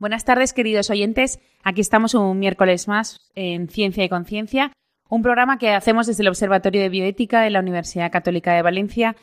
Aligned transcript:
Buenas 0.00 0.24
tardes, 0.24 0.52
queridos 0.52 0.90
oyentes. 0.90 1.40
Aquí 1.64 1.80
estamos 1.80 2.14
un 2.14 2.38
miércoles 2.38 2.86
más 2.86 3.32
en 3.34 3.68
Ciencia 3.68 4.04
y 4.04 4.08
Conciencia, 4.08 4.70
un 5.08 5.22
programa 5.22 5.58
que 5.58 5.72
hacemos 5.72 6.06
desde 6.06 6.22
el 6.22 6.28
Observatorio 6.28 6.80
de 6.80 6.88
Bioética 6.88 7.40
de 7.40 7.50
la 7.50 7.58
Universidad 7.58 8.12
Católica 8.12 8.52
de 8.52 8.62
Valencia 8.62 9.16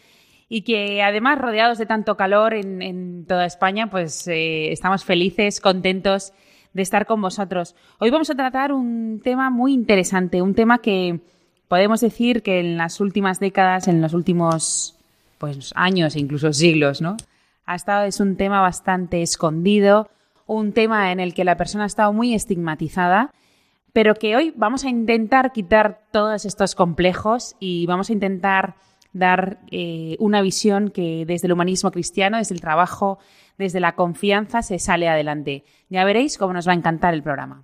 y 0.50 0.64
que 0.64 1.02
además, 1.02 1.40
rodeados 1.40 1.78
de 1.78 1.86
tanto 1.86 2.18
calor 2.18 2.54
en, 2.54 3.26
toda 3.26 3.46
España, 3.46 3.90
pues 3.90 4.28
eh, 4.28 4.74
estamos 4.74 5.06
felices, 5.06 5.62
contentos 5.62 6.34
de 6.74 6.82
estar 6.82 7.06
con 7.06 7.22
vosotros. 7.22 7.74
Hoy 8.00 8.10
vamos 8.10 8.30
a 8.30 8.36
tratar 8.36 8.74
un 8.74 9.22
tema 9.24 9.50
muy 9.50 9.72
interesante, 9.72 10.42
un 10.42 10.56
tema 10.56 10.80
que 10.80 11.22
podemos 11.70 12.02
decir 12.02 12.44
que 12.44 12.60
en 12.60 12.76
las 12.76 13.00
últimas 13.00 13.40
décadas, 13.40 13.88
en 13.88 14.02
los 14.02 14.14
últimos 14.14 14.98
pues, 15.38 15.72
años 15.74 16.18
incluso 16.18 16.52
siglos, 16.52 17.02
¿no? 17.02 17.16
Ha 17.66 17.76
estado, 17.76 18.04
es 18.04 18.20
un 18.20 18.36
tema 18.36 18.60
bastante 18.60 19.22
escondido, 19.22 20.10
un 20.46 20.74
tema 20.74 21.12
en 21.12 21.20
el 21.20 21.34
que 21.34 21.44
la 21.44 21.58
persona 21.58 21.84
ha 21.86 21.88
estado 21.88 22.14
muy 22.14 22.34
estigmatizada, 22.34 23.34
pero 23.94 24.16
que 24.16 24.36
hoy 24.36 24.54
vamos 24.56 24.84
a 24.84 24.90
intentar 24.90 25.52
quitar 25.52 26.02
todos 26.12 26.46
estos 26.46 26.76
complejos 26.76 27.56
y 27.60 27.86
vamos 27.86 28.10
a 28.10 28.14
intentar 28.14 28.76
dar 29.14 29.60
eh, 29.72 30.18
una 30.20 30.42
visión 30.42 30.90
que 30.90 31.26
desde 31.26 31.48
el 31.48 31.54
humanismo 31.54 31.92
cristiano, 31.92 32.38
desde 32.38 32.54
el 32.54 32.62
trabajo, 32.62 33.18
desde 33.58 33.80
la 33.80 33.96
confianza 33.96 34.62
se 34.62 34.78
sale 34.80 35.08
adelante. 35.08 35.64
Ya 35.90 36.04
veréis 36.04 36.38
cómo 36.38 36.54
nos 36.54 36.68
va 36.68 36.74
a 36.74 36.76
encantar 36.76 37.14
el 37.14 37.24
programa. 37.24 37.64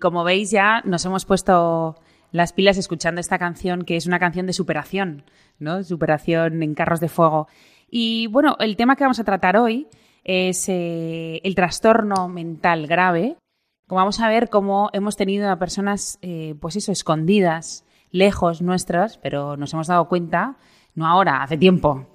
Como 0.00 0.24
veis 0.24 0.50
ya 0.50 0.82
nos 0.84 1.04
hemos 1.04 1.24
puesto 1.24 1.96
las 2.32 2.52
pilas 2.52 2.76
escuchando 2.76 3.20
esta 3.20 3.38
canción, 3.38 3.84
que 3.84 3.96
es 3.96 4.06
una 4.06 4.18
canción 4.18 4.46
de 4.46 4.52
superación, 4.52 5.24
¿no? 5.58 5.82
Superación 5.82 6.62
en 6.62 6.74
carros 6.74 7.00
de 7.00 7.08
fuego. 7.08 7.48
Y 7.90 8.28
bueno, 8.28 8.56
el 8.60 8.76
tema 8.76 8.96
que 8.96 9.04
vamos 9.04 9.20
a 9.20 9.24
tratar 9.24 9.56
hoy 9.56 9.88
es 10.24 10.68
eh, 10.68 11.40
el 11.44 11.54
trastorno 11.54 12.28
mental 12.28 12.86
grave. 12.86 13.36
Como 13.86 13.98
vamos 13.98 14.20
a 14.20 14.28
ver 14.28 14.48
cómo 14.48 14.90
hemos 14.92 15.16
tenido 15.16 15.50
a 15.50 15.58
personas, 15.58 16.18
eh, 16.22 16.54
pues 16.60 16.76
eso, 16.76 16.92
escondidas, 16.92 17.84
lejos 18.10 18.62
nuestras, 18.62 19.18
pero 19.18 19.56
nos 19.56 19.72
hemos 19.72 19.88
dado 19.88 20.08
cuenta, 20.08 20.56
no 20.94 21.06
ahora, 21.06 21.42
hace 21.42 21.56
tiempo, 21.56 22.06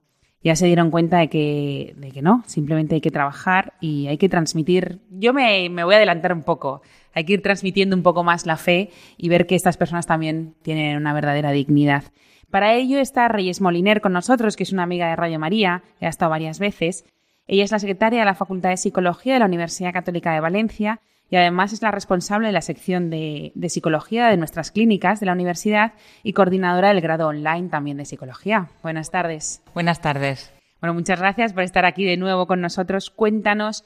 ya 0.42 0.56
se 0.56 0.68
dieron 0.68 0.92
cuenta 0.92 1.18
de 1.18 1.28
que, 1.28 1.96
de 1.98 2.12
que 2.12 2.22
no, 2.22 2.44
simplemente 2.46 2.96
hay 2.96 3.02
que 3.02 3.12
trabajar 3.12 3.74
y 3.82 4.08
hay 4.08 4.18
que 4.18 4.30
transmitir. 4.30 5.02
Yo 5.10 5.34
me, 5.34 5.70
me 5.70 5.84
voy 5.84 5.96
a 5.96 5.98
adelantar 5.98 6.32
un 6.32 6.44
poco 6.44 6.82
hay 7.16 7.24
que 7.24 7.34
ir 7.34 7.42
transmitiendo 7.42 7.96
un 7.96 8.04
poco 8.04 8.24
más 8.24 8.46
la 8.46 8.58
fe 8.58 8.92
y 9.18 9.30
ver 9.30 9.48
que 9.48 9.56
estas 9.56 9.78
personas 9.78 10.06
también 10.06 10.54
tienen 10.62 10.98
una 10.98 11.14
verdadera 11.14 11.52
dignidad. 11.52 12.04
Para 12.52 12.74
ello 12.74 13.00
está 13.00 13.28
Reyes 13.28 13.62
Moliner 13.62 14.02
con 14.02 14.14
nosotros, 14.14 14.56
que 14.56 14.64
es 14.64 14.72
una 14.72 14.84
amiga 14.84 15.10
de 15.10 15.16
Radio 15.16 15.40
María, 15.40 15.82
que 16.00 16.06
ha 16.06 16.10
estado 16.10 16.30
varias 16.30 16.60
veces. 16.60 17.06
Ella 17.48 17.64
es 17.64 17.72
la 17.72 17.80
secretaria 17.80 18.20
de 18.20 18.26
la 18.26 18.36
Facultad 18.36 18.70
de 18.70 18.78
Psicología 18.78 19.34
de 19.34 19.40
la 19.40 19.46
Universidad 19.46 19.94
Católica 19.94 20.34
de 20.34 20.40
Valencia 20.40 21.00
y 21.30 21.38
además 21.38 21.74
es 21.74 21.82
la 21.82 21.92
responsable 21.92 22.48
de 22.48 22.54
la 22.54 22.62
sección 22.62 23.10
de, 23.10 23.52
de, 23.56 23.70
psicología 23.70 24.28
de 24.28 24.38
nuestras 24.38 24.72
clínicas 24.72 25.20
de 25.20 25.26
la 25.26 25.34
universidad 25.34 25.94
y 26.22 26.34
coordinadora 26.34 26.90
del 26.90 27.02
grado 27.02 27.28
online 27.28 27.70
también 27.70 27.98
de 27.98 28.06
psicología. 28.06 28.70
Buenas 28.84 29.10
tardes. 29.10 29.64
Buenas 29.74 30.02
tardes. 30.02 30.54
Bueno, 30.82 30.94
muchas 30.94 31.20
gracias 31.20 31.54
por 31.54 31.64
estar 31.64 31.86
aquí 31.86 32.04
de 32.04 32.18
nuevo 32.18 32.46
con 32.46 32.62
nosotros. 32.62 33.10
Cuéntanos 33.10 33.84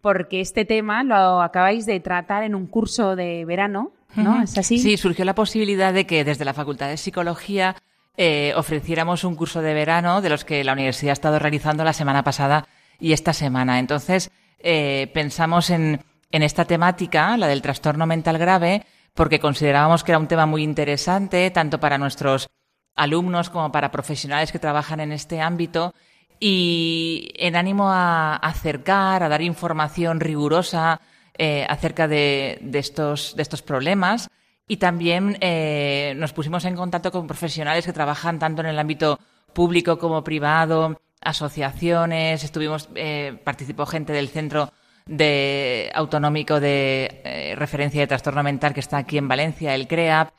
porque 0.00 0.40
este 0.40 0.64
tema 0.64 1.02
lo 1.02 1.42
acabáis 1.42 1.86
de 1.86 2.00
tratar 2.00 2.42
en 2.42 2.54
un 2.54 2.66
curso 2.66 3.16
de 3.16 3.44
verano, 3.44 3.92
¿no? 4.14 4.42
¿Es 4.42 4.56
así? 4.56 4.78
Sí, 4.78 4.96
surgió 4.96 5.24
la 5.24 5.34
posibilidad 5.34 5.92
de 5.92 6.06
que 6.06 6.24
desde 6.24 6.44
la 6.44 6.54
Facultad 6.54 6.88
de 6.88 6.96
Psicología 6.96 7.76
eh, 8.16 8.52
ofreciéramos 8.56 9.24
un 9.24 9.36
curso 9.36 9.60
de 9.60 9.74
verano 9.74 10.20
de 10.20 10.30
los 10.30 10.44
que 10.44 10.64
la 10.64 10.72
universidad 10.72 11.10
ha 11.10 11.12
estado 11.12 11.38
realizando 11.38 11.84
la 11.84 11.92
semana 11.92 12.24
pasada 12.24 12.66
y 12.98 13.12
esta 13.12 13.32
semana. 13.32 13.78
Entonces, 13.78 14.30
eh, 14.58 15.10
pensamos 15.14 15.70
en, 15.70 16.00
en 16.30 16.42
esta 16.42 16.64
temática, 16.64 17.36
la 17.36 17.46
del 17.46 17.62
trastorno 17.62 18.06
mental 18.06 18.38
grave, 18.38 18.84
porque 19.14 19.40
considerábamos 19.40 20.04
que 20.04 20.12
era 20.12 20.18
un 20.18 20.28
tema 20.28 20.46
muy 20.46 20.62
interesante, 20.62 21.50
tanto 21.50 21.80
para 21.80 21.98
nuestros 21.98 22.48
alumnos 22.94 23.50
como 23.50 23.72
para 23.72 23.90
profesionales 23.90 24.52
que 24.52 24.58
trabajan 24.58 25.00
en 25.00 25.12
este 25.12 25.40
ámbito 25.40 25.94
y 26.40 27.30
en 27.36 27.56
ánimo 27.56 27.90
a 27.90 28.36
acercar, 28.36 29.22
a 29.22 29.28
dar 29.28 29.42
información 29.42 30.20
rigurosa 30.20 31.00
eh, 31.36 31.66
acerca 31.68 32.08
de, 32.08 32.58
estos, 32.74 33.34
de 33.36 33.42
estos 33.42 33.62
problemas. 33.62 34.30
Y 34.66 34.76
también 34.76 35.38
eh, 35.40 36.14
nos 36.16 36.32
pusimos 36.32 36.64
en 36.64 36.76
contacto 36.76 37.10
con 37.10 37.26
profesionales 37.26 37.86
que 37.86 37.92
trabajan 37.92 38.38
tanto 38.38 38.60
en 38.60 38.68
el 38.68 38.78
ámbito 38.78 39.18
público 39.52 39.98
como 39.98 40.22
privado, 40.22 41.00
asociaciones, 41.20 42.44
estuvimos, 42.44 42.88
eh, 42.94 43.38
participó 43.44 43.86
gente 43.86 44.12
del 44.12 44.28
Centro 44.28 44.72
de 45.06 45.90
Autonómico 45.94 46.60
de 46.60 47.54
Referencia 47.56 48.02
de 48.02 48.06
Trastorno 48.06 48.42
Mental 48.42 48.74
que 48.74 48.80
está 48.80 48.98
aquí 48.98 49.16
en 49.16 49.26
Valencia, 49.26 49.74
el 49.74 49.88
CREAP 49.88 50.30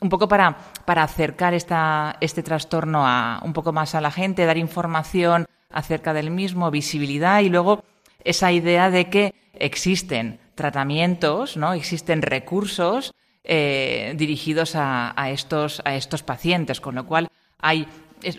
un 0.00 0.08
poco 0.08 0.28
para, 0.28 0.56
para 0.84 1.02
acercar 1.02 1.54
esta, 1.54 2.16
este 2.20 2.42
trastorno 2.42 3.06
a, 3.06 3.40
un 3.44 3.52
poco 3.52 3.72
más 3.72 3.94
a 3.94 4.00
la 4.00 4.10
gente, 4.10 4.46
dar 4.46 4.58
información 4.58 5.46
acerca 5.70 6.12
del 6.12 6.30
mismo, 6.30 6.70
visibilidad 6.70 7.40
y 7.40 7.48
luego 7.48 7.84
esa 8.24 8.50
idea 8.52 8.90
de 8.90 9.08
que 9.08 9.34
existen 9.54 10.40
tratamientos, 10.54 11.56
¿no? 11.56 11.72
existen 11.72 12.22
recursos 12.22 13.14
eh, 13.44 14.14
dirigidos 14.16 14.74
a, 14.74 15.12
a, 15.20 15.30
estos, 15.30 15.80
a 15.84 15.94
estos 15.94 16.22
pacientes, 16.22 16.80
con 16.80 16.94
lo 16.94 17.06
cual 17.06 17.28
hay, 17.58 17.86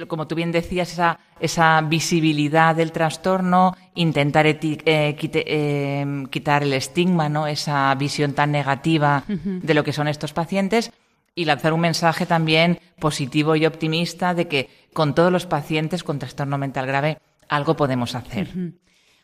como 0.08 0.28
tú 0.28 0.36
bien 0.36 0.52
decías, 0.52 0.92
esa, 0.92 1.20
esa 1.40 1.82
visibilidad 1.82 2.76
del 2.76 2.92
trastorno, 2.92 3.76
intentar 3.96 4.46
eh, 4.46 4.58
eh, 4.86 6.26
quitar 6.30 6.64
el 6.64 6.74
estigma, 6.74 7.30
¿no? 7.30 7.48
esa 7.48 7.94
visión 7.96 8.34
tan 8.34 8.52
negativa 8.52 9.24
de 9.28 9.74
lo 9.74 9.84
que 9.84 9.94
son 9.94 10.08
estos 10.08 10.34
pacientes 10.34 10.92
y 11.36 11.46
lanzar 11.46 11.74
un 11.74 11.82
mensaje 11.82 12.26
también 12.26 12.80
positivo 13.00 13.56
y 13.56 13.66
optimista 13.66 14.34
de 14.34 14.48
que 14.48 14.70
con 14.94 15.16
todos 15.16 15.32
los 15.32 15.46
pacientes 15.46 16.04
con 16.04 16.20
trastorno 16.20 16.58
mental 16.58 16.86
grave 16.86 17.18
algo 17.48 17.76
podemos 17.76 18.16
hacer. 18.16 18.50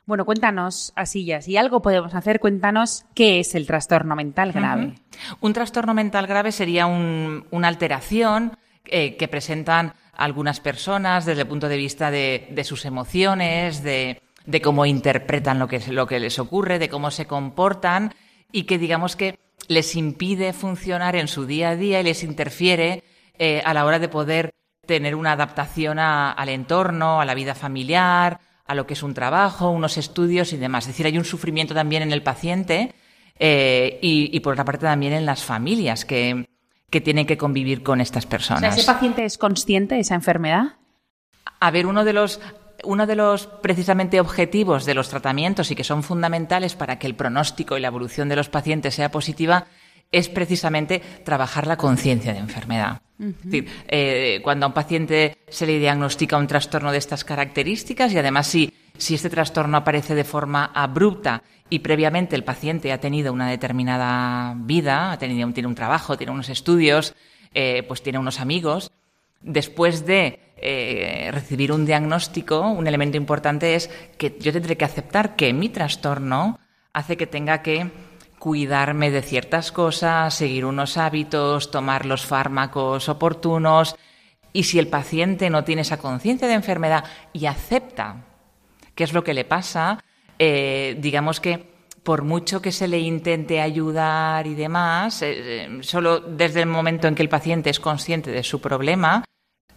Bueno, 0.05 0.23
cuéntanos, 0.23 0.93
así 0.95 1.25
ya, 1.25 1.41
si 1.41 1.57
algo 1.57 1.81
podemos 1.81 2.15
hacer, 2.15 2.39
cuéntanos 2.39 3.05
qué 3.13 3.41
es 3.41 3.55
el 3.55 3.67
trastorno 3.67 4.15
mental 4.15 4.53
grave. 4.53 4.95
Un 5.41 5.53
trastorno 5.53 5.93
mental 5.93 6.27
grave 6.27 6.53
sería 6.53 6.85
una 6.85 7.67
alteración 7.67 8.57
eh, 8.85 9.17
que 9.17 9.27
presentan 9.27 9.93
algunas 10.13 10.61
personas 10.61 11.25
desde 11.25 11.41
el 11.41 11.47
punto 11.47 11.67
de 11.67 11.75
vista 11.75 12.09
de, 12.09 12.61
sus 12.63 12.85
emociones, 12.85 13.83
de, 13.83 14.21
cómo 14.63 14.85
interpretan 14.85 15.59
lo 15.59 15.67
que, 15.67 15.79
lo 15.91 16.07
que 16.07 16.21
les 16.21 16.39
ocurre, 16.39 16.79
de 16.79 16.87
cómo 16.87 17.11
se 17.11 17.27
comportan 17.27 18.13
y 18.51 18.63
que 18.63 18.77
digamos 18.77 19.17
que 19.17 19.37
les 19.67 19.95
impide 19.95 20.53
funcionar 20.53 21.15
en 21.15 21.27
su 21.27 21.45
día 21.45 21.69
a 21.69 21.75
día 21.75 21.99
y 21.99 22.03
les 22.03 22.23
interfiere 22.23 23.03
eh, 23.37 23.61
a 23.65 23.73
la 23.73 23.85
hora 23.85 23.99
de 23.99 24.09
poder 24.09 24.53
tener 24.85 25.15
una 25.15 25.33
adaptación 25.33 25.99
al 25.99 26.49
entorno, 26.49 27.19
a 27.19 27.25
la 27.25 27.35
vida 27.35 27.53
familiar, 27.53 28.39
a 28.65 28.75
lo 28.75 28.87
que 28.87 28.93
es 28.93 29.03
un 29.03 29.13
trabajo, 29.13 29.69
unos 29.69 29.97
estudios 29.97 30.53
y 30.53 30.57
demás. 30.57 30.85
Es 30.85 30.89
decir, 30.89 31.05
hay 31.05 31.17
un 31.17 31.25
sufrimiento 31.25 31.73
también 31.73 32.03
en 32.03 32.11
el 32.11 32.23
paciente 32.23 32.93
eh, 33.37 33.99
y, 34.01 34.39
por 34.39 34.53
otra 34.53 34.65
parte 34.65 34.85
también 34.85 35.13
en 35.13 35.25
las 35.25 35.43
familias 35.43 36.05
que, 36.05 36.47
que 36.89 37.01
tienen 37.01 37.25
que 37.25 37.37
convivir 37.37 37.83
con 37.83 38.01
estas 38.01 38.25
personas. 38.25 38.77
¿Ese 38.77 38.85
paciente 38.85 39.25
es 39.25 39.37
consciente 39.37 39.95
de 39.95 40.01
esa 40.01 40.15
enfermedad? 40.15 40.77
A 41.59 41.71
ver, 41.71 41.85
uno 41.85 42.03
de 42.03 42.13
los 42.13 42.39
uno 42.83 43.07
de 43.07 43.15
los 43.15 43.47
precisamente 43.47 44.19
objetivos 44.19 44.85
de 44.85 44.93
los 44.93 45.09
tratamientos 45.09 45.71
y 45.71 45.75
que 45.75 45.83
son 45.83 46.03
fundamentales 46.03 46.75
para 46.75 46.99
que 46.99 47.07
el 47.07 47.15
pronóstico 47.15 47.77
y 47.77 47.81
la 47.81 47.87
evolución 47.87 48.29
de 48.29 48.35
los 48.35 48.49
pacientes 48.49 48.95
sea 48.95 49.11
positiva 49.11 49.65
es 50.11 50.29
precisamente 50.29 51.01
trabajar 51.25 51.67
la 51.67 51.77
conciencia 51.77 52.33
de 52.33 52.39
enfermedad. 52.39 53.01
Es 53.19 53.43
decir, 53.43 53.67
eh, 53.87 54.39
cuando 54.43 54.65
a 54.65 54.69
un 54.69 54.73
paciente 54.73 55.37
se 55.49 55.65
le 55.65 55.79
diagnostica 55.79 56.37
un 56.37 56.47
trastorno 56.47 56.91
de 56.91 56.99
estas 56.99 57.23
características 57.23 58.13
y 58.13 58.17
además 58.19 58.47
si, 58.47 58.73
si 58.97 59.15
este 59.15 59.29
trastorno 59.29 59.77
aparece 59.77 60.15
de 60.15 60.23
forma 60.23 60.71
abrupta 60.73 61.41
y 61.69 61.79
previamente 61.79 62.35
el 62.35 62.43
paciente 62.43 62.93
ha 62.93 62.99
tenido 62.99 63.33
una 63.33 63.49
determinada 63.49 64.53
vida, 64.55 65.11
ha 65.11 65.17
tenido, 65.17 65.51
tiene 65.51 65.67
un 65.67 65.75
trabajo, 65.75 66.15
tiene 66.15 66.31
unos 66.31 66.49
estudios, 66.49 67.15
eh, 67.53 67.83
pues 67.87 68.01
tiene 68.03 68.19
unos 68.19 68.39
amigos, 68.39 68.91
después 69.41 70.05
de 70.05 70.46
eh, 70.59 71.29
recibir 71.31 71.71
un 71.71 71.85
diagnóstico, 71.85 72.61
un 72.61 72.87
elemento 72.87 73.17
importante 73.17 73.75
es 73.75 73.89
que 74.17 74.35
yo 74.39 74.51
tendré 74.51 74.75
que 74.75 74.85
aceptar 74.85 75.35
que 75.35 75.53
mi 75.53 75.69
trastorno 75.69 76.59
hace 76.93 77.15
que 77.15 77.27
tenga 77.27 77.61
que 77.61 77.91
cuidarme 78.39 79.11
de 79.11 79.21
ciertas 79.21 79.71
cosas, 79.71 80.33
seguir 80.33 80.65
unos 80.65 80.97
hábitos, 80.97 81.69
tomar 81.69 82.05
los 82.05 82.25
fármacos 82.25 83.07
oportunos. 83.07 83.95
Y 84.51 84.63
si 84.63 84.79
el 84.79 84.87
paciente 84.87 85.49
no 85.49 85.63
tiene 85.63 85.83
esa 85.83 85.97
conciencia 85.97 86.47
de 86.47 86.55
enfermedad 86.55 87.03
y 87.33 87.45
acepta 87.45 88.25
qué 88.95 89.03
es 89.03 89.13
lo 89.13 89.23
que 89.23 89.35
le 89.35 89.45
pasa, 89.45 90.03
eh, 90.39 90.97
digamos 90.99 91.39
que 91.39 91.77
por 92.01 92.23
mucho 92.23 92.61
que 92.61 92.71
se 92.71 92.87
le 92.87 92.99
intente 92.99 93.59
ayudar 93.59 94.47
y 94.47 94.55
demás, 94.55 95.21
eh, 95.21 95.79
solo 95.81 96.19
desde 96.19 96.61
el 96.61 96.67
momento 96.67 97.07
en 97.07 97.15
que 97.15 97.21
el 97.21 97.29
paciente 97.29 97.69
es 97.69 97.79
consciente 97.79 98.31
de 98.31 98.43
su 98.43 98.61
problema 98.61 99.23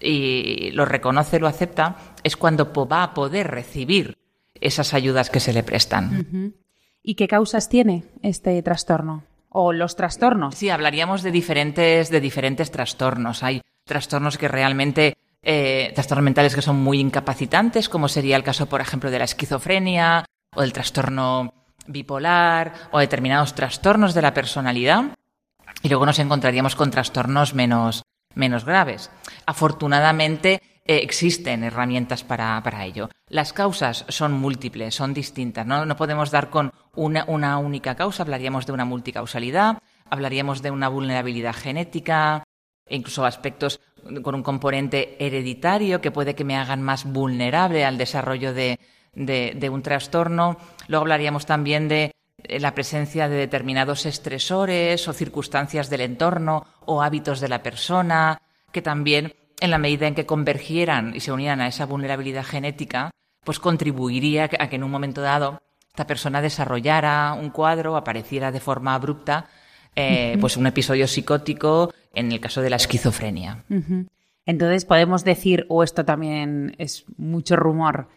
y 0.01 0.71
lo 0.73 0.87
reconoce, 0.87 1.39
lo 1.39 1.47
acepta, 1.47 1.97
es 2.25 2.37
cuando 2.37 2.73
va 2.87 3.03
a 3.03 3.15
poder 3.15 3.51
recibir 3.51 4.17
esas 4.55 4.95
ayudas 4.95 5.31
que 5.31 5.41
se 5.41 5.53
le 5.53 5.63
prestan. 5.63 6.55
¿Y 7.03 7.15
qué 7.15 7.29
causas 7.29 7.69
tiene 7.69 8.05
este 8.23 8.63
trastorno? 8.63 9.25
¿O 9.49 9.73
los 9.73 9.97
trastornos? 9.97 10.55
Sí, 10.55 10.71
hablaríamos 10.71 11.23
de 11.23 11.31
diferentes, 11.31 12.11
de 12.11 12.21
diferentes 12.21 12.71
trastornos. 12.71 13.43
Hay 13.43 13.63
trastornos 13.85 14.39
que 14.39 14.49
realmente 14.49 15.17
trastornos 15.95 16.25
mentales 16.25 16.55
que 16.55 16.63
son 16.63 16.77
muy 16.77 17.01
incapacitantes, 17.01 17.89
como 17.89 18.09
sería 18.09 18.37
el 18.37 18.45
caso, 18.45 18.67
por 18.67 18.81
ejemplo, 18.81 19.11
de 19.11 19.19
la 19.19 19.25
esquizofrenia, 19.25 20.25
o 20.55 20.63
del 20.63 20.73
trastorno 20.73 21.55
bipolar 21.87 22.73
o 22.93 22.99
determinados 22.99 23.55
trastornos 23.55 24.15
de 24.15 24.23
la 24.23 24.35
personalidad 24.35 25.17
y 25.83 25.89
luego 25.89 26.07
nos 26.07 26.19
encontraríamos 26.19 26.77
con 26.77 26.91
trastornos 26.91 27.55
menos, 27.55 28.05
menos 28.35 28.65
graves. 28.65 29.11
Afortunadamente 29.47 30.61
eh, 30.85 31.01
existen 31.03 31.65
herramientas 31.65 32.25
para, 32.25 32.85
ello. 32.85 33.11
Las 33.29 33.53
causas 33.53 34.05
son 34.09 34.33
múltiples, 34.33 34.95
son 34.95 35.15
distintas. 35.15 35.67
No, 35.67 35.85
no 35.85 35.97
podemos 35.97 36.31
dar 36.31 36.51
con 36.51 36.73
una, 36.95 37.25
una 37.29 37.59
única 37.59 37.95
causa, 37.95 38.23
hablaríamos 38.23 38.67
de 38.67 38.73
una 38.73 38.85
multicausalidad, 38.85 39.79
hablaríamos 40.09 40.63
de 40.63 40.71
una 40.71 40.89
vulnerabilidad 40.89 41.55
genética, 41.55 42.45
e 42.87 42.97
incluso 42.97 43.25
aspectos 43.25 43.81
con 44.23 44.35
un 44.35 44.43
componente 44.43 45.17
hereditario 45.25 46.01
que 46.01 46.11
puede 46.11 46.35
que 46.35 46.45
me 46.45 46.57
hagan 46.57 46.83
más 46.83 47.05
vulnerable 47.05 47.85
al 47.85 47.99
desarrollo 47.99 48.53
de, 48.53 48.81
de, 49.15 49.71
un 49.71 49.83
trastorno. 49.83 50.57
Luego 50.89 51.03
hablaríamos 51.03 51.47
también 51.47 51.89
de 51.89 52.13
la 52.49 52.75
presencia 52.75 53.29
de 53.29 53.37
determinados 53.37 54.07
estresores 54.07 55.07
o 55.07 55.13
circunstancias 55.13 55.91
del 55.91 56.01
entorno 56.01 56.67
o 56.87 57.03
hábitos 57.03 57.41
de 57.41 57.49
la 57.49 57.63
persona, 57.63 58.41
que 58.73 58.83
también, 58.83 59.35
en 59.61 59.71
la 59.71 59.79
medida 59.79 60.07
en 60.07 60.15
que 60.15 60.27
convergieran 60.27 61.15
y 61.15 61.21
se 61.21 61.33
unieran 61.33 61.61
a 61.61 61.69
esa 61.69 61.87
vulnerabilidad 61.87 62.45
genética, 62.45 63.11
pues 63.45 63.59
contribuiría 63.59 64.45
a 64.45 64.69
que 64.69 64.77
en 64.77 64.85
un 64.85 64.91
momento 64.91 65.21
dado 65.21 65.63
esta 65.89 66.07
persona 66.07 66.41
desarrollara 66.41 67.35
un 67.35 67.51
cuadro, 67.51 67.97
apareciera 67.97 68.53
de 68.53 68.61
forma 68.61 68.95
abrupta, 68.95 69.49
eh, 69.97 70.37
pues 70.41 70.57
un 70.57 70.67
episodio 70.67 71.07
psicótico 71.09 71.93
en 72.15 72.31
el 72.31 72.41
caso 72.41 72.63
de 72.63 72.71
la 72.71 72.77
esquizofrenia. 72.77 73.65
Entonces 74.47 74.85
podemos 74.85 75.25
decir, 75.25 75.67
o 75.69 75.83
esto 75.83 76.05
también 76.05 76.75
es 76.79 77.05
mucho 77.17 77.57
rumor, 77.57 78.09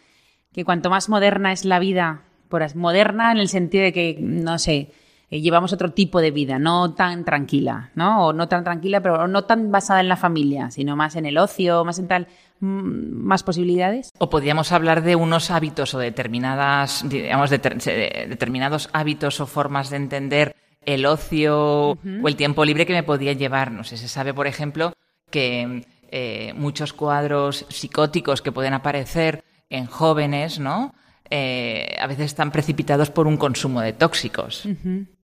que 0.53 0.65
cuanto 0.65 0.89
más 0.89 1.09
moderna 1.09 1.51
es 1.51 1.65
la 1.65 1.79
vida, 1.79 2.23
por 2.47 2.75
moderna 2.75 3.31
en 3.31 3.39
el 3.39 3.49
sentido 3.49 3.83
de 3.83 3.93
que, 3.93 4.17
no 4.19 4.59
sé, 4.59 4.91
eh, 5.33 5.41
llevamos 5.41 5.73
otro 5.73 5.91
tipo 5.93 6.21
de 6.21 6.29
vida, 6.29 6.59
no 6.59 6.93
tan 6.93 7.25
tranquila, 7.25 7.89
¿no? 7.95 8.27
O 8.27 8.33
no 8.33 8.47
tan 8.47 8.63
tranquila, 8.63 9.01
pero 9.01 9.27
no 9.27 9.45
tan 9.45 9.71
basada 9.71 9.99
en 9.99 10.07
la 10.07 10.15
familia, 10.15 10.69
sino 10.69 10.95
más 10.95 11.15
en 11.15 11.25
el 11.25 11.39
ocio, 11.39 11.83
más 11.83 11.97
en 11.97 12.07
tal, 12.07 12.27
mm, 12.59 13.25
más 13.25 13.41
posibilidades. 13.41 14.11
O 14.19 14.29
podríamos 14.29 14.71
hablar 14.71 15.01
de 15.01 15.15
unos 15.15 15.49
hábitos 15.49 15.95
o 15.95 15.97
determinadas, 15.97 17.03
digamos, 17.09 17.49
determinados 17.49 18.91
hábitos 18.93 19.39
o 19.39 19.47
formas 19.47 19.89
de 19.89 19.97
entender 19.97 20.55
el 20.85 21.03
ocio 21.07 21.57
o 21.93 22.27
el 22.27 22.35
tiempo 22.35 22.63
libre 22.63 22.85
que 22.85 22.93
me 22.93 23.01
podía 23.01 23.33
llevar. 23.33 23.71
No 23.71 23.83
sé, 23.83 23.97
se 23.97 24.07
sabe, 24.07 24.35
por 24.35 24.45
ejemplo, 24.45 24.93
que 25.31 25.83
eh, 26.11 26.53
muchos 26.55 26.93
cuadros 26.93 27.65
psicóticos 27.69 28.43
que 28.43 28.51
pueden 28.51 28.75
aparecer 28.75 29.43
en 29.71 29.87
jóvenes, 29.87 30.59
¿no? 30.59 30.93
Eh, 31.27 31.95
a 31.99 32.05
veces 32.05 32.25
están 32.25 32.51
precipitados 32.51 33.09
por 33.09 33.25
un 33.25 33.37
consumo 33.37 33.81
de 33.81 33.93
tóxicos. 33.93 34.67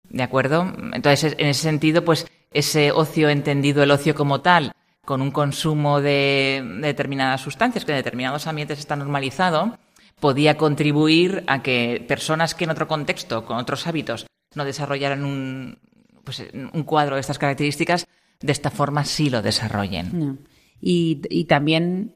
¿De 0.10 0.24
acuerdo? 0.24 0.74
Entonces, 0.94 1.36
en 1.38 1.48
ese 1.48 1.62
sentido, 1.62 2.04
pues 2.04 2.28
ese 2.52 2.92
ocio 2.92 3.30
entendido, 3.30 3.84
el 3.84 3.92
ocio 3.92 4.16
como 4.16 4.42
tal, 4.42 4.72
con 5.06 5.22
un 5.22 5.32
consumo 5.32 6.02
de, 6.02 6.64
determinadas 6.82 7.42
sustancias 7.42 7.86
que 7.86 7.92
en 7.92 7.98
determinados 7.98 8.48
ambientes 8.48 8.80
está 8.80 8.96
normalizado, 8.96 9.78
podía 10.20 10.58
contribuir 10.58 11.44
a 11.48 11.62
que 11.62 12.04
personas 12.08 12.56
que 12.56 12.66
en 12.66 12.72
otro 12.72 12.88
contexto, 12.88 13.46
con 13.46 13.58
otros 13.58 13.88
hábitos, 13.88 14.28
no 14.56 14.66
desarrollaran 14.66 15.24
un, 15.24 15.78
pues, 16.24 16.44
un 16.74 16.84
cuadro 16.84 17.16
de 17.16 17.22
estas 17.22 17.40
características, 17.40 18.08
de 18.40 18.52
esta 18.52 18.70
forma 18.70 19.06
sí 19.06 19.30
lo 19.30 19.42
desarrollen. 19.42 20.40
Y, 20.82 21.22
y, 21.30 21.46
también 21.46 22.16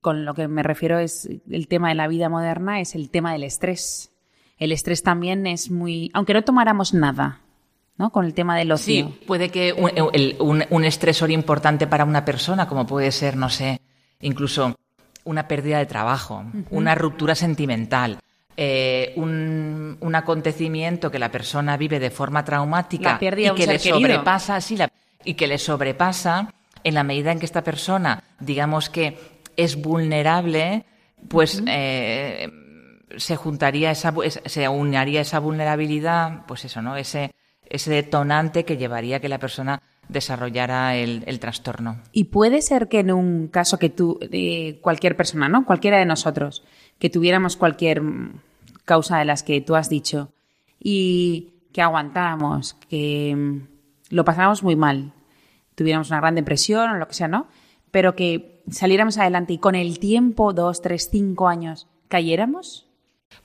con 0.00 0.24
lo 0.24 0.34
que 0.34 0.48
me 0.48 0.62
refiero 0.62 0.98
es 0.98 1.28
el 1.50 1.68
tema 1.68 1.88
de 1.88 1.94
la 1.94 2.08
vida 2.08 2.28
moderna, 2.28 2.80
es 2.80 2.94
el 2.94 3.10
tema 3.10 3.32
del 3.32 3.42
estrés. 3.42 4.12
El 4.58 4.72
estrés 4.72 5.02
también 5.02 5.46
es 5.46 5.70
muy, 5.70 6.10
aunque 6.14 6.32
no 6.34 6.42
tomáramos 6.42 6.94
nada, 6.94 7.40
¿no? 7.98 8.10
Con 8.10 8.24
el 8.24 8.34
tema 8.34 8.56
del 8.56 8.72
ocio. 8.72 9.06
Sí, 9.06 9.26
puede 9.26 9.50
que 9.50 9.72
un, 9.72 10.84
estresor 10.84 11.30
importante 11.30 11.86
para 11.86 12.04
una 12.04 12.24
persona, 12.24 12.66
como 12.66 12.86
puede 12.86 13.12
ser, 13.12 13.36
no 13.36 13.50
sé, 13.50 13.80
incluso 14.20 14.74
una 15.24 15.48
pérdida 15.48 15.78
de 15.78 15.86
trabajo, 15.86 16.44
una 16.70 16.94
ruptura 16.94 17.34
sentimental, 17.34 18.18
eh, 18.56 19.12
un, 19.16 20.14
acontecimiento 20.14 21.10
que 21.10 21.18
la 21.18 21.30
persona 21.30 21.76
vive 21.76 21.98
de 21.98 22.10
forma 22.10 22.44
traumática 22.44 23.18
y 23.20 23.50
que 23.54 23.66
le 23.66 23.78
sobrepasa, 23.78 24.60
sí, 24.62 24.78
y 25.24 25.34
que 25.34 25.46
le 25.46 25.58
sobrepasa 25.58 26.54
en 26.82 26.94
la 26.94 27.02
medida 27.02 27.32
en 27.32 27.38
que 27.38 27.44
esta 27.44 27.62
persona, 27.62 28.22
digamos 28.40 28.88
que 28.88 29.18
es 29.56 29.76
vulnerable, 29.76 30.84
pues 31.28 31.62
eh, 31.66 32.48
se 33.16 33.36
juntaría 33.36 33.90
esa, 33.90 34.12
se 34.46 34.68
uniría 34.68 35.20
esa 35.20 35.38
vulnerabilidad, 35.38 36.44
pues 36.46 36.64
eso, 36.64 36.82
¿no? 36.82 36.96
Ese, 36.96 37.34
ese 37.68 37.90
detonante 37.90 38.64
que 38.64 38.76
llevaría 38.76 39.16
a 39.16 39.20
que 39.20 39.28
la 39.28 39.38
persona 39.38 39.82
desarrollara 40.08 40.96
el, 40.96 41.40
trastorno. 41.40 41.98
Y 42.12 42.24
puede 42.24 42.62
ser 42.62 42.88
que 42.88 43.00
en 43.00 43.12
un 43.12 43.48
caso 43.48 43.78
que 43.78 43.90
tú, 43.90 44.20
cualquier 44.80 45.16
persona, 45.16 45.48
¿no? 45.48 45.64
Cualquiera 45.64 45.98
de 45.98 46.04
nosotros, 46.04 46.64
que 46.98 47.10
tuviéramos 47.10 47.56
cualquier 47.56 48.02
causa 48.84 49.18
de 49.18 49.24
las 49.24 49.42
que 49.42 49.60
tú 49.60 49.74
has 49.74 49.88
dicho 49.88 50.32
y 50.78 51.54
que 51.72 51.82
aguantáramos, 51.82 52.74
que 52.88 53.60
lo 54.10 54.24
pasáramos 54.24 54.62
muy 54.62 54.76
mal, 54.76 55.12
tuviéramos 55.74 56.10
una 56.10 56.20
gran 56.20 56.34
depresión 56.36 56.90
o 56.90 56.96
lo 56.96 57.08
que 57.08 57.14
sea, 57.14 57.28
¿no? 57.28 57.48
Pero 57.90 58.14
que 58.14 58.62
saliéramos 58.70 59.18
adelante 59.18 59.54
y 59.54 59.58
con 59.58 59.74
el 59.74 59.98
tiempo, 59.98 60.52
dos, 60.52 60.82
tres, 60.82 61.08
cinco 61.10 61.48
años, 61.48 61.88
cayéramos? 62.08 62.85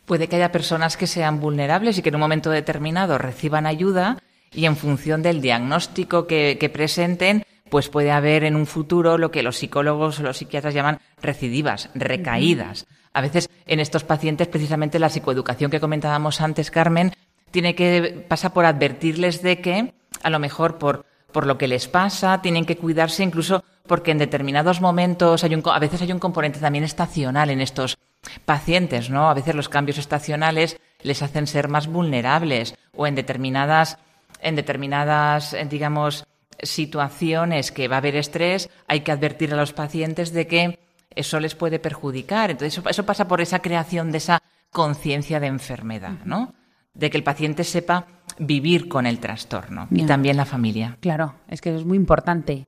Puede 0.05 0.27
que 0.27 0.35
haya 0.35 0.51
personas 0.51 0.97
que 0.97 1.07
sean 1.07 1.39
vulnerables 1.39 1.97
y 1.97 2.01
que 2.01 2.09
en 2.09 2.15
un 2.15 2.21
momento 2.21 2.49
determinado 2.49 3.17
reciban 3.17 3.65
ayuda 3.65 4.17
y 4.51 4.65
en 4.65 4.75
función 4.75 5.21
del 5.21 5.39
diagnóstico 5.39 6.27
que, 6.27 6.71
presenten, 6.73 7.45
pues 7.69 7.87
puede 7.87 8.11
haber 8.11 8.43
en 8.43 8.57
un 8.57 8.65
futuro 8.65 9.17
lo 9.17 9.31
que 9.31 9.41
los 9.41 9.57
psicólogos 9.57 10.19
o 10.19 10.23
los 10.23 10.37
psiquiatras 10.37 10.73
llaman 10.73 10.99
recidivas, 11.21 11.89
recaídas. 11.95 12.87
A 13.13 13.21
veces 13.21 13.49
en 13.65 13.79
estos 13.79 14.03
pacientes, 14.03 14.49
precisamente 14.49 14.99
la 14.99 15.09
psicoeducación 15.09 15.71
que 15.71 15.79
comentábamos 15.79 16.41
antes, 16.41 16.71
Carmen, 16.71 17.13
tiene 17.51 17.75
que 17.75 18.25
pasar 18.27 18.51
por 18.51 18.65
advertirles 18.65 19.41
de 19.41 19.61
que, 19.61 19.93
a 20.23 20.29
lo 20.29 20.39
mejor 20.39 20.77
por, 20.77 21.05
por 21.31 21.47
lo 21.47 21.57
que 21.57 21.69
les 21.69 21.87
pasa, 21.87 22.41
tienen 22.41 22.65
que 22.65 22.75
cuidarse 22.75 23.23
incluso 23.23 23.63
porque 23.87 24.11
en 24.11 24.17
determinados 24.17 24.81
momentos 24.81 25.45
hay 25.45 25.55
un, 25.55 25.63
a 25.65 25.79
veces 25.79 26.01
hay 26.01 26.11
un 26.11 26.19
componente 26.19 26.59
también 26.59 26.83
estacional 26.83 27.49
en 27.49 27.61
estos 27.61 27.97
pacientes, 28.45 29.09
¿no? 29.09 29.29
A 29.29 29.33
veces 29.33 29.55
los 29.55 29.69
cambios 29.69 29.97
estacionales 29.97 30.79
les 31.01 31.21
hacen 31.21 31.47
ser 31.47 31.67
más 31.67 31.87
vulnerables 31.87 32.75
o 32.95 33.07
en 33.07 33.15
determinadas, 33.15 33.97
en 34.41 34.55
determinadas, 34.55 35.53
eh, 35.53 35.65
digamos, 35.69 36.25
situaciones 36.61 37.71
que 37.71 37.87
va 37.87 37.95
a 37.95 37.99
haber 37.99 38.15
estrés, 38.15 38.69
hay 38.87 39.01
que 39.01 39.11
advertir 39.11 39.53
a 39.53 39.57
los 39.57 39.73
pacientes 39.73 40.31
de 40.31 40.47
que 40.47 40.79
eso 41.15 41.39
les 41.39 41.55
puede 41.55 41.79
perjudicar. 41.79 42.51
Entonces, 42.51 42.81
eso, 42.87 43.05
pasa 43.05 43.27
por 43.27 43.41
esa 43.41 43.59
creación 43.59 44.11
de 44.11 44.19
esa 44.19 44.41
conciencia 44.71 45.39
de 45.39 45.47
enfermedad, 45.47 46.19
¿no? 46.25 46.53
De 46.93 47.09
que 47.09 47.17
el 47.17 47.23
paciente 47.23 47.63
sepa 47.63 48.05
vivir 48.37 48.87
con 48.87 49.05
el 49.05 49.19
trastorno 49.19 49.87
y 49.91 50.05
también 50.05 50.37
la 50.37 50.45
familia. 50.45 50.97
Claro, 50.99 51.35
es 51.47 51.61
que 51.61 51.69
eso 51.69 51.79
es 51.79 51.85
muy 51.85 51.97
importante. 51.97 52.67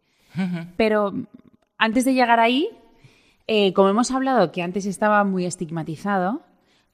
Pero 0.77 1.13
antes 1.77 2.05
de 2.05 2.13
llegar 2.13 2.39
ahí, 2.39 2.69
eh, 3.47 3.73
como 3.73 3.89
hemos 3.89 4.11
hablado 4.11 4.51
que 4.51 4.61
antes 4.61 4.85
estaba 4.85 5.23
muy 5.23 5.45
estigmatizado, 5.45 6.41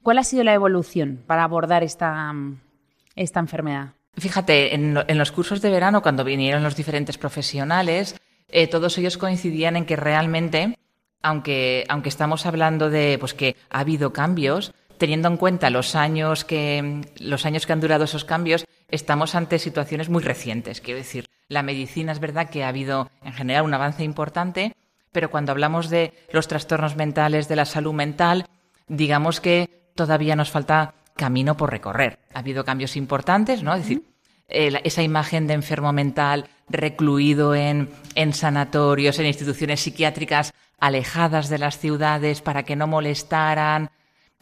¿cuál 0.01 0.17
ha 0.17 0.23
sido 0.23 0.43
la 0.43 0.53
evolución 0.53 1.21
para 1.27 1.43
abordar 1.43 1.83
esta, 1.83 2.33
esta 3.15 3.39
enfermedad? 3.39 3.93
Fíjate, 4.17 4.73
en, 4.75 5.17
los 5.17 5.31
cursos 5.31 5.61
de 5.61 5.69
verano, 5.69 6.01
cuando 6.01 6.23
vinieron 6.23 6.63
los 6.63 6.75
diferentes 6.75 7.17
profesionales, 7.17 8.19
eh, 8.49 8.67
todos 8.67 8.97
ellos 8.97 9.17
coincidían 9.17 9.75
en 9.77 9.85
que 9.85 9.95
realmente, 9.95 10.77
aunque, 11.21 11.85
aunque 11.87 12.09
estamos 12.09 12.45
hablando 12.45 12.89
de 12.89 13.17
pues, 13.19 13.33
que 13.33 13.55
ha 13.69 13.79
habido 13.79 14.11
cambios, 14.11 14.73
teniendo 14.97 15.29
en 15.29 15.37
cuenta 15.37 15.69
los 15.69 15.95
años 15.95 16.43
que, 16.43 17.01
los 17.19 17.45
años 17.45 17.65
que 17.65 17.73
han 17.73 17.79
durado 17.79 18.03
esos 18.03 18.25
cambios, 18.25 18.65
estamos 18.89 19.35
ante 19.35 19.59
situaciones 19.59 20.09
muy 20.09 20.21
recientes. 20.21 20.81
Quiero 20.81 20.97
decir, 20.97 21.25
la 21.47 21.63
medicina 21.63 22.11
es 22.11 22.19
verdad 22.19 22.49
que 22.49 22.63
ha 22.63 22.67
habido 22.67 23.09
en 23.23 23.33
general 23.33 23.63
un 23.63 23.73
avance 23.73 24.03
importante, 24.03 24.75
pero 25.11 25.31
cuando 25.31 25.51
hablamos 25.51 25.89
de 25.89 26.13
los 26.31 26.47
trastornos 26.47 26.95
mentales, 26.95 27.47
de 27.47 27.55
la 27.55 27.65
salud 27.65 27.93
mental, 27.93 28.45
digamos 28.87 29.41
que 29.41 29.91
todavía 29.95 30.35
nos 30.35 30.51
falta 30.51 30.93
camino 31.15 31.57
por 31.57 31.71
recorrer. 31.71 32.19
Ha 32.33 32.39
habido 32.39 32.63
cambios 32.63 32.95
importantes, 32.95 33.63
¿no? 33.63 33.73
Es 33.73 33.81
decir, 33.81 34.03
esa 34.47 35.03
imagen 35.03 35.47
de 35.47 35.53
enfermo 35.53 35.93
mental 35.93 36.47
recluido 36.69 37.53
en, 37.55 37.89
en 38.15 38.33
sanatorios, 38.33 39.19
en 39.19 39.27
instituciones 39.27 39.81
psiquiátricas 39.81 40.53
alejadas 40.79 41.49
de 41.49 41.59
las 41.59 41.77
ciudades 41.77 42.41
para 42.41 42.63
que 42.63 42.75
no 42.75 42.87
molestaran. 42.87 43.91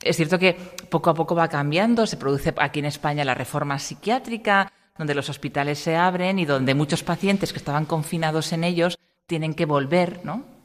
Es 0.02 0.18
cierto 0.18 0.38
que 0.38 0.54
poco 0.90 1.10
a 1.10 1.14
poco 1.14 1.36
va 1.36 1.48
cambiando, 1.48 2.06
se 2.06 2.18
produce 2.18 2.54
aquí 2.58 2.80
en 2.80 2.86
España 2.86 3.26
la 3.26 3.34
reforma 3.34 3.80
psiquiátrica, 3.80 4.72
donde 4.98 5.16
los 5.16 5.30
hospitales 5.30 5.80
se 5.80 5.96
abren 5.96 6.40
y 6.40 6.46
donde 6.46 6.76
muchos 6.76 7.04
pacientes 7.04 7.52
que 7.52 7.60
estaban 7.60 7.86
confinados 7.86 8.54
en 8.54 8.64
ellos 8.64 9.00
tienen 9.26 9.54
que 9.54 9.66
volver, 9.66 10.22
¿no? 10.24 10.57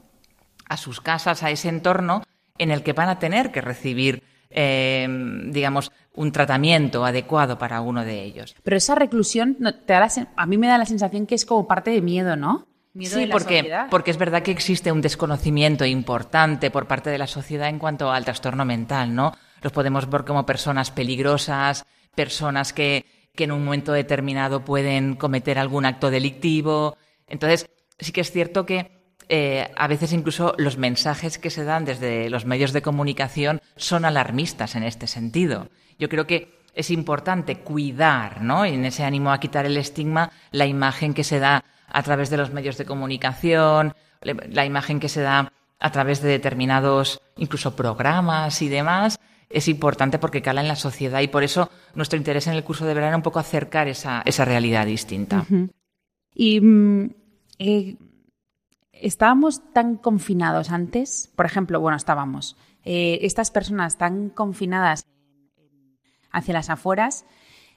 A 0.73 0.77
sus 0.77 1.01
casas, 1.01 1.43
a 1.43 1.51
ese 1.51 1.69
entorno 1.69 2.23
en 2.59 2.71
el 2.71 2.83
que 2.83 2.93
van 2.93 3.09
a 3.09 3.19
tener 3.19 3.51
que 3.51 3.61
recibir 3.61 4.23
eh, 4.55 5.07
digamos, 5.47 5.91
un 6.15 6.31
tratamiento 6.31 7.05
adecuado 7.05 7.59
para 7.59 7.81
uno 7.81 8.05
de 8.05 8.23
ellos. 8.23 8.55
Pero 8.63 8.77
esa 8.77 8.95
reclusión 8.95 9.57
te 9.87 9.93
da 9.93 10.09
a 10.37 10.47
mí 10.47 10.59
me 10.59 10.69
da 10.69 10.79
la 10.79 10.85
sensación 10.85 11.27
que 11.27 11.35
es 11.35 11.47
como 11.47 11.67
parte 11.67 11.91
de 11.91 12.03
miedo, 12.03 12.37
¿no? 12.37 12.67
Miedo 12.93 13.19
sí, 13.19 13.27
porque, 13.27 13.75
porque 13.89 14.11
es 14.11 14.19
verdad 14.19 14.43
que 14.43 14.51
existe 14.51 14.93
un 14.93 15.01
desconocimiento 15.01 15.87
importante 15.87 16.71
por 16.71 16.87
parte 16.87 17.09
de 17.09 17.17
la 17.17 17.27
sociedad 17.27 17.69
en 17.69 17.79
cuanto 17.79 18.11
al 18.11 18.27
trastorno 18.27 18.67
mental, 18.67 19.15
¿no? 19.15 19.33
Los 19.63 19.73
podemos 19.73 20.11
ver 20.11 20.25
como 20.25 20.45
personas 20.45 20.91
peligrosas, 20.91 21.87
personas 22.15 22.75
que, 22.75 23.07
que 23.35 23.45
en 23.45 23.53
un 23.53 23.65
momento 23.65 23.93
determinado 23.93 24.67
pueden 24.67 25.17
cometer 25.17 25.59
algún 25.59 25.87
acto 25.87 26.11
delictivo. 26.11 26.99
Entonces, 27.27 27.71
sí 27.99 28.13
que 28.13 28.21
es 28.21 28.31
cierto 28.31 28.67
que 28.67 29.02
eh, 29.29 29.71
a 29.77 29.87
veces 29.87 30.13
incluso 30.13 30.55
los 30.59 30.77
mensajes 30.77 31.39
que 31.39 31.51
se 31.51 31.65
dan 31.65 31.85
desde 31.85 32.31
los 32.31 32.45
medios 32.45 32.73
de 32.73 32.83
comunicación 32.83 33.61
son 33.77 34.05
alarmistas 34.05 34.75
en 34.75 34.83
este 34.83 35.07
sentido. 35.07 35.69
Yo 35.99 36.09
creo 36.09 36.27
que 36.27 36.59
es 36.75 36.91
importante 36.91 37.59
cuidar, 37.59 38.43
¿no? 38.43 38.65
En 38.65 38.85
ese 38.85 39.05
ánimo 39.05 39.33
a 39.33 39.41
quitar 39.41 39.67
el 39.67 39.77
estigma, 39.77 40.31
la 40.51 40.67
imagen 40.67 41.15
que 41.15 41.25
se 41.25 41.39
da 41.39 41.65
a 41.87 42.03
través 42.03 42.31
de 42.31 42.39
los 42.39 42.51
medios 42.51 42.79
de 42.79 42.87
comunicación, 42.87 43.95
la 44.23 44.65
imagen 44.65 45.01
que 45.01 45.09
se 45.09 45.21
da 45.21 45.53
a 45.79 45.91
través 45.91 46.23
de 46.23 46.29
determinados, 46.29 47.21
incluso 47.37 47.77
programas 47.77 48.63
y 48.63 48.69
demás, 48.69 49.19
es 49.53 49.69
importante 49.69 50.19
porque 50.19 50.43
cala 50.43 50.61
en 50.61 50.69
la 50.69 50.77
sociedad 50.77 51.21
y 51.21 51.29
por 51.29 51.43
eso 51.43 51.71
nuestro 51.95 52.17
interés 52.17 52.47
en 52.47 52.55
el 52.55 52.65
curso 52.65 52.87
de 52.87 52.95
verano 52.95 53.13
es 53.13 53.17
un 53.17 53.23
poco 53.23 53.39
acercar 53.39 53.89
esa, 53.89 54.23
esa 54.25 54.45
realidad 54.45 54.87
distinta. 54.87 55.45
Y 56.35 56.61
mm, 56.61 57.11
eh, 57.59 57.97
estábamos 59.03 59.63
tan 59.73 59.97
confinados 59.97 60.71
antes, 60.71 61.31
por 61.37 61.47
ejemplo, 61.47 61.81
bueno, 61.81 61.97
estábamos, 61.97 62.57
eh, 62.85 63.19
estas 63.23 63.51
personas 63.51 63.99
tan 63.99 64.31
confinadas 64.31 65.05
hacia 66.31 66.55
las 66.55 66.71
afueras 66.71 67.25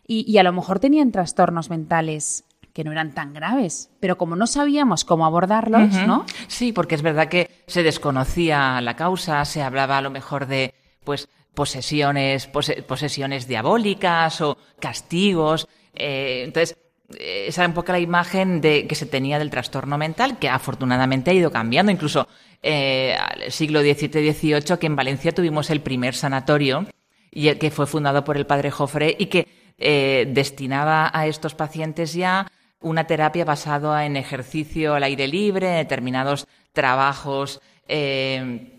y, 0.07 0.37
a 0.37 0.43
lo 0.43 0.53
mejor 0.53 0.79
tenían 0.79 1.11
trastornos 1.11 1.69
mentales 1.69 2.45
que 2.73 2.83
no 2.83 2.91
eran 2.91 3.13
tan 3.13 3.33
graves, 3.33 3.89
pero 3.99 4.17
como 4.17 4.35
no 4.35 4.47
sabíamos 4.47 5.03
cómo 5.03 5.25
abordarlos, 5.25 5.93
¿no? 6.05 6.25
Sí, 6.47 6.73
porque 6.73 6.95
es 6.95 7.01
verdad 7.01 7.27
que 7.27 7.63
se 7.67 7.83
desconocía 7.83 8.81
la 8.81 8.95
causa, 8.95 9.43
se 9.45 9.63
hablaba 9.63 9.97
a 9.97 10.01
lo 10.01 10.11
mejor 10.11 10.45
de, 10.45 10.75
pues, 11.03 11.29
posesiones, 11.55 12.47
posesiones 12.47 13.47
diabólicas 13.47 14.41
o 14.41 14.57
castigos. 14.79 15.67
Eh, 15.93 16.43
entonces, 16.43 16.77
esa 17.09 17.61
era 17.61 17.67
un 17.67 17.73
poco 17.75 17.91
la 17.91 17.99
imagen 17.99 18.61
de, 18.61 18.87
que 18.87 18.95
se 18.95 19.05
tenía 19.05 19.37
del 19.37 19.49
trastorno 19.49 19.97
mental, 19.97 20.39
que 20.39 20.49
afortunadamente 20.49 21.31
ha 21.31 21.33
ido 21.33 21.51
cambiando. 21.51 21.91
Incluso 21.91 22.27
eh, 22.61 23.15
al 23.15 23.51
siglo 23.51 23.81
XVII-XVIII, 23.81 24.77
que 24.79 24.87
en 24.87 24.95
Valencia 24.95 25.31
tuvimos 25.31 25.69
el 25.69 25.81
primer 25.81 26.15
sanatorio, 26.15 26.85
y 27.31 27.53
que 27.55 27.69
fue 27.69 27.85
fundado 27.85 28.23
por 28.23 28.37
el 28.37 28.45
padre 28.45 28.71
Jofre 28.71 29.15
y 29.19 29.25
que 29.25 29.47
eh, 29.77 30.25
destinaba 30.29 31.11
a 31.13 31.27
estos 31.27 31.53
pacientes 31.53 32.13
ya 32.13 32.49
una 32.79 33.05
terapia 33.07 33.43
basada 33.43 34.05
en 34.05 34.15
ejercicio 34.15 34.95
al 34.95 35.03
aire 35.03 35.27
libre, 35.27 35.67
determinados 35.67 36.47
trabajos 36.71 37.61
en 37.87 38.71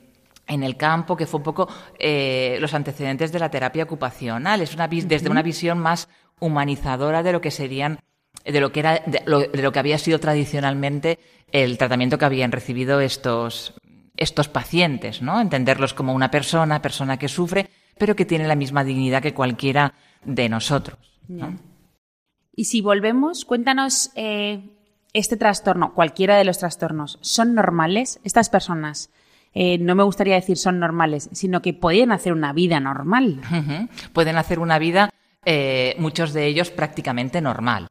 el 0.48 0.76
campo, 0.76 1.16
que 1.16 1.26
fue 1.26 1.38
un 1.38 1.44
poco 1.44 1.68
los 1.98 2.74
antecedentes 2.74 3.30
de 3.30 3.38
la 3.38 3.50
terapia 3.50 3.84
ocupacional. 3.84 4.60
Es 4.62 4.74
una, 4.74 4.88
desde 4.88 5.28
una 5.28 5.42
visión 5.42 5.78
más 5.78 6.08
humanizadora 6.40 7.22
de 7.22 7.32
lo 7.32 7.40
que 7.40 7.50
serían 7.50 7.98
de 8.46 8.60
lo 8.60 8.72
que 8.72 8.80
era 8.80 9.02
de 9.06 9.22
lo, 9.26 9.72
que 9.72 9.78
había 9.78 9.98
sido 9.98 10.20
tradicionalmente 10.20 11.18
el 11.52 11.78
tratamiento 11.78 12.18
que 12.18 12.24
habían 12.24 12.52
recibido 12.52 13.00
estos 13.00 13.74
estos 14.16 14.48
pacientes, 14.48 15.20
¿no? 15.20 15.40
Entenderlos 15.40 15.92
como 15.92 16.14
una 16.14 16.30
persona, 16.30 16.80
persona 16.80 17.18
que 17.18 17.28
sufre, 17.28 17.68
pero 17.98 18.16
que 18.16 18.24
tiene 18.24 18.48
la 18.48 18.54
misma 18.54 18.82
dignidad 18.82 19.22
que 19.22 19.34
cualquiera 19.34 19.92
de 20.24 20.48
nosotros. 20.48 20.98
Y 22.54 22.64
si 22.64 22.80
volvemos, 22.80 23.44
cuéntanos 23.44 24.10
eh, 24.14 24.70
este 25.12 25.36
trastorno, 25.36 25.92
cualquiera 25.92 26.36
de 26.36 26.44
los 26.44 26.58
trastornos, 26.58 27.18
¿son 27.20 27.54
normales 27.54 28.20
estas 28.24 28.48
personas? 28.48 29.10
Eh, 29.54 29.78
no 29.78 29.94
me 29.94 30.02
gustaría 30.02 30.34
decir 30.34 30.56
son 30.56 30.78
normales, 30.78 31.30
sino 31.32 31.62
que 31.62 31.72
pueden 31.72 32.12
hacer 32.12 32.32
una 32.32 32.52
vida 32.52 32.80
normal. 32.80 33.40
Pueden 34.12 34.36
hacer 34.36 34.58
una 34.58 34.78
vida, 34.78 35.10
eh, 35.44 35.94
muchos 35.98 36.32
de 36.32 36.46
ellos 36.46 36.70
prácticamente 36.70 37.40
normal. 37.40 37.88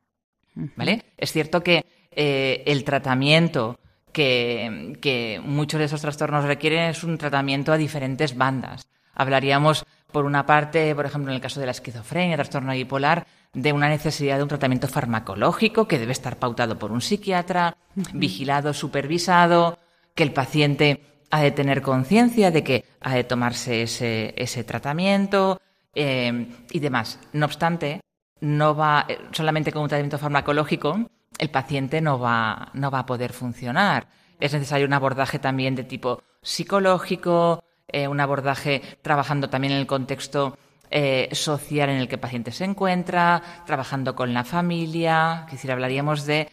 ¿Vale? 0.55 1.03
Es 1.17 1.31
cierto 1.31 1.63
que 1.63 1.85
eh, 2.11 2.63
el 2.65 2.83
tratamiento 2.83 3.79
que, 4.11 5.41
muchos 5.43 5.79
de 5.79 5.85
esos 5.85 6.01
trastornos 6.01 6.45
requieren 6.45 6.89
es 6.89 7.03
un 7.03 7.17
tratamiento 7.17 7.73
a 7.73 7.77
diferentes 7.77 8.37
bandas. 8.37 8.87
Hablaríamos, 9.13 9.85
por 10.11 10.25
una 10.25 10.45
parte, 10.45 10.95
por 10.95 11.05
ejemplo, 11.05 11.31
en 11.31 11.35
el 11.35 11.41
caso 11.41 11.59
de 11.59 11.65
la 11.65 11.73
esquizofrenia, 11.73 12.37
trastorno 12.37 12.71
bipolar, 12.71 13.27
de 13.53 13.73
una 13.73 13.89
necesidad 13.89 14.37
de 14.37 14.43
un 14.43 14.49
tratamiento 14.49 14.87
farmacológico 14.87 15.87
que 15.87 15.99
debe 15.99 16.11
estar 16.11 16.37
pautado 16.37 16.77
por 16.77 16.91
un 16.91 17.01
psiquiatra, 17.01 17.77
vigilado, 18.13 18.73
supervisado, 18.73 19.79
que 20.13 20.23
el 20.23 20.31
paciente 20.31 21.01
ha 21.31 21.41
de 21.41 21.51
tener 21.51 21.81
conciencia 21.81 22.51
de 22.51 22.63
que 22.63 22.85
ha 23.01 23.15
de 23.15 23.23
tomarse 23.23 23.81
ese, 23.83 24.63
tratamiento 24.63 25.59
eh, 25.93 26.47
y 26.71 26.79
demás. 26.79 27.19
No 27.33 27.45
obstante, 27.45 28.01
no 28.41 28.75
va 28.75 29.07
solamente 29.31 29.71
con 29.71 29.83
un 29.83 29.89
tratamiento 29.89 30.17
farmacológico, 30.17 31.09
el 31.37 31.49
paciente 31.49 32.01
no 32.01 32.19
va, 32.19 32.69
no 32.73 32.91
va 32.91 32.99
a 32.99 33.05
poder 33.05 33.33
funcionar. 33.33 34.07
Es 34.39 34.53
necesario 34.53 34.85
un 34.85 34.93
abordaje 34.93 35.39
también 35.39 35.75
de 35.75 35.83
tipo 35.83 36.21
psicológico, 36.41 37.63
eh, 37.87 38.07
un 38.07 38.19
abordaje 38.19 38.81
trabajando 39.01 39.49
también 39.49 39.73
en 39.73 39.79
el 39.79 39.87
contexto 39.87 40.57
eh, 40.91 41.29
social 41.31 41.89
en 41.89 41.97
el 41.97 42.07
que 42.07 42.15
el 42.15 42.21
paciente 42.21 42.51
se 42.51 42.63
encuentra, 42.63 43.41
trabajando 43.65 44.15
con 44.15 44.33
la 44.33 44.43
familia, 44.43 45.43
es 45.45 45.53
decir, 45.53 45.71
hablaríamos 45.71 46.25
de 46.25 46.49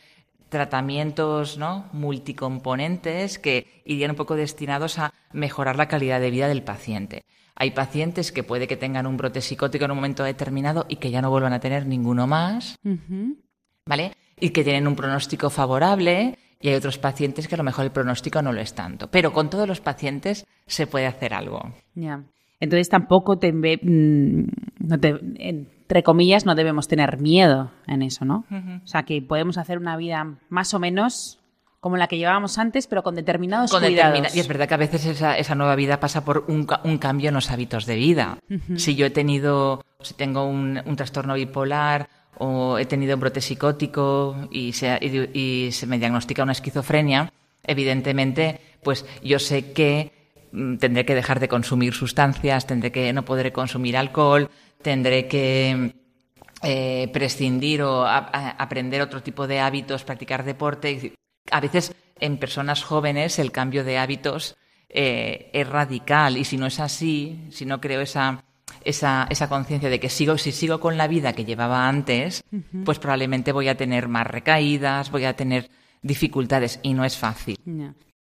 tratamientos 0.53 1.57
¿no? 1.57 1.87
multicomponentes 1.93 3.39
que 3.39 3.83
irían 3.87 4.11
un 4.11 4.17
poco 4.17 4.37
destinados 4.37 4.99
a 4.99 5.15
mejorar 5.33 5.77
la 5.77 5.89
calidad 5.89 6.21
de 6.21 6.31
vida 6.31 6.47
del 6.47 6.63
paciente. 6.63 7.25
Hay 7.57 7.71
pacientes 7.71 8.33
que 8.33 8.45
puede 8.45 8.69
que 8.69 8.77
tengan 8.77 9.07
un 9.07 9.17
brote 9.17 9.41
psicótico 9.41 9.87
en 9.87 9.91
un 9.91 9.97
momento 9.97 10.25
determinado 10.25 10.85
y 10.89 10.97
que 10.97 11.11
ya 11.11 11.23
no 11.23 11.31
vuelvan 11.31 11.55
a 11.55 11.61
tener 11.61 11.87
ninguno 11.87 12.27
más, 12.27 12.77
¿vale? 13.87 14.13
Y 14.39 14.51
que 14.51 14.63
tienen 14.63 14.87
un 14.87 14.95
pronóstico 14.95 15.49
favorable 15.49 16.39
y 16.61 16.69
hay 16.69 16.75
otros 16.75 16.99
pacientes 16.99 17.49
que 17.49 17.55
a 17.55 17.59
lo 17.59 17.65
mejor 17.65 17.87
el 17.87 17.91
pronóstico 17.91 18.43
no 18.43 18.53
lo 18.53 18.61
es 18.61 18.75
tanto. 18.75 19.11
Pero 19.11 19.33
con 19.33 19.49
todos 19.49 19.67
los 19.67 19.81
pacientes 19.81 20.47
se 20.67 20.87
puede 20.87 21.07
hacer 21.07 21.33
algo. 21.33 21.63
Ya. 21.95 22.23
Entonces 22.61 22.89
tampoco 22.91 23.39
te, 23.39 23.53
mm, 23.53 24.47
entre 25.93 26.05
comillas, 26.05 26.47
no 26.47 26.55
debemos 26.55 26.89
tener 26.89 27.19
miedo 27.19 27.71
en 27.87 28.01
eso, 28.01 28.25
¿no? 28.25 28.47
O 28.83 28.87
sea, 28.87 29.03
que 29.03 29.21
podemos 29.21 29.59
hacer 29.59 29.77
una 29.77 29.95
vida 29.99 30.39
más 30.49 30.73
o 30.73 30.79
menos 30.79 31.39
como 31.81 31.99
la 31.99 32.07
que 32.07 32.17
llevábamos 32.17 32.57
antes, 32.57 32.87
pero 32.87 33.03
con 33.03 33.15
determinados 33.15 33.71
cuidados. 33.71 34.35
y 34.35 34.41
es 34.41 34.49
verdad 34.49 34.69
que 34.69 34.75
a 34.75 34.79
veces 34.79 35.05
esa, 35.05 35.55
nueva 35.55 35.77
vida 35.77 36.01
pasa 36.01 36.25
por 36.25 36.47
un, 36.49 36.65
cambio 36.97 37.29
en 37.29 37.35
los 37.35 37.51
hábitos 37.51 37.85
de 37.85 37.97
vida. 37.97 38.39
Si 38.77 38.95
yo 38.95 39.05
he 39.05 39.11
tenido, 39.11 39.85
si 40.01 40.15
tengo 40.15 40.47
un, 40.47 40.81
trastorno 40.97 41.35
bipolar 41.35 42.09
o 42.39 42.79
he 42.79 42.87
tenido 42.87 43.15
un 43.15 43.21
brote 43.21 43.43
psicótico 43.43 44.49
y 44.51 44.73
se, 44.73 44.99
y 45.35 45.73
se 45.73 45.87
me 45.87 45.99
diagnostica 45.99 46.43
una 46.43 46.53
esquizofrenia, 46.53 47.31
evidentemente, 47.65 48.63
pues 48.83 49.05
yo 49.23 49.39
sé 49.39 49.75
que 49.75 50.11
mm, 50.53 50.77
tendré 50.77 51.05
que 51.05 51.15
dejar 51.15 51.39
de 51.39 51.49
consumir 51.49 51.93
sustancias, 51.93 52.67
tendré 52.67 52.91
que 52.93 53.13
no 53.13 53.27
podré 53.27 53.53
consumir 53.53 53.99
alcohol, 53.99 54.49
tendré 54.83 55.29
que 55.29 55.95
eh, 56.63 57.11
prescindir 57.13 57.83
o 57.83 58.07
aprender 58.07 59.03
otro 59.03 59.23
tipo 59.23 59.47
de 59.47 59.61
hábitos, 59.61 60.05
practicar 60.05 60.45
deporte. 60.45 61.15
A 61.51 61.61
veces 61.61 61.95
en 62.21 62.39
personas 62.39 62.85
jóvenes 62.85 63.39
el 63.39 63.51
cambio 63.51 63.83
de 63.83 63.99
hábitos 63.99 64.57
eh, 64.89 65.51
es 65.53 65.69
radical 65.69 66.37
y 66.37 66.45
si 66.45 66.57
no 66.57 66.67
es 66.67 66.79
así, 66.79 67.49
si 67.51 67.67
no 67.67 67.81
creo 67.81 68.01
esa, 68.01 68.45
esa, 68.85 69.27
esa 69.29 69.49
conciencia 69.49 69.89
de 69.89 69.99
que 69.99 70.09
sigo, 70.09 70.39
si 70.39 70.53
sigo 70.53 70.79
con 70.79 70.97
la 70.97 71.09
vida 71.09 71.33
que 71.33 71.45
llevaba 71.45 71.89
antes, 71.89 72.45
pues 72.85 72.99
probablemente 72.99 73.53
voy 73.53 73.69
a 73.69 73.77
tener 73.77 74.07
más 74.07 74.27
recaídas, 74.27 75.11
voy 75.11 75.25
a 75.25 75.35
tener 75.35 75.69
dificultades 76.03 76.79
y 76.83 76.95
no 76.95 77.05
es 77.05 77.17
fácil. 77.17 77.59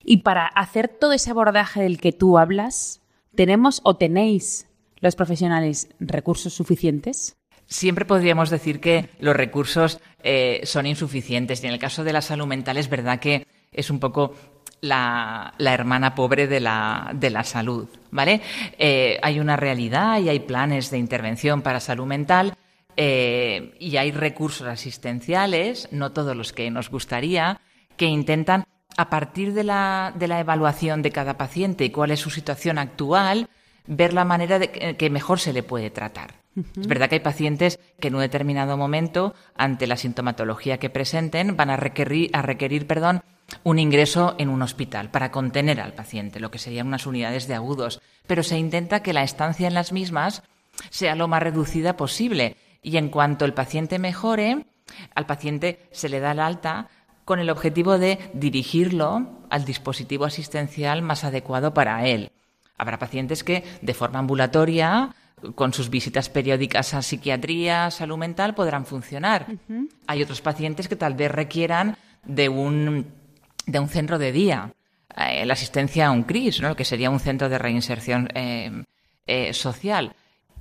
Y 0.03 0.17
para 0.17 0.47
hacer 0.47 0.87
todo 0.87 1.13
ese 1.13 1.31
abordaje 1.31 1.81
del 1.81 1.99
que 1.99 2.11
tú 2.11 2.37
hablas, 2.37 3.01
¿tenemos 3.35 3.81
o 3.83 3.95
tenéis 3.95 4.66
los 4.99 5.15
profesionales 5.15 5.89
recursos 5.99 6.53
suficientes? 6.53 7.37
Siempre 7.65 8.05
podríamos 8.05 8.49
decir 8.49 8.79
que 8.79 9.09
los 9.19 9.35
recursos 9.35 9.99
eh, 10.23 10.61
son 10.63 10.85
insuficientes 10.85 11.63
y 11.63 11.67
en 11.67 11.73
el 11.73 11.79
caso 11.79 12.03
de 12.03 12.13
la 12.13 12.21
salud 12.21 12.47
mental 12.47 12.77
es 12.77 12.89
verdad 12.89 13.19
que 13.19 13.45
es 13.71 13.89
un 13.89 13.99
poco 13.99 14.33
la, 14.81 15.53
hermana 15.59 16.15
pobre 16.15 16.47
de 16.47 16.59
la, 16.59 17.11
de 17.13 17.29
la 17.29 17.43
salud, 17.43 17.87
¿vale? 18.11 18.41
Eh, 18.77 19.19
hay 19.21 19.39
una 19.39 19.57
realidad 19.57 20.19
y 20.19 20.29
hay 20.29 20.39
planes 20.39 20.91
de 20.91 20.97
intervención 20.97 21.61
para 21.61 21.79
salud 21.79 22.05
mental 22.05 22.53
eh, 22.95 23.75
y 23.79 23.97
hay 23.97 24.11
recursos 24.11 24.67
asistenciales, 24.67 25.89
no 25.91 26.11
todos 26.11 26.35
los 26.35 26.53
que 26.53 26.71
nos 26.71 26.89
gustaría, 26.89 27.59
que 27.95 28.05
intentan, 28.05 28.65
a 28.97 29.09
partir 29.09 29.53
de 29.53 29.63
la, 29.63 30.13
de 30.15 30.27
la 30.27 30.39
evaluación 30.39 31.03
de 31.03 31.11
cada 31.11 31.37
paciente 31.37 31.85
y 31.85 31.91
cuál 31.91 32.11
es 32.11 32.19
su 32.19 32.31
situación 32.31 32.79
actual, 32.79 33.49
ver 33.87 34.13
la 34.13 34.25
manera 34.25 34.59
de 34.59 34.95
que 34.95 35.09
mejor 35.09 35.39
se 35.39 35.53
le 35.53 35.63
puede 35.63 35.89
tratar. 35.89 36.35
Es 36.79 36.87
verdad 36.87 37.07
que 37.09 37.15
hay 37.15 37.21
pacientes 37.21 37.79
que 37.99 38.07
en 38.07 38.15
un 38.15 38.21
determinado 38.21 38.77
momento, 38.77 39.35
ante 39.55 39.85
la 39.85 39.97
sintomatología 39.97 40.79
que 40.79 40.89
presenten, 40.89 41.55
van 41.55 41.69
a 41.69 41.77
requerir, 41.77 42.31
a 42.33 42.41
requerir 42.41 42.87
perdón, 42.87 43.21
un 43.63 43.79
ingreso 43.79 44.35
en 44.39 44.49
un 44.49 44.61
hospital 44.61 45.11
para 45.11 45.31
contener 45.31 45.79
al 45.79 45.93
paciente, 45.93 46.39
lo 46.39 46.51
que 46.51 46.59
serían 46.59 46.87
unas 46.87 47.05
unidades 47.05 47.47
de 47.47 47.55
agudos. 47.55 48.01
Pero 48.25 48.43
se 48.43 48.57
intenta 48.57 49.03
que 49.03 49.13
la 49.13 49.23
estancia 49.23 49.67
en 49.67 49.73
las 49.73 49.91
mismas 49.91 50.43
sea 50.89 51.15
lo 51.15 51.27
más 51.27 51.43
reducida 51.43 51.95
posible. 51.95 52.57
Y 52.81 52.97
en 52.97 53.09
cuanto 53.09 53.45
el 53.45 53.53
paciente 53.53 53.99
mejore, 53.99 54.65
al 55.13 55.25
paciente 55.25 55.87
se 55.91 56.09
le 56.09 56.19
da 56.19 56.31
el 56.31 56.39
alta 56.39 56.89
con 57.25 57.39
el 57.39 57.49
objetivo 57.49 57.97
de 57.97 58.19
dirigirlo 58.33 59.43
al 59.49 59.65
dispositivo 59.65 60.25
asistencial 60.25 61.01
más 61.01 61.23
adecuado 61.23 61.73
para 61.73 62.05
él. 62.07 62.31
Habrá 62.77 62.99
pacientes 62.99 63.43
que 63.43 63.63
de 63.81 63.93
forma 63.93 64.19
ambulatoria 64.19 65.15
con 65.55 65.73
sus 65.73 65.89
visitas 65.89 66.29
periódicas 66.29 66.93
a 66.93 67.01
psiquiatría, 67.01 67.91
salud 67.91 68.17
mental, 68.17 68.55
podrán 68.55 68.85
funcionar. 68.85 69.45
Hay 70.07 70.23
otros 70.23 70.41
pacientes 70.41 70.87
que 70.87 70.95
tal 70.95 71.13
vez 71.13 71.31
requieran 71.31 71.95
de 72.25 72.49
un, 72.49 73.07
de 73.65 73.79
un 73.79 73.89
centro 73.89 74.17
de 74.17 74.31
día, 74.31 74.73
eh, 75.15 75.45
la 75.45 75.53
asistencia 75.53 76.07
a 76.07 76.11
un 76.11 76.23
CRIS, 76.23 76.61
¿no? 76.61 76.75
que 76.75 76.85
sería 76.85 77.09
un 77.09 77.19
centro 77.19 77.49
de 77.49 77.57
reinserción 77.57 78.29
eh, 78.33 78.83
eh, 79.25 79.53
social. 79.53 80.13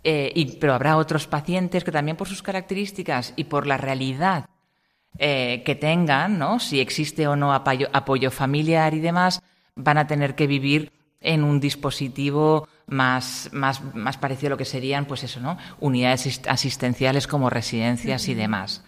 y, 0.05 0.57
pero 0.59 0.74
habrá 0.74 0.96
otros 0.96 1.26
pacientes 1.26 1.83
que 1.83 1.90
también 1.90 2.16
por 2.16 2.29
sus 2.29 2.42
características 2.42 3.33
y 3.37 3.44
por 3.44 3.66
la 3.66 3.76
realidad 3.76 4.48
que 5.18 5.79
tengan, 5.81 6.38
¿no? 6.38 6.61
si 6.61 6.79
existe 6.79 7.26
o 7.26 7.37
no 7.37 7.55
apoyo 7.55 8.31
familiar 8.31 8.92
y 8.92 9.00
demás, 9.00 9.42
van 9.74 9.96
a 9.96 10.07
tener 10.07 10.35
que 10.35 10.46
vivir 10.46 10.92
en 11.20 11.44
un 11.44 11.61
dispositivo 11.61 12.68
más, 12.87 13.50
más, 13.52 13.83
más 13.94 14.16
parecido 14.16 14.48
a 14.48 14.50
lo 14.50 14.57
que 14.57 14.64
serían, 14.64 15.07
pues 15.07 15.24
eso, 15.24 15.40
¿no? 15.40 15.59
Unidades 15.81 16.42
asistenciales 16.48 17.26
como 17.26 17.50
residencias 17.50 18.29
y 18.29 18.35
demás. 18.35 18.85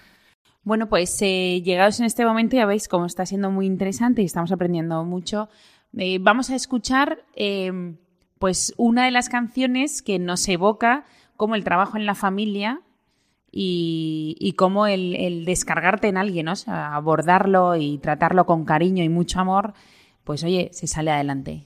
Bueno, 0.63 0.89
pues 0.89 1.21
eh, 1.23 1.63
llegados 1.65 1.99
en 1.99 2.07
este 2.07 2.25
momento 2.25 2.57
ya 2.57 2.67
veis 2.67 2.89
cómo 2.89 3.07
está 3.07 3.25
siendo 3.25 3.51
muy 3.51 3.67
interesante 3.67 4.23
y 4.23 4.27
estamos 4.27 4.53
aprendiendo 4.53 5.03
mucho. 5.05 5.49
Eh, 5.97 6.19
vamos 6.21 6.51
a 6.51 6.57
escuchar 6.57 7.25
eh, 7.35 7.95
pues 8.39 8.75
una 8.77 9.07
de 9.07 9.11
las 9.11 9.29
canciones 9.29 10.03
que 10.03 10.19
nos 10.19 10.47
evoca 10.49 11.05
como 11.37 11.55
el 11.55 11.65
trabajo 11.65 11.97
en 11.97 12.05
la 12.05 12.15
familia 12.15 12.83
y, 13.51 14.37
y 14.39 14.53
cómo 14.53 14.87
el, 14.87 15.17
el, 15.17 15.45
descargarte 15.45 16.09
en 16.09 16.19
alguien, 16.19 16.47
¿no? 16.47 16.53
abordarlo 16.67 17.77
y 17.77 17.99
tratarlo 17.99 18.45
con 18.45 18.65
cariño 18.65 19.03
y 19.03 19.09
mucho 19.09 19.41
amor, 19.41 19.73
pues 20.25 20.45
oye, 20.45 20.69
se 20.73 20.87
sale 20.87 21.11
adelante. 21.11 21.65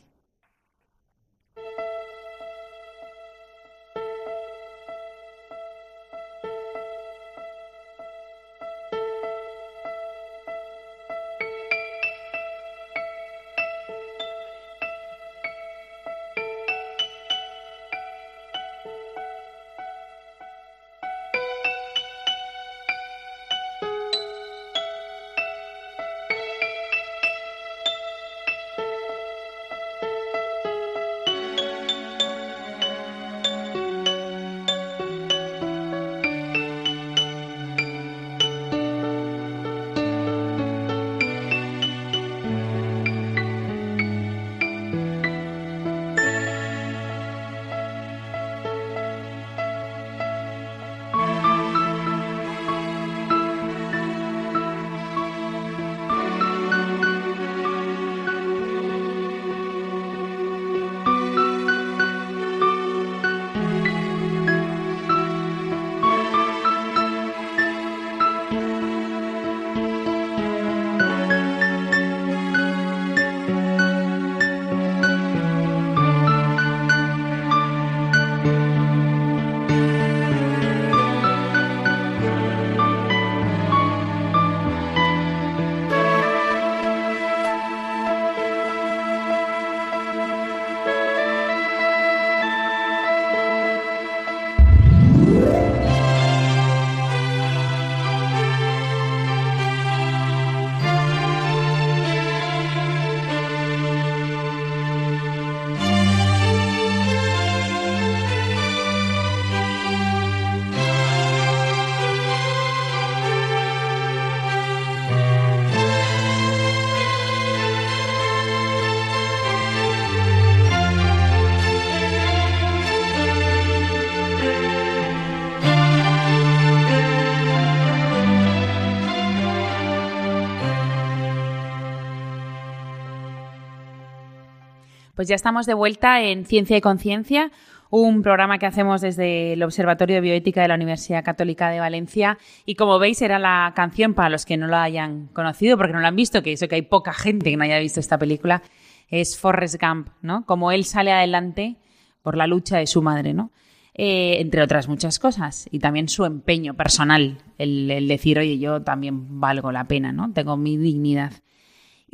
Pues 135.23 135.29
ya 135.29 135.37
estamos 135.37 135.67
de 135.67 135.75
vuelta 135.75 136.21
en 136.21 136.45
Ciencia 136.45 136.77
y 136.77 136.81
Conciencia, 136.81 137.53
un 137.91 138.23
programa 138.23 138.59
que 138.59 138.67
hacemos 138.67 139.01
desde 139.01 139.53
el 139.53 139.63
Observatorio 139.63 140.17
de 140.17 140.21
Bioética 140.21 140.63
de 140.63 140.67
la 140.67 140.75
Universidad 140.75 141.23
Católica 141.23 141.71
de 141.71 141.79
Valencia. 141.79 142.39
Y 142.67 142.75
como 142.75 142.99
veis, 142.99 143.23
era 143.23 143.39
la 143.39 143.73
canción 143.77 144.15
para 144.15 144.31
los 144.31 144.45
que 144.45 144.57
no 144.57 144.67
la 144.67 144.83
hayan 144.83 145.29
conocido, 145.29 145.77
porque 145.77 145.93
no 145.93 146.01
la 146.01 146.09
han 146.09 146.17
visto, 146.17 146.43
que 146.43 146.55
eso 146.55 146.67
que 146.67 146.75
hay 146.75 146.83
poca 146.83 147.13
gente 147.13 147.53
que 147.53 147.57
no 147.57 147.63
haya 147.63 147.79
visto 147.79 148.01
esta 148.01 148.19
película, 148.19 148.65
es 149.11 149.39
Forrest 149.39 149.81
Gump, 149.81 150.09
¿no? 150.23 150.45
Como 150.45 150.73
él 150.73 150.85
sale 150.85 151.13
adelante 151.13 151.77
por 152.21 152.37
la 152.37 152.49
lucha 152.49 152.79
de 152.79 152.89
su 152.89 153.01
madre, 153.01 153.33
¿no? 153.33 153.53
Eh, 153.95 154.39
entre 154.41 154.61
otras 154.61 154.89
muchas 154.89 155.21
cosas. 155.21 155.69
Y 155.71 155.79
también 155.79 156.09
su 156.09 156.25
empeño 156.25 156.75
personal, 156.75 157.39
el, 157.59 157.89
el 157.93 158.09
decir, 158.09 158.41
oye, 158.41 158.59
yo 158.59 158.83
también 158.83 159.39
valgo 159.39 159.71
la 159.71 159.85
pena, 159.85 160.11
¿no? 160.11 160.33
Tengo 160.33 160.57
mi 160.57 160.77
dignidad. 160.79 161.33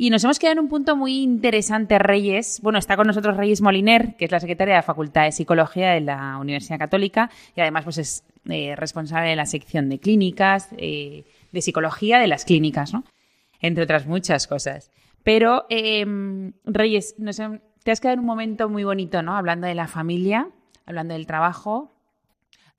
Y 0.01 0.11
nos 0.11 0.23
hemos 0.23 0.39
quedado 0.39 0.53
en 0.53 0.59
un 0.59 0.69
punto 0.69 0.95
muy 0.95 1.21
interesante, 1.21 1.99
Reyes. 1.99 2.61
Bueno, 2.63 2.79
está 2.79 2.95
con 2.95 3.05
nosotros 3.05 3.35
Reyes 3.35 3.59
Moliner, 3.59 4.15
que 4.15 4.23
es 4.23 4.31
la 4.31 4.39
secretaria 4.39 4.75
de 4.75 4.77
la 4.77 4.83
Facultad 4.83 5.25
de 5.25 5.33
Psicología 5.33 5.91
de 5.91 5.99
la 5.99 6.37
Universidad 6.37 6.79
Católica 6.79 7.29
y 7.53 7.59
además 7.59 7.83
pues 7.83 7.97
es 7.97 8.23
eh, 8.47 8.77
responsable 8.77 9.27
de 9.27 9.35
la 9.35 9.45
sección 9.45 9.89
de 9.89 9.99
clínicas, 9.99 10.69
eh, 10.77 11.25
de 11.51 11.61
psicología 11.61 12.17
de 12.17 12.27
las 12.27 12.45
clínicas, 12.45 12.93
¿no? 12.93 13.03
Entre 13.59 13.83
otras 13.83 14.07
muchas 14.07 14.47
cosas. 14.47 14.89
Pero, 15.23 15.65
em, 15.69 16.53
Reyes, 16.63 17.17
te 17.83 17.91
has 17.91 17.99
quedado 17.99 18.13
en 18.13 18.19
un 18.21 18.25
momento 18.25 18.69
muy 18.69 18.85
bonito, 18.85 19.21
¿no? 19.21 19.35
Hablando 19.35 19.67
de 19.67 19.75
la 19.75 19.89
familia, 19.89 20.47
hablando 20.85 21.13
del 21.13 21.27
trabajo, 21.27 21.91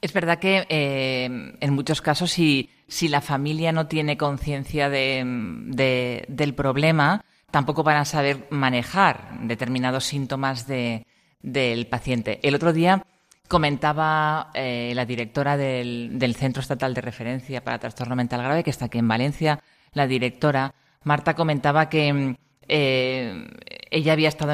es 0.01 0.13
verdad 0.13 0.39
que 0.39 0.67
eh, 0.69 1.25
en 1.61 1.73
muchos 1.75 2.01
casos, 2.01 2.31
si, 2.33 2.71
si, 2.89 3.09
la 3.09 3.21
familia 3.21 3.73
no 3.73 3.87
tiene 3.87 4.17
conciencia 4.17 4.89
de, 4.89 6.25
del 6.29 6.55
problema, 6.55 7.25
tampoco 7.51 7.83
van 7.83 7.99
a 7.99 8.05
saber 8.05 8.47
manejar 8.51 9.39
determinados 9.43 10.05
síntomas 10.05 10.67
de, 10.67 11.07
del 11.43 11.87
paciente. 11.87 12.41
El 12.43 12.55
otro 12.55 12.73
día 12.73 13.05
comentaba 13.49 14.51
eh, 14.55 14.93
la 14.95 15.05
directora 15.05 15.57
del, 15.57 16.19
del, 16.19 16.37
Centro 16.37 16.63
Estatal 16.63 16.95
de 16.95 17.01
Referencia 17.01 17.63
para 17.63 17.79
Trastorno 17.79 18.17
Mental 18.17 18.43
Grave, 18.43 18.63
que 18.63 18.71
está 18.71 18.87
aquí 18.87 18.99
en 18.99 19.09
Valencia, 19.09 19.61
la 19.93 20.07
directora, 20.07 20.75
Marta, 21.03 21.35
comentaba 21.35 21.89
que 21.89 22.37
eh, 22.73 23.49
ella 23.91 24.13
había 24.13 24.29
estado 24.29 24.53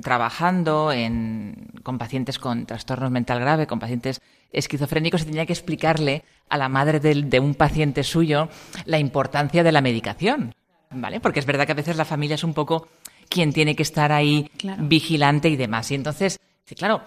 trabajando 0.00 0.92
con 1.82 1.98
pacientes 1.98 2.38
con 2.38 2.66
trastornos 2.66 3.10
mental 3.10 3.40
grave, 3.40 3.66
con 3.66 3.80
pacientes 3.80 4.22
esquizofrénicos 4.52 5.22
y 5.22 5.26
tenía 5.26 5.46
que 5.46 5.52
explicarle 5.52 6.24
a 6.48 6.56
la 6.56 6.68
madre 6.68 7.00
de, 7.00 7.40
un 7.40 7.54
paciente 7.54 8.02
suyo 8.02 8.48
la 8.86 8.98
importancia 8.98 9.62
de 9.62 9.72
la 9.72 9.80
medicación, 9.80 10.54
¿vale? 10.90 11.20
Porque 11.20 11.40
es 11.40 11.46
verdad 11.46 11.66
que 11.66 11.72
a 11.72 11.76
veces 11.76 11.96
la 11.96 12.04
familia 12.04 12.34
es 12.34 12.44
un 12.44 12.54
poco 12.54 12.88
quien 13.28 13.52
tiene 13.52 13.76
que 13.76 13.82
estar 13.82 14.12
ahí 14.12 14.50
vigilante 14.78 15.48
y 15.48 15.56
demás. 15.56 15.90
Y 15.90 15.94
entonces, 15.94 16.38
claro, 16.76 17.02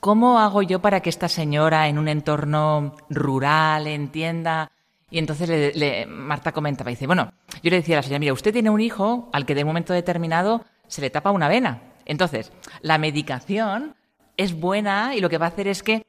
¿cómo 0.00 0.38
hago 0.38 0.62
yo 0.62 0.80
para 0.80 1.00
que 1.00 1.10
esta 1.10 1.28
señora 1.28 1.88
en 1.88 1.98
un 1.98 2.08
entorno 2.08 2.96
rural 3.10 3.86
entienda? 3.86 4.70
Y 5.10 5.18
entonces 5.18 5.76
le, 5.76 6.06
Marta 6.06 6.52
comentaba, 6.52 6.90
dice, 6.90 7.06
bueno, 7.06 7.32
yo 7.62 7.70
le 7.70 7.76
decía 7.76 7.96
a 7.96 7.98
la 7.98 8.02
señora, 8.02 8.18
mira, 8.18 8.32
usted 8.32 8.52
tiene 8.52 8.70
un 8.70 8.80
hijo 8.80 9.28
al 9.32 9.46
que 9.46 9.54
de 9.54 9.62
un 9.62 9.68
momento 9.68 9.92
determinado 9.92 10.64
se 10.88 11.00
le 11.00 11.10
tapa 11.10 11.30
una 11.30 11.48
vena. 11.48 11.82
Entonces, 12.06 12.52
la 12.80 12.98
medicación 12.98 13.94
es 14.36 14.58
buena 14.58 15.14
y 15.14 15.20
lo 15.20 15.28
que 15.28 15.38
va 15.38 15.46
a 15.46 15.50
hacer 15.50 15.68
es 15.68 15.82
que 15.82 16.06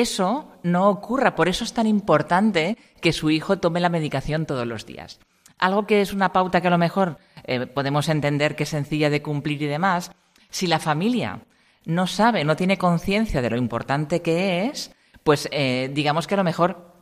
eso 0.00 0.52
no 0.62 0.88
ocurra. 0.88 1.34
Por 1.34 1.48
eso 1.48 1.64
es 1.64 1.72
tan 1.72 1.86
importante 1.86 2.76
que 3.00 3.12
su 3.12 3.30
hijo 3.30 3.58
tome 3.58 3.80
la 3.80 3.88
medicación 3.88 4.46
todos 4.46 4.66
los 4.66 4.86
días. 4.86 5.20
Algo 5.58 5.86
que 5.86 6.00
es 6.00 6.12
una 6.12 6.32
pauta 6.32 6.60
que 6.60 6.68
a 6.68 6.70
lo 6.70 6.78
mejor 6.78 7.18
eh, 7.44 7.66
podemos 7.66 8.08
entender 8.08 8.56
que 8.56 8.62
es 8.64 8.68
sencilla 8.68 9.10
de 9.10 9.22
cumplir 9.22 9.62
y 9.62 9.66
demás, 9.66 10.12
si 10.50 10.66
la 10.66 10.78
familia 10.78 11.40
no 11.84 12.06
sabe, 12.06 12.44
no 12.44 12.56
tiene 12.56 12.78
conciencia 12.78 13.42
de 13.42 13.50
lo 13.50 13.56
importante 13.56 14.22
que 14.22 14.66
es, 14.66 14.94
pues 15.24 15.48
eh, 15.50 15.90
digamos 15.92 16.26
que 16.26 16.34
a 16.34 16.36
lo 16.36 16.44
mejor 16.44 16.92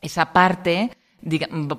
esa 0.00 0.32
parte 0.32 0.90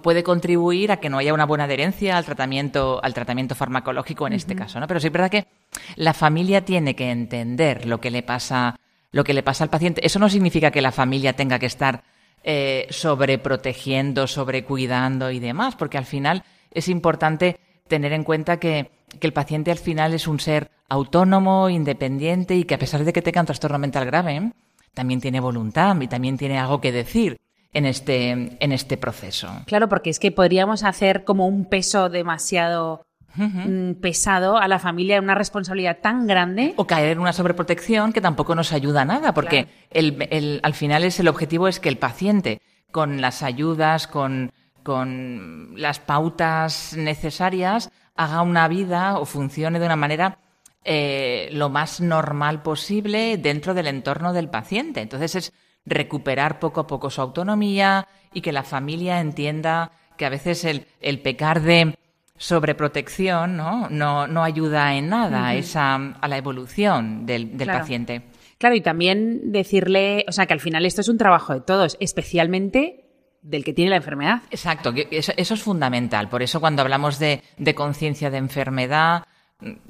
puede 0.04 0.24
contribuir 0.24 0.92
a 0.92 0.98
que 0.98 1.10
no 1.10 1.18
haya 1.18 1.34
una 1.34 1.46
buena 1.46 1.64
adherencia 1.64 2.18
al 2.18 2.26
tratamiento, 2.26 3.00
al 3.04 3.14
tratamiento 3.14 3.56
farmacológico 3.56 4.28
en 4.28 4.34
este 4.34 4.56
caso, 4.56 4.80
¿no? 4.80 4.88
Pero 4.88 5.00
sí 5.00 5.08
es 5.08 5.14
verdad 5.14 5.32
que 5.32 5.48
la 5.96 6.14
familia 6.14 6.64
tiene 6.64 6.96
que 6.96 7.10
entender 7.10 7.88
lo 7.88 8.00
que 8.00 8.12
le 8.12 8.22
pasa, 8.22 8.80
lo 9.12 9.24
que 9.24 9.34
le 9.34 9.44
pasa 9.44 9.64
al 9.64 9.70
paciente. 9.70 10.06
Eso 10.06 10.20
no 10.20 10.30
significa 10.30 10.72
que 10.72 10.82
la 10.82 10.92
familia 10.92 11.34
tenga 11.34 11.60
que 11.60 11.66
estar 11.66 12.04
eh, 12.44 12.88
sobreprotegiendo, 12.90 14.28
sobrecuidando 14.28 15.32
y 15.32 15.40
demás, 15.40 15.76
porque 15.76 15.98
al 15.98 16.06
final 16.06 16.44
es 16.72 16.88
importante 16.88 17.60
tener 17.88 18.14
en 18.14 18.24
cuenta 18.24 18.58
que, 18.58 18.90
que 19.20 19.28
el 19.28 19.34
paciente 19.34 19.72
al 19.72 19.78
final 19.78 20.14
es 20.14 20.28
un 20.28 20.40
ser 20.40 20.72
autónomo, 20.90 21.70
independiente 21.70 22.56
y 22.56 22.64
que 22.64 22.76
a 22.76 22.80
pesar 22.80 23.04
de 23.04 23.14
que 23.14 23.22
tenga 23.22 23.42
un 23.42 23.48
trastorno 23.48 23.80
mental 23.80 24.06
grave, 24.06 24.54
también 24.94 25.22
tiene 25.22 25.40
voluntad 25.40 26.00
y 26.02 26.08
también 26.08 26.38
tiene 26.38 26.58
algo 26.58 26.82
que 26.82 26.92
decir 26.92 27.38
en 27.74 27.86
este, 27.86 28.32
en 28.32 28.72
este 28.72 28.98
proceso. 28.98 29.50
Claro, 29.66 29.88
porque 29.88 30.10
es 30.10 30.20
que 30.20 30.32
podríamos 30.32 30.84
hacer 30.84 31.24
como 31.24 31.48
un 31.48 31.66
peso 31.66 32.10
demasiado 32.10 33.04
mm, 33.36 33.94
pesado 34.02 34.58
a 34.58 34.68
la 34.68 34.80
familia, 34.80 35.20
una 35.20 35.36
responsabilidad 35.36 36.00
tan 36.02 36.28
grande. 36.28 36.74
O 36.78 36.86
caer 36.86 37.12
en 37.12 37.20
una 37.20 37.34
sobreprotección 37.34 38.14
que 38.14 38.22
tampoco 38.22 38.56
nos 38.56 38.74
ayuda 38.74 39.02
a 39.02 39.06
nada, 39.06 39.34
porque 39.34 39.68
el, 39.90 40.60
al 40.64 40.74
final 40.74 41.04
es 41.04 41.20
el 41.20 41.28
objetivo 41.28 41.68
es 41.68 41.80
que 41.80 41.90
el 41.90 41.98
paciente, 41.98 42.62
con 42.92 43.22
las 43.22 43.44
ayudas, 43.44 44.08
con, 44.08 44.52
con 44.84 45.74
las 45.76 46.00
pautas 46.00 46.96
necesarias, 46.98 47.92
haga 48.16 48.42
una 48.42 48.68
vida 48.68 49.18
o 49.18 49.26
funcione 49.26 49.80
de 49.80 49.86
una 49.86 49.96
manera 49.96 50.38
eh, 50.84 51.50
lo 51.54 51.70
más 51.70 52.02
normal 52.02 52.64
posible 52.64 53.38
dentro 53.38 53.74
del 53.74 53.88
entorno 53.88 54.34
del 54.34 54.50
paciente. 54.50 55.02
Entonces 55.02 55.36
es 55.36 55.54
recuperar 55.86 56.60
poco 56.60 56.82
a 56.82 56.88
poco 56.88 57.10
su 57.10 57.22
autonomía 57.22 58.08
y 58.34 58.42
que 58.42 58.52
la 58.52 58.64
familia 58.64 59.20
entienda 59.20 59.92
que 60.18 60.26
a 60.26 60.30
veces 60.30 60.64
el, 60.66 60.88
el 61.00 61.22
pecar 61.22 61.62
de 61.62 61.98
sobreprotección 62.42 63.56
¿no? 63.56 63.88
No, 63.90 64.26
no 64.26 64.44
ayuda 64.44 64.96
en 64.96 65.10
nada 65.10 65.48
a, 65.48 65.56
esa, 65.56 65.96
a 65.96 66.28
la 66.28 66.38
evolución 66.38 67.28
del, 67.28 67.56
del 67.56 67.68
paciente. 67.68 68.24
Claro, 68.58 68.76
y 68.76 68.82
también 68.82 69.52
decirle, 69.52 70.26
o 70.28 70.32
sea, 70.32 70.48
que 70.48 70.54
al 70.54 70.60
final 70.60 70.86
esto 70.86 71.02
es 71.02 71.08
un 71.08 71.20
trabajo 71.20 71.54
de 71.54 71.62
todos, 71.62 71.98
especialmente 72.00 73.06
del 73.44 73.64
que 73.64 73.74
tiene 73.74 73.92
la 73.92 73.98
enfermedad. 73.98 74.42
Exacto, 74.50 74.92
eso, 75.12 75.34
eso 75.38 75.54
es 75.54 75.62
fundamental. 75.62 76.30
Por 76.30 76.42
eso 76.42 76.60
cuando 76.60 76.82
hablamos 76.82 77.20
de, 77.20 77.44
de 77.58 77.76
conciencia 77.76 78.32
de 78.32 78.38
enfermedad, 78.38 79.24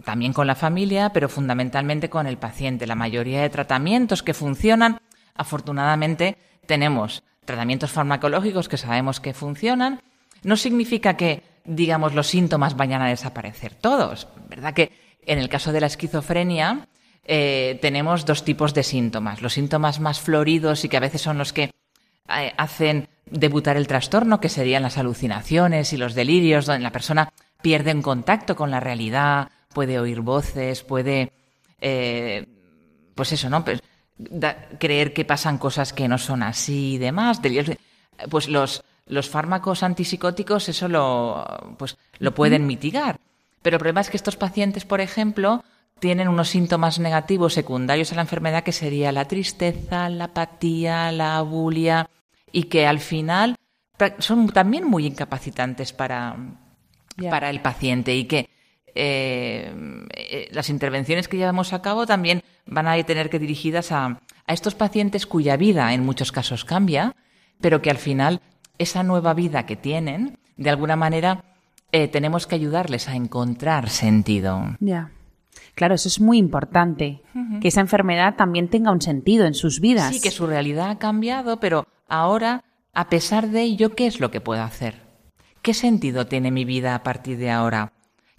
también 0.04 0.34
con 0.34 0.48
la 0.48 0.56
familia, 0.56 1.12
pero 1.14 1.30
fundamentalmente 1.30 2.10
con 2.10 2.28
el 2.28 2.38
paciente. 2.38 2.86
La 2.86 2.96
mayoría 2.96 3.42
de 3.42 3.50
tratamientos 3.50 4.24
que 4.24 4.34
funcionan 4.34 5.00
afortunadamente 5.36 6.38
tenemos 6.66 7.24
tratamientos 7.46 7.92
farmacológicos 7.92 8.68
que 8.68 8.78
sabemos 8.78 9.22
que 9.22 9.34
funcionan. 9.34 10.02
No 10.44 10.58
significa 10.58 11.16
que, 11.16 11.44
digamos, 11.65 12.13
los 12.13 12.28
síntomas 12.28 12.76
vayan 12.76 13.02
a 13.02 13.10
desaparecer 13.10 13.76
todos. 13.76 14.28
¿Verdad 14.50 14.74
que 14.74 14.91
en 15.26 15.39
el 15.39 15.50
caso 15.50 15.71
de 15.71 15.82
la 15.82 15.88
esquizofrenia 15.88 16.88
eh, 17.26 17.78
tenemos 17.82 18.26
dos 18.26 18.43
tipos 18.43 18.74
de 18.74 18.84
síntomas? 18.84 19.41
Los 19.41 19.54
síntomas 19.54 20.00
más 20.00 20.19
floridos 20.19 20.84
y 20.84 20.89
que 20.89 20.97
a 20.97 21.02
veces 21.02 21.21
son 21.21 21.38
los 21.38 21.54
que 21.54 21.71
eh, 22.30 22.54
hacen 22.58 23.08
debutar 23.26 23.78
el 23.78 23.88
trastorno, 23.88 24.39
que 24.39 24.50
serían 24.50 24.84
las 24.84 24.97
alucinaciones 24.97 25.93
y 25.93 25.97
los 25.97 26.15
delirios, 26.15 26.65
donde 26.65 26.84
la 26.84 26.91
persona 26.91 27.32
pierde 27.62 27.91
en 27.91 28.02
contacto 28.02 28.56
con 28.56 28.71
la 28.71 28.80
realidad, 28.80 29.50
puede 29.74 30.00
oír 30.00 30.21
voces, 30.21 30.84
puede, 30.84 31.32
eh, 31.80 32.45
pues 33.15 33.32
eso, 33.32 33.50
¿no? 33.50 33.63
Pues 33.63 33.82
creer 34.80 35.13
que 35.13 35.26
pasan 35.26 35.58
cosas 35.58 35.93
que 35.93 36.08
no 36.08 36.17
son 36.17 36.43
así 36.43 36.93
y 36.93 36.97
demás. 36.97 37.41
Pues 38.30 38.47
los, 38.47 38.84
los 39.12 39.30
fármacos 39.30 39.84
antipsicóticos 39.84 40.69
eso 40.69 40.88
lo, 40.88 41.45
pues, 41.78 41.97
lo 42.19 42.34
pueden 42.34 42.65
mitigar. 42.65 43.19
Pero 43.62 43.76
el 43.76 43.80
problema 43.80 44.02
es 44.02 44.10
que 44.10 44.17
estos 44.17 44.38
pacientes, 44.38 44.86
por 44.86 45.02
ejemplo, 45.02 45.63
tienen 46.00 46.30
unos 46.30 46.47
síntomas 46.50 46.97
negativos 46.97 47.54
secundarios 47.54 48.12
a 48.12 48.15
la 48.15 48.21
enfermedad 48.21 48.63
que 48.63 48.71
sería 48.71 49.12
la 49.12 49.28
tristeza, 49.28 50.10
la 50.10 50.26
apatía, 50.26 51.12
la 51.12 51.38
abulia 51.38 52.10
y 52.52 52.63
que 52.63 52.88
al 52.88 53.00
final 53.00 53.56
son 54.17 54.50
también 54.50 54.86
muy 54.86 55.06
incapacitantes 55.06 55.91
para, 55.91 56.38
para 57.30 57.50
el 57.50 57.62
paciente 57.62 58.15
y 58.15 58.24
que 58.24 58.50
eh, 58.95 59.74
eh, 60.15 60.47
las 60.52 60.69
intervenciones 60.69 61.28
que 61.28 61.38
llevamos 61.38 61.74
a 61.74 61.82
cabo 61.82 62.08
también 62.08 62.43
van 62.65 62.88
a 62.88 63.02
tener 63.04 63.30
que 63.30 63.39
dirigidas 63.39 63.91
a, 63.91 64.06
a 64.47 64.54
estos 64.54 64.74
pacientes 64.74 65.28
cuya 65.28 65.58
vida 65.58 65.93
en 65.93 66.04
muchos 66.06 66.32
casos 66.32 66.65
cambia, 66.65 67.13
pero 67.60 67.82
que 67.82 67.91
al 67.91 67.97
final 67.97 68.41
esa 68.82 69.04
nueva 69.04 69.34
vida 69.34 69.65
que 69.65 69.76
tienen, 69.76 70.38
de 70.58 70.70
alguna 70.70 70.96
manera, 70.96 71.44
eh, 71.91 72.08
tenemos 72.08 72.48
que 72.48 72.56
ayudarles 72.56 73.08
a 73.08 73.15
encontrar 73.15 73.89
sentido. 73.89 74.78
Ya. 74.80 75.12
Claro, 75.76 75.96
eso 75.96 76.08
es 76.08 76.20
muy 76.20 76.38
importante, 76.38 77.22
que 77.62 77.67
esa 77.67 77.82
enfermedad 77.82 78.36
también 78.36 78.70
tenga 78.70 78.91
un 78.91 79.02
sentido 79.02 79.46
en 79.46 79.54
sus 79.54 79.80
vidas. 79.80 80.13
Sí, 80.13 80.22
que 80.22 80.32
su 80.32 80.46
realidad 80.48 80.89
ha 80.89 81.00
cambiado, 81.00 81.60
pero 81.60 81.88
ahora, 82.08 82.63
a 82.94 83.10
pesar 83.10 83.50
de 83.50 83.63
ello, 83.63 83.96
¿qué 83.96 84.08
es 84.08 84.20
lo 84.20 84.32
que 84.32 84.41
puedo 84.41 84.62
hacer? 84.62 85.02
¿Qué 85.62 85.74
sentido 85.74 86.28
tiene 86.28 86.52
mi 86.52 86.65
vida 86.65 86.96
a 86.96 87.04
partir 87.04 87.38
de 87.38 87.52
ahora? 87.52 87.94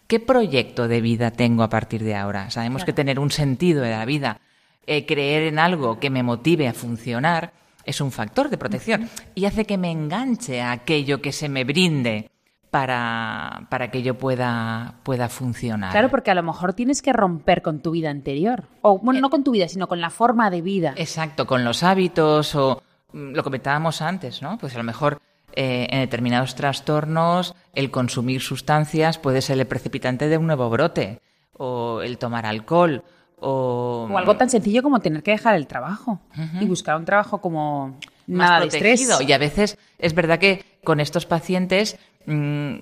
¿Qué 0.07 0.21
proyecto 0.21 0.89
de 0.89 1.01
vida 1.01 1.31
tengo 1.31 1.63
a 1.63 1.69
partir 1.69 2.03
de 2.03 2.15
ahora? 2.15 2.51
Sabemos 2.51 2.85
que 2.85 2.93
tener 2.93 3.19
un 3.19 3.31
sentido 3.31 3.83
de 3.83 3.91
la 3.91 4.05
vida, 4.05 4.41
eh, 4.87 5.07
creer 5.07 5.45
en 5.45 5.59
algo 5.59 5.99
que 6.01 6.11
me 6.11 6.23
motive 6.23 6.69
a 6.69 6.75
funcionar, 6.75 7.53
es 7.85 8.01
un 8.01 8.13
factor 8.13 8.49
de 8.51 8.59
protección 8.59 9.09
y 9.35 9.45
hace 9.45 9.65
que 9.65 9.79
me 9.79 9.91
enganche 9.91 10.61
a 10.61 10.73
aquello 10.73 11.21
que 11.21 11.33
se 11.33 11.49
me 11.49 11.65
brinde 11.65 12.31
para, 12.71 13.67
para 13.69 13.91
que 13.91 14.03
yo 14.03 14.17
pueda, 14.17 14.95
pueda 15.03 15.29
funcionar. 15.29 15.93
Claro, 15.93 16.09
porque 16.09 16.31
a 16.31 16.35
lo 16.35 16.43
mejor 16.43 16.73
tienes 16.73 17.03
que 17.03 17.13
romper 17.13 17.61
con 17.61 17.81
tu 17.81 17.91
vida 17.91 18.09
anterior. 18.09 18.65
O, 18.81 18.99
bueno, 18.99 19.21
no 19.21 19.29
con 19.29 19.45
tu 19.45 19.51
vida, 19.51 19.69
sino 19.69 19.89
con 19.89 20.01
la 20.01 20.09
forma 20.09 20.51
de 20.51 20.63
vida. 20.63 20.95
Exacto, 20.97 21.47
con 21.47 21.65
los 21.65 21.83
hábitos 21.83 22.55
o 22.55 22.83
mm, 23.13 23.33
lo 23.35 23.45
comentábamos 23.45 24.01
antes, 24.01 24.41
¿no? 24.41 24.57
Pues 24.57 24.75
a 24.75 24.79
lo 24.79 24.85
mejor 24.85 25.21
eh, 25.55 25.87
en 25.91 26.01
determinados 26.01 26.55
trastornos 26.55 27.55
el 27.75 27.91
consumir 27.91 28.41
sustancias 28.41 29.19
puede 29.19 29.43
ser 29.43 29.59
el 29.59 29.67
precipitante 29.67 30.29
de 30.29 30.39
un 30.39 30.47
nuevo 30.47 30.71
brote 30.71 31.21
o 31.59 32.01
el 32.01 32.17
tomar 32.17 32.47
alcohol 32.47 33.05
o... 33.43 34.09
O 34.11 34.19
algo 34.19 34.37
tan 34.37 34.49
sencillo 34.49 34.83
como 34.83 35.01
tener 35.01 35.23
que 35.23 35.33
dejar 35.33 35.55
el 35.57 35.67
trabajo 35.67 36.21
y 36.61 36.65
buscar 36.67 36.97
un 36.97 37.05
trabajo 37.05 37.41
como 37.41 37.99
más 38.27 38.51
nada 38.51 38.61
protegido. 38.61 38.93
estrés. 39.13 39.29
Y 39.29 39.33
a 39.33 39.39
veces 39.39 39.79
es 39.99 40.15
verdad 40.15 40.39
que 40.39 40.65
con 40.85 41.01
estos 41.01 41.27
pacientes, 41.27 41.99
mm, 42.27 42.75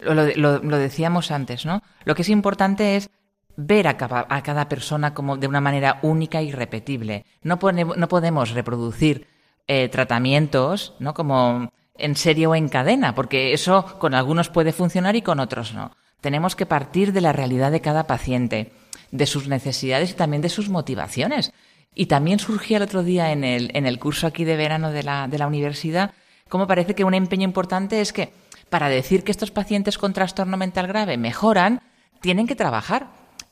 lo, 0.00 0.14
lo- 0.36 0.58
lo 0.62 0.78
decíamos 0.78 1.30
antes, 1.30 1.64
¿no? 1.66 1.82
Lo 2.04 2.14
que 2.14 2.22
es 2.22 2.28
importante 2.28 2.96
es 2.96 3.10
ver 3.56 3.86
a 3.86 3.96
cada, 3.96 4.26
a 4.28 4.42
cada 4.42 4.68
persona 4.68 5.14
como 5.14 5.36
de 5.36 5.46
una 5.46 5.60
manera 5.60 6.00
única 6.02 6.42
y 6.42 6.50
repetible. 6.50 7.24
No, 7.42 7.58
pone- 7.58 7.84
no 7.84 8.08
podemos 8.08 8.50
reproducir 8.50 9.28
eh, 9.68 9.88
tratamientos, 9.88 10.94
¿no? 10.98 11.14
Como 11.14 11.70
en 11.96 12.16
serie 12.16 12.46
o 12.48 12.54
en 12.56 12.68
cadena, 12.68 13.14
porque 13.14 13.52
eso 13.52 13.98
con 14.00 14.14
algunos 14.14 14.48
puede 14.50 14.72
funcionar 14.72 15.14
y 15.16 15.22
con 15.22 15.38
otros 15.40 15.72
no. 15.74 15.92
Tenemos 16.24 16.56
que 16.56 16.64
partir 16.64 17.12
de 17.12 17.20
la 17.20 17.34
realidad 17.34 17.70
de 17.70 17.82
cada 17.82 18.06
paciente, 18.06 18.72
de 19.10 19.26
sus 19.26 19.46
necesidades 19.46 20.12
y 20.12 20.14
también 20.14 20.40
de 20.40 20.48
sus 20.48 20.70
motivaciones. 20.70 21.52
Y 21.94 22.06
también 22.06 22.38
surgía 22.38 22.78
el 22.78 22.82
otro 22.82 23.02
día 23.02 23.30
en 23.30 23.44
el, 23.44 23.70
en 23.74 23.84
el 23.84 23.98
curso 23.98 24.26
aquí 24.26 24.44
de 24.44 24.56
verano 24.56 24.90
de 24.90 25.02
la, 25.02 25.28
de 25.28 25.36
la 25.36 25.46
universidad, 25.46 26.12
como 26.48 26.66
parece 26.66 26.94
que 26.94 27.04
un 27.04 27.12
empeño 27.12 27.44
importante 27.44 28.00
es 28.00 28.14
que 28.14 28.32
para 28.70 28.88
decir 28.88 29.22
que 29.22 29.32
estos 29.32 29.50
pacientes 29.50 29.98
con 29.98 30.14
trastorno 30.14 30.56
mental 30.56 30.86
grave 30.86 31.18
mejoran, 31.18 31.82
tienen 32.22 32.46
que 32.46 32.56
trabajar. 32.56 33.08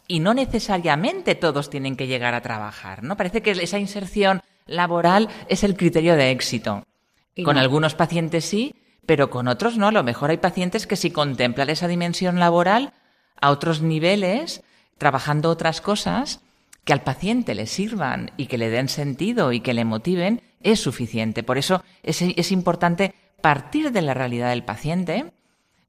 Y 0.09 0.21
no 0.21 0.33
necesariamente 0.33 1.35
todos 1.35 1.69
tienen 1.69 1.95
que 1.95 2.07
llegar 2.07 2.33
a 2.33 2.41
trabajar, 2.41 3.03
¿no? 3.03 3.19
Parece 3.19 3.43
que 3.43 3.51
esa 3.51 3.79
inserción 3.79 4.41
laboral 4.65 5.29
es 5.47 5.63
el 5.63 5.77
criterio 5.77 6.17
de 6.17 6.31
éxito. 6.31 6.87
Y 7.35 7.43
Con 7.43 7.57
no. 7.57 7.61
algunos 7.61 7.95
pacientes 7.95 8.47
sí, 8.47 8.75
pero 9.07 9.31
con 9.31 9.49
otros 9.49 9.77
no. 9.79 9.89
A 9.89 9.93
lo 9.93 10.03
mejor 10.03 10.31
hay 10.31 10.39
pacientes 10.39 10.87
que 10.87 10.97
si 10.97 11.11
contemplan 11.11 11.71
esa 11.71 11.89
dimensión 11.89 12.39
laboral 12.39 12.93
a 13.41 13.51
otros 13.51 13.83
niveles, 13.83 14.63
trabajando 14.99 15.51
otras 15.51 15.81
cosas 15.81 16.41
que 16.85 16.93
al 16.93 17.03
paciente 17.03 17.55
le 17.55 17.67
sirvan 17.67 18.31
y 18.37 18.47
que 18.47 18.59
le 18.59 18.71
den 18.71 18.89
sentido 18.89 19.53
y 19.53 19.61
que 19.61 19.75
le 19.75 19.85
motiven, 19.85 20.43
es 20.63 20.81
suficiente. 20.81 21.43
Por 21.43 21.59
eso 21.59 21.83
es, 22.03 22.23
es 22.23 22.53
importante 22.53 23.15
partir 23.41 23.93
de 23.93 24.03
la 24.03 24.15
realidad 24.15 24.51
del 24.51 24.65
paciente, 24.65 25.33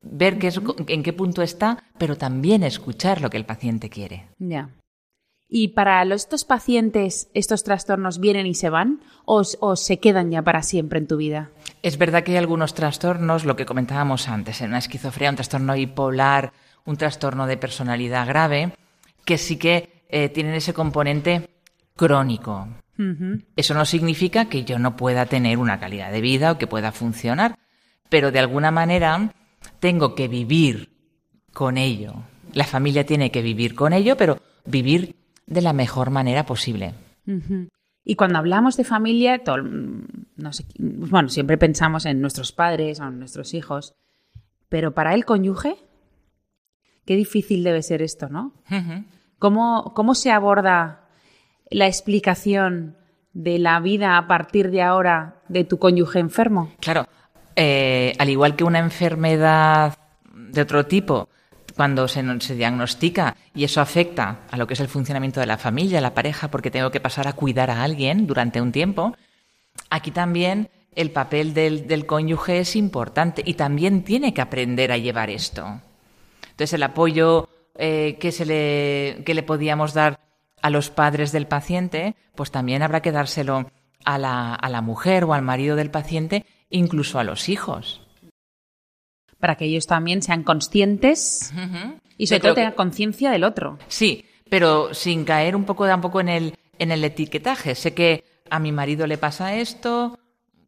ver 0.02 0.38
qué 0.38 0.48
es, 0.48 0.60
en 0.88 1.04
qué 1.04 1.14
punto 1.14 1.42
está, 1.42 1.84
pero 1.98 2.18
también 2.18 2.64
escuchar 2.64 3.22
lo 3.22 3.30
que 3.30 3.38
el 3.38 3.46
paciente 3.46 3.90
quiere. 3.90 4.28
Ya. 4.40 4.70
¿Y 5.56 5.68
para 5.68 6.02
estos 6.02 6.46
pacientes 6.46 7.30
estos 7.36 7.64
trastornos 7.64 8.20
vienen 8.20 8.48
y 8.48 8.56
se 8.56 8.72
van 8.72 9.02
o 9.24 9.44
se 9.44 10.00
quedan 10.00 10.32
ya 10.32 10.42
para 10.42 10.64
siempre 10.64 10.98
en 10.98 11.06
tu 11.06 11.16
vida? 11.16 11.52
Es 11.84 12.00
verdad 12.00 12.24
que 12.24 12.32
hay 12.32 12.38
algunos 12.38 12.74
trastornos, 12.74 13.46
lo 13.46 13.56
que 13.56 13.68
comentábamos 13.68 14.30
antes, 14.30 14.62
en 14.62 14.70
una 14.70 14.80
esquizofrenia, 14.80 15.30
un 15.30 15.36
trastorno 15.36 15.76
bipolar, 15.76 16.54
un 16.86 16.98
trastorno 16.98 17.46
de 17.46 17.58
personalidad 17.58 18.28
grave, 18.28 18.72
que 19.26 19.38
sí 19.38 19.58
que 19.58 20.04
eh, 20.10 20.30
tienen 20.30 20.56
ese 20.56 20.74
componente 20.74 21.52
crónico. 21.96 22.70
Eso 23.56 23.76
no 23.76 23.86
significa 23.86 24.46
que 24.46 24.64
yo 24.64 24.80
no 24.80 24.96
pueda 24.96 25.28
tener 25.28 25.60
una 25.60 25.80
calidad 25.80 26.12
de 26.12 26.22
vida 26.22 26.54
o 26.54 26.58
que 26.58 26.66
pueda 26.66 26.92
funcionar, 26.92 27.60
pero 28.10 28.32
de 28.32 28.40
alguna 28.40 28.72
manera 28.72 29.32
tengo 29.80 30.16
que 30.16 30.28
vivir 30.28 30.98
con 31.54 31.78
ello. 31.78 32.24
La 32.54 32.66
familia 32.66 33.06
tiene 33.06 33.30
que 33.30 33.44
vivir 33.44 33.76
con 33.76 33.94
ello, 33.94 34.18
pero 34.18 34.42
vivir 34.66 35.23
de 35.46 35.62
la 35.62 35.74
mejor 35.74 36.10
manera 36.10 36.46
posible. 36.46 36.94
Y 38.04 38.16
cuando 38.16 38.40
hablamos 38.40 38.78
de 38.78 38.84
familia, 38.84 39.44
todo 39.44 39.58
no 39.58 40.54
sé, 40.54 40.66
bueno, 40.78 41.30
siempre 41.30 41.58
pensamos 41.58 42.06
en 42.06 42.22
nuestros 42.22 42.52
padres 42.52 43.00
o 43.00 43.06
en 43.06 43.20
nuestros 43.20 43.54
hijos, 43.54 43.94
pero 44.70 44.94
para 44.94 45.14
el 45.14 45.26
cónyuge, 45.26 45.78
qué 47.06 47.16
difícil 47.16 47.64
debe 47.64 47.82
ser 47.82 48.02
esto, 48.02 48.30
¿no? 48.30 48.54
¿Cómo, 49.40 49.94
cómo 49.94 50.16
se 50.16 50.32
aborda 50.32 51.08
la 51.70 51.88
explicación 51.88 52.98
de 53.34 53.60
la 53.60 53.80
vida 53.80 54.18
a 54.18 54.28
partir 54.28 54.70
de 54.72 54.82
ahora 54.82 55.42
de 55.48 55.64
tu 55.64 55.80
cónyuge 55.80 56.20
enfermo? 56.20 56.72
Claro, 56.80 57.08
eh, 57.56 58.14
al 58.20 58.30
igual 58.30 58.56
que 58.56 58.64
una 58.64 58.80
enfermedad 58.80 59.98
de 60.34 60.62
otro 60.62 60.86
tipo, 60.86 61.30
cuando 61.76 62.08
se, 62.08 62.24
se 62.40 62.56
diagnostica 62.56 63.36
y 63.56 63.64
eso 63.64 63.82
afecta 63.82 64.42
a 64.50 64.58
lo 64.58 64.68
que 64.68 64.74
es 64.74 64.80
el 64.80 64.88
funcionamiento 64.88 65.40
de 65.40 65.46
la 65.46 65.58
familia, 65.58 66.02
la 66.02 66.14
pareja, 66.14 66.50
porque 66.50 66.72
tengo 66.72 66.92
que 66.92 67.00
pasar 67.00 67.28
a 67.28 67.34
cuidar 67.34 67.70
a 67.70 67.84
alguien 67.84 68.28
durante 68.28 68.62
un 68.62 68.72
tiempo, 68.72 69.16
aquí 69.90 70.12
también 70.12 70.70
el 70.96 71.12
papel 71.12 71.54
del, 71.54 71.88
del 71.88 72.06
cónyuge 72.06 72.60
es 72.60 72.76
importante 72.76 73.42
y 73.46 73.56
también 73.56 74.04
tiene 74.04 74.34
que 74.34 74.42
aprender 74.42 74.92
a 74.92 74.98
llevar 74.98 75.30
esto. 75.30 75.82
Entonces, 76.44 76.74
el 76.74 76.84
apoyo 76.84 77.50
eh, 77.76 78.18
que, 78.20 78.32
se 78.32 78.46
le, 78.46 79.24
que 79.26 79.34
le 79.34 79.42
podíamos 79.42 79.94
dar 79.94 80.20
a 80.62 80.70
los 80.70 80.92
padres 80.92 81.32
del 81.32 81.48
paciente, 81.48 82.16
pues 82.36 82.52
también 82.52 82.84
habrá 82.84 83.02
que 83.02 83.12
dárselo 83.12 83.72
a 84.06 84.18
la, 84.18 84.54
a 84.54 84.70
la 84.70 84.82
mujer 84.82 85.24
o 85.24 85.34
al 85.34 85.42
marido 85.42 85.76
del 85.76 85.90
paciente, 85.90 86.46
incluso 86.70 87.18
a 87.18 87.24
los 87.24 87.50
hijos. 87.50 88.03
Para 89.44 89.56
que 89.58 89.66
ellos 89.66 89.88
también 89.88 90.22
sean 90.22 90.42
conscientes 90.44 91.52
y 92.18 92.28
sobre 92.28 92.40
todo 92.40 92.54
tengan 92.54 92.72
conciencia 92.76 93.30
del 93.30 93.44
otro. 93.44 93.78
Sí, 93.90 94.24
pero 94.50 94.94
sin 94.94 95.26
caer 95.26 95.54
un 95.58 95.66
poco 95.66 95.86
tampoco 95.86 96.22
en 96.22 96.30
el, 96.30 96.58
en 96.80 96.94
el 96.94 97.04
etiquetaje. 97.04 97.76
Sé 97.76 97.94
que 97.94 98.24
a 98.50 98.60
mi 98.60 98.72
marido 98.72 99.06
le 99.06 99.18
pasa 99.18 99.54
esto, 99.56 100.18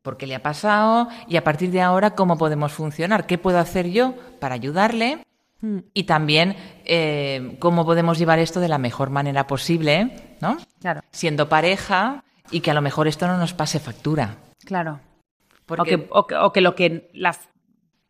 por 0.02 0.18
qué 0.18 0.28
le 0.28 0.36
ha 0.36 0.44
pasado, 0.44 1.08
y 1.30 1.38
a 1.38 1.44
partir 1.46 1.72
de 1.72 1.80
ahora, 1.80 2.16
¿cómo 2.16 2.38
podemos 2.38 2.74
funcionar? 2.74 3.26
¿Qué 3.28 3.38
puedo 3.38 3.60
hacer 3.60 3.90
yo 3.92 4.14
para 4.42 4.56
ayudarle? 4.56 5.20
Y 5.94 6.04
también, 6.04 6.58
eh, 6.84 7.56
¿cómo 7.60 7.86
podemos 7.86 8.20
llevar 8.20 8.40
esto 8.40 8.60
de 8.60 8.68
la 8.68 8.78
mejor 8.78 9.10
manera 9.10 9.48
posible? 9.48 10.36
¿No? 10.42 10.58
Claro, 10.82 11.00
Siendo 11.12 11.48
pareja 11.48 12.26
y 12.52 12.60
que 12.60 12.72
a 12.72 12.74
lo 12.74 12.82
mejor 12.82 13.08
esto 13.08 13.26
no 13.26 13.38
nos 13.38 13.54
pase 13.54 13.80
factura. 13.80 14.36
claro. 14.66 15.00
Porque 15.66 15.96
O, 15.96 15.98
que, 15.98 16.08
o 16.12 16.28
que- 16.28 16.36
o 16.36 16.52
que 16.54 16.62
lo 16.62 16.76
que 16.76 17.10
la 17.14 17.36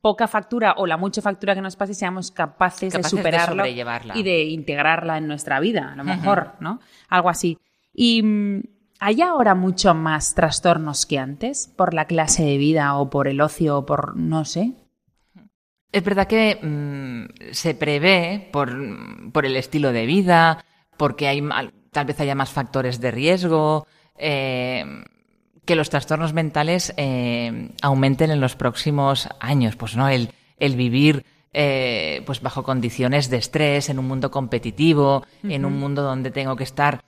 poca 0.06 0.28
factura 0.28 0.76
o 0.78 0.86
la 0.86 0.98
mucha 0.98 1.20
factura 1.20 1.56
que 1.56 1.62
nos 1.62 1.76
pase 1.76 1.96
seamos 1.96 2.30
capaces, 2.30 2.94
Capaces 2.94 3.12
de 3.12 3.18
de 3.18 3.24
superarlo 3.24 3.63
sobrellevarla. 3.63 4.15
y 4.15 4.22
de 4.22 4.44
integrarla 4.44 5.18
en 5.18 5.28
nuestra 5.28 5.60
vida, 5.60 5.94
a 5.94 5.96
lo 5.96 6.04
mejor, 6.04 6.52
¿no? 6.60 6.80
Algo 7.10 7.30
así. 7.30 7.58
Y 7.91 8.22
mm, 8.22 8.62
¿hay 9.00 9.24
ahora 9.24 9.56
mucho 9.56 9.96
más 9.96 10.36
trastornos 10.36 11.08
que 11.08 11.18
antes 11.18 11.74
por 11.76 11.96
la 11.96 12.06
clase 12.06 12.44
de 12.44 12.58
vida 12.58 12.96
o 12.98 13.10
por 13.10 13.28
el 13.28 13.41
ocio 13.41 13.80
o 13.80 13.86
por 13.88 14.15
no 14.15 14.46
sé? 14.46 14.74
Es 15.91 16.04
verdad 16.04 16.28
que 16.28 16.60
mm, 16.62 17.52
se 17.52 17.74
prevé 17.74 18.48
por, 18.54 18.78
por 19.32 19.48
el 19.48 19.58
estilo 19.58 19.91
de 19.91 20.06
vida, 20.06 20.63
porque 20.98 21.28
hay 21.28 21.41
tal 21.91 22.06
vez 22.06 22.20
haya 22.20 22.36
más 22.36 22.52
factores 22.52 23.02
de 23.02 23.10
riesgo, 23.10 23.88
eh, 24.20 24.86
que 25.65 25.75
los 25.75 25.89
trastornos 25.89 26.34
mentales 26.34 26.93
eh, 26.97 27.69
aumenten 27.82 28.32
en 28.32 28.39
los 28.39 28.56
próximos 28.56 29.28
años. 29.39 29.75
Pues 29.75 29.95
no, 29.95 30.08
el, 30.08 30.30
el 30.58 30.75
vivir 30.75 31.25
eh, 31.54 32.21
pues 32.25 32.41
bajo 32.41 32.63
condiciones 32.63 33.30
de 33.30 33.38
estrés, 33.38 33.89
en 33.89 33.99
un 33.99 34.08
mundo 34.08 34.32
competitivo, 34.32 35.25
en 35.43 35.65
un 35.65 35.80
mundo 35.80 36.04
donde 36.04 36.32
tengo 36.32 36.56
que 36.56 36.63
estar 36.63 37.04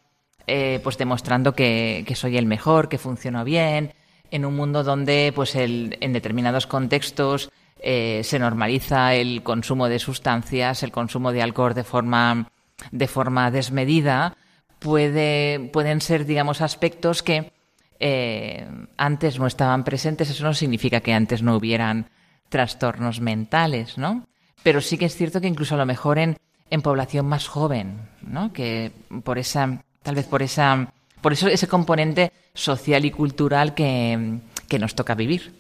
eh, 0.48 0.80
pues 0.84 0.98
demostrando 0.98 1.54
que, 1.54 2.04
que 2.08 2.16
soy 2.16 2.38
el 2.38 2.46
mejor, 2.46 2.90
que 2.90 2.98
funciono 2.98 3.44
bien, 3.44 3.94
en 4.32 4.46
un 4.46 4.56
mundo 4.56 4.84
donde 4.84 5.32
pues 5.36 5.56
el, 5.56 5.98
en 6.02 6.14
determinados 6.14 6.68
contextos 6.68 7.52
se 7.80 8.40
normaliza 8.40 9.14
el 9.14 9.44
consumo 9.44 9.88
de 9.88 10.00
sustancias, 10.00 10.82
el 10.82 10.92
consumo 10.92 11.32
de 11.32 11.44
alcohol 11.44 11.76
de 11.76 11.84
forma, 11.84 12.50
de 12.92 13.08
forma 13.08 13.52
desmedida, 13.52 14.36
puede, 14.80 15.70
pueden 15.72 16.02
ser, 16.02 16.26
digamos, 16.26 16.62
aspectos 16.62 17.22
que 17.22 17.52
eh, 18.00 18.68
antes 18.98 19.40
no 19.40 19.48
estaban 19.48 19.84
presentes. 19.84 20.30
Eso 20.30 20.44
no 20.44 20.54
significa 20.54 21.00
que 21.02 21.14
antes 21.14 21.42
no 21.42 21.56
hubieran 21.56 22.10
trastornos 22.50 23.20
mentales, 23.22 23.98
¿no? 23.98 24.26
Pero 24.64 24.82
sí 24.82 24.98
que 24.98 25.06
es 25.06 25.16
cierto 25.16 25.42
que 25.42 25.48
incluso 25.48 25.76
a 25.76 25.78
lo 25.78 25.86
mejor 25.86 26.18
en, 26.18 26.38
en 26.70 26.82
población 26.82 27.26
más 27.28 27.48
joven, 27.48 28.10
¿no? 28.22 28.54
Que 28.54 28.92
por 29.24 29.38
esa, 29.38 29.82
tal 30.04 30.16
vez 30.16 30.26
por 30.26 30.42
esa, 30.42 30.94
por 31.22 31.34
eso 31.34 31.48
ese 31.48 31.68
componente 31.68 32.32
social 32.54 33.06
y 33.06 33.12
cultural 33.12 33.74
que, 33.74 34.40
que 34.68 34.80
nos 34.80 34.96
toca 34.96 35.14
vivir. 35.16 35.58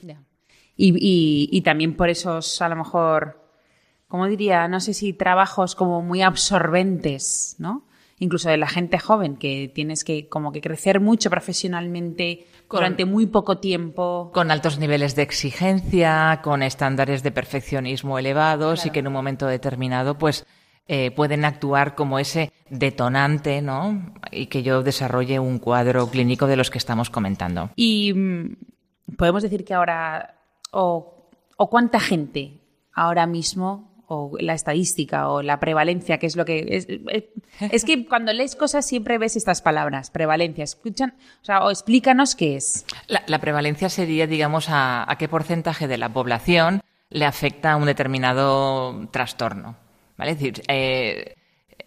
Y, 0.75 0.89
y- 0.97 1.49
y 1.51 1.61
también 1.61 1.95
por 1.95 2.09
esos, 2.09 2.61
a 2.61 2.69
lo 2.69 2.75
mejor, 2.75 3.43
como 4.07 4.27
diría, 4.27 4.67
no 4.67 4.79
sé 4.79 4.93
si 4.93 5.13
trabajos 5.13 5.75
como 5.75 6.01
muy 6.01 6.21
absorbentes, 6.21 7.55
¿no? 7.59 7.83
Incluso 8.19 8.49
de 8.49 8.57
la 8.57 8.67
gente 8.67 8.97
joven, 8.97 9.37
que 9.37 9.71
tienes 9.73 10.03
que 10.03 10.27
como 10.27 10.51
que 10.51 10.61
crecer 10.61 10.99
mucho 10.99 11.29
profesionalmente 11.29 12.47
durante 12.69 13.05
muy 13.05 13.27
poco 13.27 13.59
tiempo. 13.59 14.31
Con 14.33 14.49
altos 14.49 14.79
niveles 14.79 15.15
de 15.15 15.21
exigencia, 15.21 16.41
con 16.43 16.63
estándares 16.63 17.21
de 17.21 17.31
perfeccionismo 17.31 18.17
elevados 18.17 18.85
y 18.85 18.89
que 18.89 18.99
en 18.99 19.07
un 19.07 19.13
momento 19.13 19.45
determinado, 19.45 20.17
pues, 20.17 20.45
eh, 20.87 21.11
pueden 21.11 21.43
actuar 21.45 21.95
como 21.95 22.17
ese 22.17 22.51
detonante, 22.69 23.61
¿no? 23.61 24.13
Y 24.31 24.47
que 24.47 24.63
yo 24.63 24.83
desarrolle 24.83 25.37
un 25.37 25.59
cuadro 25.59 26.09
clínico 26.09 26.47
de 26.47 26.55
los 26.55 26.71
que 26.71 26.77
estamos 26.77 27.09
comentando. 27.09 27.71
Y 27.75 28.13
mm, 28.13 28.55
podemos 29.17 29.43
decir 29.43 29.65
que 29.65 29.73
ahora, 29.73 30.39
o, 30.71 31.29
o 31.57 31.69
cuánta 31.69 31.99
gente 31.99 32.61
ahora 32.93 33.27
mismo 33.27 33.96
o 34.07 34.31
la 34.39 34.53
estadística 34.53 35.29
o 35.29 35.41
la 35.41 35.59
prevalencia, 35.59 36.17
que 36.17 36.27
es 36.27 36.35
lo 36.35 36.45
que 36.45 36.65
es, 36.69 36.87
es, 37.59 37.83
que 37.83 38.05
cuando 38.07 38.31
lees 38.31 38.55
cosas 38.55 38.87
siempre 38.87 39.17
ves 39.17 39.35
estas 39.35 39.61
palabras, 39.61 40.11
prevalencia, 40.11 40.63
escuchan, 40.63 41.13
o 41.41 41.45
sea, 41.45 41.63
o 41.63 41.69
explícanos 41.69 42.35
qué 42.35 42.55
es. 42.55 42.85
La, 43.07 43.39
prevalencia 43.39 43.89
sería, 43.89 44.25
digamos, 44.25 44.67
a, 44.69 45.13
qué 45.19 45.27
porcentaje 45.27 45.87
de 45.87 45.97
la 45.97 46.09
población 46.09 46.81
le 47.09 47.25
afecta 47.25 47.75
un 47.75 47.85
determinado 47.85 49.07
trastorno, 49.11 49.75
¿vale? 50.17 50.35
Decir, 50.35 50.61
eh, 50.69 51.35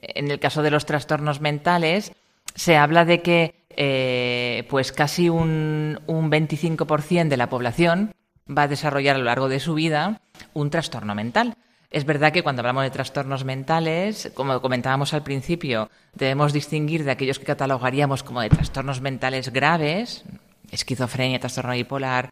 en 0.03 0.31
el 0.31 0.39
caso 0.39 0.63
de 0.63 0.71
los 0.71 0.85
trastornos 0.85 1.41
mentales 1.41 2.13
se 2.55 2.77
habla 2.77 3.05
de 3.05 3.23
que 3.23 3.55
eh, 3.71 4.67
pues 4.69 4.93
casi 4.93 5.31
un, 5.31 6.01
un 6.07 6.31
25% 6.31 7.29
de 7.29 7.37
la 7.37 7.49
población 7.49 8.13
va 8.47 8.63
a 8.63 8.69
desarrollar 8.69 9.17
a 9.17 9.19
lo 9.19 9.25
largo 9.25 9.49
de 9.49 9.61
su 9.61 9.75
vida 9.75 10.21
un 10.53 10.69
trastorno 10.69 11.15
mental. 11.15 11.57
Es 11.91 12.05
verdad 12.05 12.33
que 12.33 12.45
cuando 12.45 12.61
hablamos 12.61 12.85
de 12.85 12.91
trastornos 12.91 13.45
mentales, 13.45 14.31
como 14.35 14.63
comentábamos 14.63 15.13
al 15.13 15.25
principio, 15.25 15.91
debemos 16.15 16.53
distinguir 16.53 17.05
de 17.05 17.11
aquellos 17.11 17.41
que 17.41 17.45
catalogaríamos 17.45 18.23
como 18.23 18.41
de 18.41 18.49
trastornos 18.49 19.01
mentales 19.01 19.53
graves, 19.53 20.25
esquizofrenia, 20.71 21.41
trastorno 21.41 21.73
bipolar, 21.73 22.31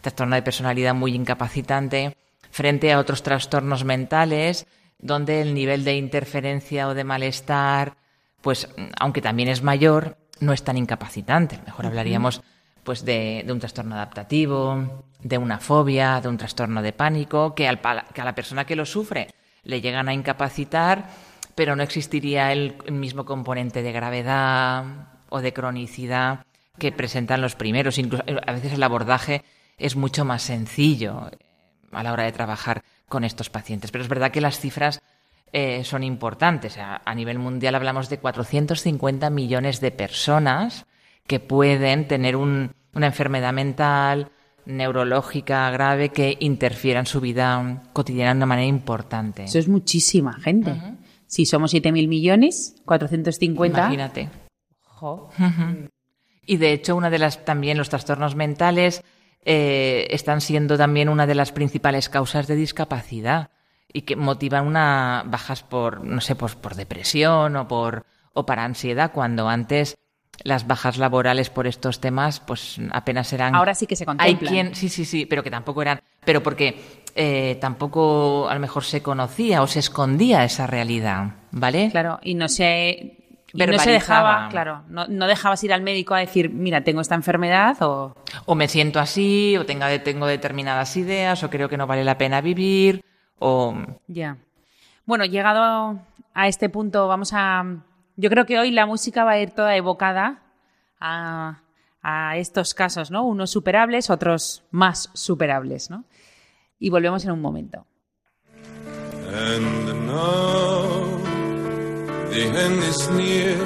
trastorno 0.00 0.36
de 0.36 0.42
personalidad 0.42 0.94
muy 0.94 1.14
incapacitante, 1.14 2.16
frente 2.50 2.92
a 2.92 3.00
otros 3.00 3.24
trastornos 3.24 3.84
mentales 3.84 4.66
donde 4.98 5.40
el 5.40 5.54
nivel 5.54 5.82
de 5.82 5.96
interferencia 5.96 6.86
o 6.88 6.94
de 6.94 7.04
malestar, 7.04 7.96
pues 8.42 8.68
aunque 8.98 9.22
también 9.22 9.48
es 9.48 9.62
mayor, 9.62 10.18
no 10.40 10.52
es 10.52 10.62
tan 10.62 10.76
incapacitante. 10.76 11.58
Mejor 11.66 11.86
hablaríamos 11.86 12.42
pues 12.84 13.04
de, 13.04 13.44
un 13.48 13.58
trastorno 13.58 13.94
adaptativo, 13.94 15.04
de 15.22 15.38
una 15.38 15.58
fobia, 15.58 16.20
de 16.20 16.28
un 16.28 16.36
trastorno 16.36 16.82
de 16.82 16.92
pánico, 16.92 17.54
que, 17.54 17.68
al, 17.68 17.80
que 18.12 18.20
a 18.20 18.24
la 18.24 18.34
persona 18.34 18.64
que 18.64 18.76
lo 18.76 18.86
sufre 18.86 19.28
le 19.62 19.80
llegan 19.80 20.08
a 20.08 20.14
incapacitar, 20.14 21.10
pero 21.54 21.76
no 21.76 21.82
existiría 21.82 22.52
el 22.52 22.76
mismo 22.90 23.24
componente 23.24 23.82
de 23.82 23.92
gravedad 23.92 24.84
o 25.28 25.40
de 25.40 25.52
cronicidad 25.52 26.44
que 26.78 26.92
presentan 26.92 27.40
los 27.40 27.54
primeros. 27.54 27.98
Incluso, 27.98 28.24
eh, 28.26 28.40
a 28.44 28.52
veces 28.52 28.72
el 28.72 28.82
abordaje 28.82 29.44
es 29.78 29.96
mucho 29.96 30.24
más 30.24 30.42
sencillo 30.42 31.28
eh, 31.30 31.36
a 31.92 32.02
la 32.02 32.12
hora 32.12 32.24
de 32.24 32.32
trabajar 32.32 32.82
con 33.08 33.24
estos 33.24 33.50
pacientes. 33.50 33.90
Pero 33.90 34.02
es 34.02 34.08
verdad 34.08 34.30
que 34.30 34.40
las 34.40 34.58
cifras 34.58 35.00
eh, 35.52 35.84
son 35.84 36.02
importantes. 36.02 36.78
a 36.78 37.14
nivel 37.14 37.38
mundial 37.38 37.74
hablamos 37.74 38.08
de 38.08 38.18
450 38.18 39.30
millones 39.30 39.80
de 39.80 39.90
personas 39.90 40.86
que 41.26 41.40
pueden 41.40 42.08
tener 42.08 42.36
una 42.36 42.70
enfermedad 42.94 43.52
mental, 43.52 44.30
neurológica 44.70 45.70
grave 45.70 46.10
que 46.10 46.36
interfiera 46.40 47.00
en 47.00 47.06
su 47.06 47.20
vida 47.20 47.82
cotidiana 47.92 48.32
de 48.32 48.36
una 48.38 48.46
manera 48.46 48.68
importante. 48.68 49.44
Eso 49.44 49.58
es 49.58 49.68
muchísima 49.68 50.34
gente. 50.34 50.74
Si 51.26 51.46
somos 51.46 51.72
7.000 51.74 52.08
millones, 52.08 52.76
450. 52.84 53.78
Imagínate. 53.78 54.30
Y 56.46 56.56
de 56.56 56.72
hecho, 56.72 56.96
una 56.96 57.10
de 57.10 57.18
las 57.18 57.44
también 57.44 57.78
los 57.78 57.88
trastornos 57.88 58.34
mentales 58.34 59.02
eh, 59.44 60.06
están 60.10 60.40
siendo 60.40 60.76
también 60.76 61.08
una 61.08 61.26
de 61.26 61.34
las 61.34 61.52
principales 61.52 62.08
causas 62.08 62.46
de 62.46 62.56
discapacidad 62.56 63.50
y 63.92 64.02
que 64.02 64.16
motivan 64.16 64.66
una 64.66 65.24
bajas 65.26 65.62
por 65.62 66.04
no 66.04 66.20
sé 66.20 66.34
por, 66.34 66.56
por 66.56 66.74
depresión 66.74 67.56
o 67.56 67.66
por 67.66 68.06
o 68.32 68.46
para 68.46 68.64
ansiedad 68.64 69.12
cuando 69.12 69.48
antes 69.48 69.96
las 70.42 70.66
bajas 70.66 70.98
laborales 70.98 71.50
por 71.50 71.66
estos 71.66 72.00
temas, 72.00 72.40
pues 72.40 72.80
apenas 72.92 73.32
eran. 73.32 73.54
Ahora 73.54 73.74
sí 73.74 73.86
que 73.86 73.96
se 73.96 74.06
contemplan. 74.06 74.28
Hay 74.28 74.48
quien, 74.48 74.74
sí, 74.74 74.88
sí, 74.88 75.04
sí, 75.04 75.26
pero 75.26 75.42
que 75.42 75.50
tampoco 75.50 75.82
eran, 75.82 76.00
pero 76.24 76.42
porque 76.42 77.02
eh, 77.14 77.58
tampoco 77.60 78.48
a 78.48 78.54
lo 78.54 78.60
mejor 78.60 78.84
se 78.84 79.02
conocía 79.02 79.62
o 79.62 79.66
se 79.66 79.80
escondía 79.80 80.44
esa 80.44 80.66
realidad, 80.66 81.34
¿vale? 81.50 81.90
Claro, 81.90 82.18
y 82.22 82.34
no 82.34 82.48
se. 82.48 83.18
no 83.52 83.78
se 83.78 83.90
dejaba, 83.90 84.48
claro, 84.50 84.82
no, 84.88 85.06
no, 85.08 85.26
dejabas 85.26 85.62
ir 85.64 85.72
al 85.72 85.82
médico 85.82 86.14
a 86.14 86.20
decir, 86.20 86.50
mira, 86.50 86.82
tengo 86.82 87.00
esta 87.00 87.14
enfermedad 87.14 87.76
o... 87.82 88.14
O 88.46 88.54
me 88.54 88.68
siento 88.68 89.00
así, 89.00 89.56
o 89.56 89.66
tengo, 89.66 89.86
tengo 90.04 90.26
determinadas 90.26 90.96
ideas, 90.96 91.42
o 91.42 91.50
creo 91.50 91.68
que 91.68 91.76
no 91.76 91.86
vale 91.86 92.04
la 92.04 92.16
pena 92.18 92.40
vivir, 92.40 93.04
o... 93.38 93.74
Ya. 94.06 94.36
Bueno, 95.04 95.24
llegado 95.24 95.98
a 96.32 96.48
este 96.48 96.68
punto, 96.68 97.08
vamos 97.08 97.32
a 97.34 97.64
yo 98.20 98.28
creo 98.28 98.44
que 98.44 98.58
hoy 98.58 98.70
la 98.70 98.84
música 98.84 99.24
va 99.24 99.32
a 99.32 99.40
ir 99.40 99.50
toda 99.52 99.74
evocada 99.76 100.42
a, 101.00 101.56
estos 102.36 102.74
casos, 102.74 103.10
¿no? 103.10 103.24
Unos 103.24 103.50
superables, 103.50 104.10
otros 104.10 104.64
más 104.70 105.10
superables, 105.14 105.90
¿no? 105.90 106.04
Y 106.78 106.90
volvemos 106.90 107.24
en 107.24 107.32
un 107.32 107.40
momento. 107.40 107.86
And 109.32 110.06
now 110.06 111.18
the 112.30 112.42
end 112.42 112.82
is 112.82 113.10
near, 113.10 113.56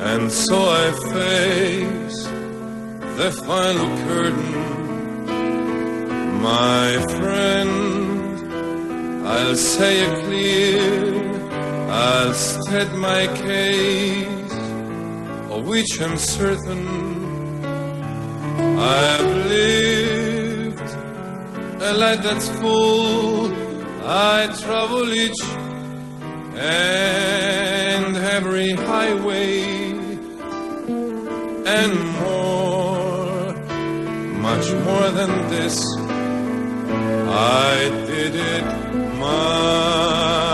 and 0.00 0.30
so 0.30 0.54
I 0.54 0.92
face 1.12 2.28
the 3.16 3.30
final 3.46 3.88
curtain. 4.06 4.52
My 6.42 6.98
friend, 7.16 8.46
I'll 9.26 9.56
say 9.56 10.00
it 10.00 10.24
clear. 10.24 11.21
I'll 11.94 12.32
state 12.32 12.94
my 12.94 13.26
case, 13.26 14.52
of 15.50 15.66
which 15.68 16.00
I'm 16.00 16.16
certain 16.16 16.86
I've 18.78 19.36
lived 19.54 20.88
a 21.82 21.92
life 21.92 22.22
that's 22.22 22.48
full. 22.60 23.52
I 24.04 24.46
travel 24.62 25.12
each 25.12 25.42
and 26.56 28.16
every 28.16 28.72
highway 28.72 29.92
and 31.78 31.94
more, 32.20 33.52
much 34.48 34.66
more 34.86 35.08
than 35.10 35.32
this. 35.50 35.76
I 37.28 37.90
did 38.06 38.34
it 38.34 38.64
my 39.18 40.51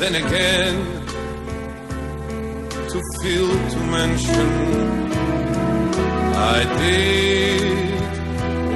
then 0.00 0.14
again, 0.14 0.76
to 2.88 3.02
feel 3.20 3.50
to 3.72 3.80
mention, 3.98 4.48
I 6.34 6.64
did 6.80 8.00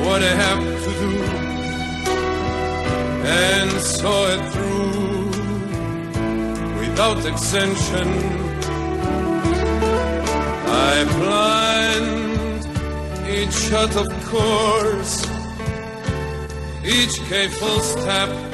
what 0.05 0.23
I 0.23 0.35
have 0.45 0.63
to 0.85 0.91
do 1.03 1.15
and 3.25 3.71
saw 3.81 4.27
it 4.35 4.43
through 4.53 5.27
without 6.81 7.25
extension. 7.25 8.09
I 10.91 10.95
planned 11.17 12.65
each 13.27 13.55
shot 13.55 13.97
of 13.97 14.09
course, 14.27 15.15
each 16.85 17.19
careful 17.31 17.81
step 17.81 18.54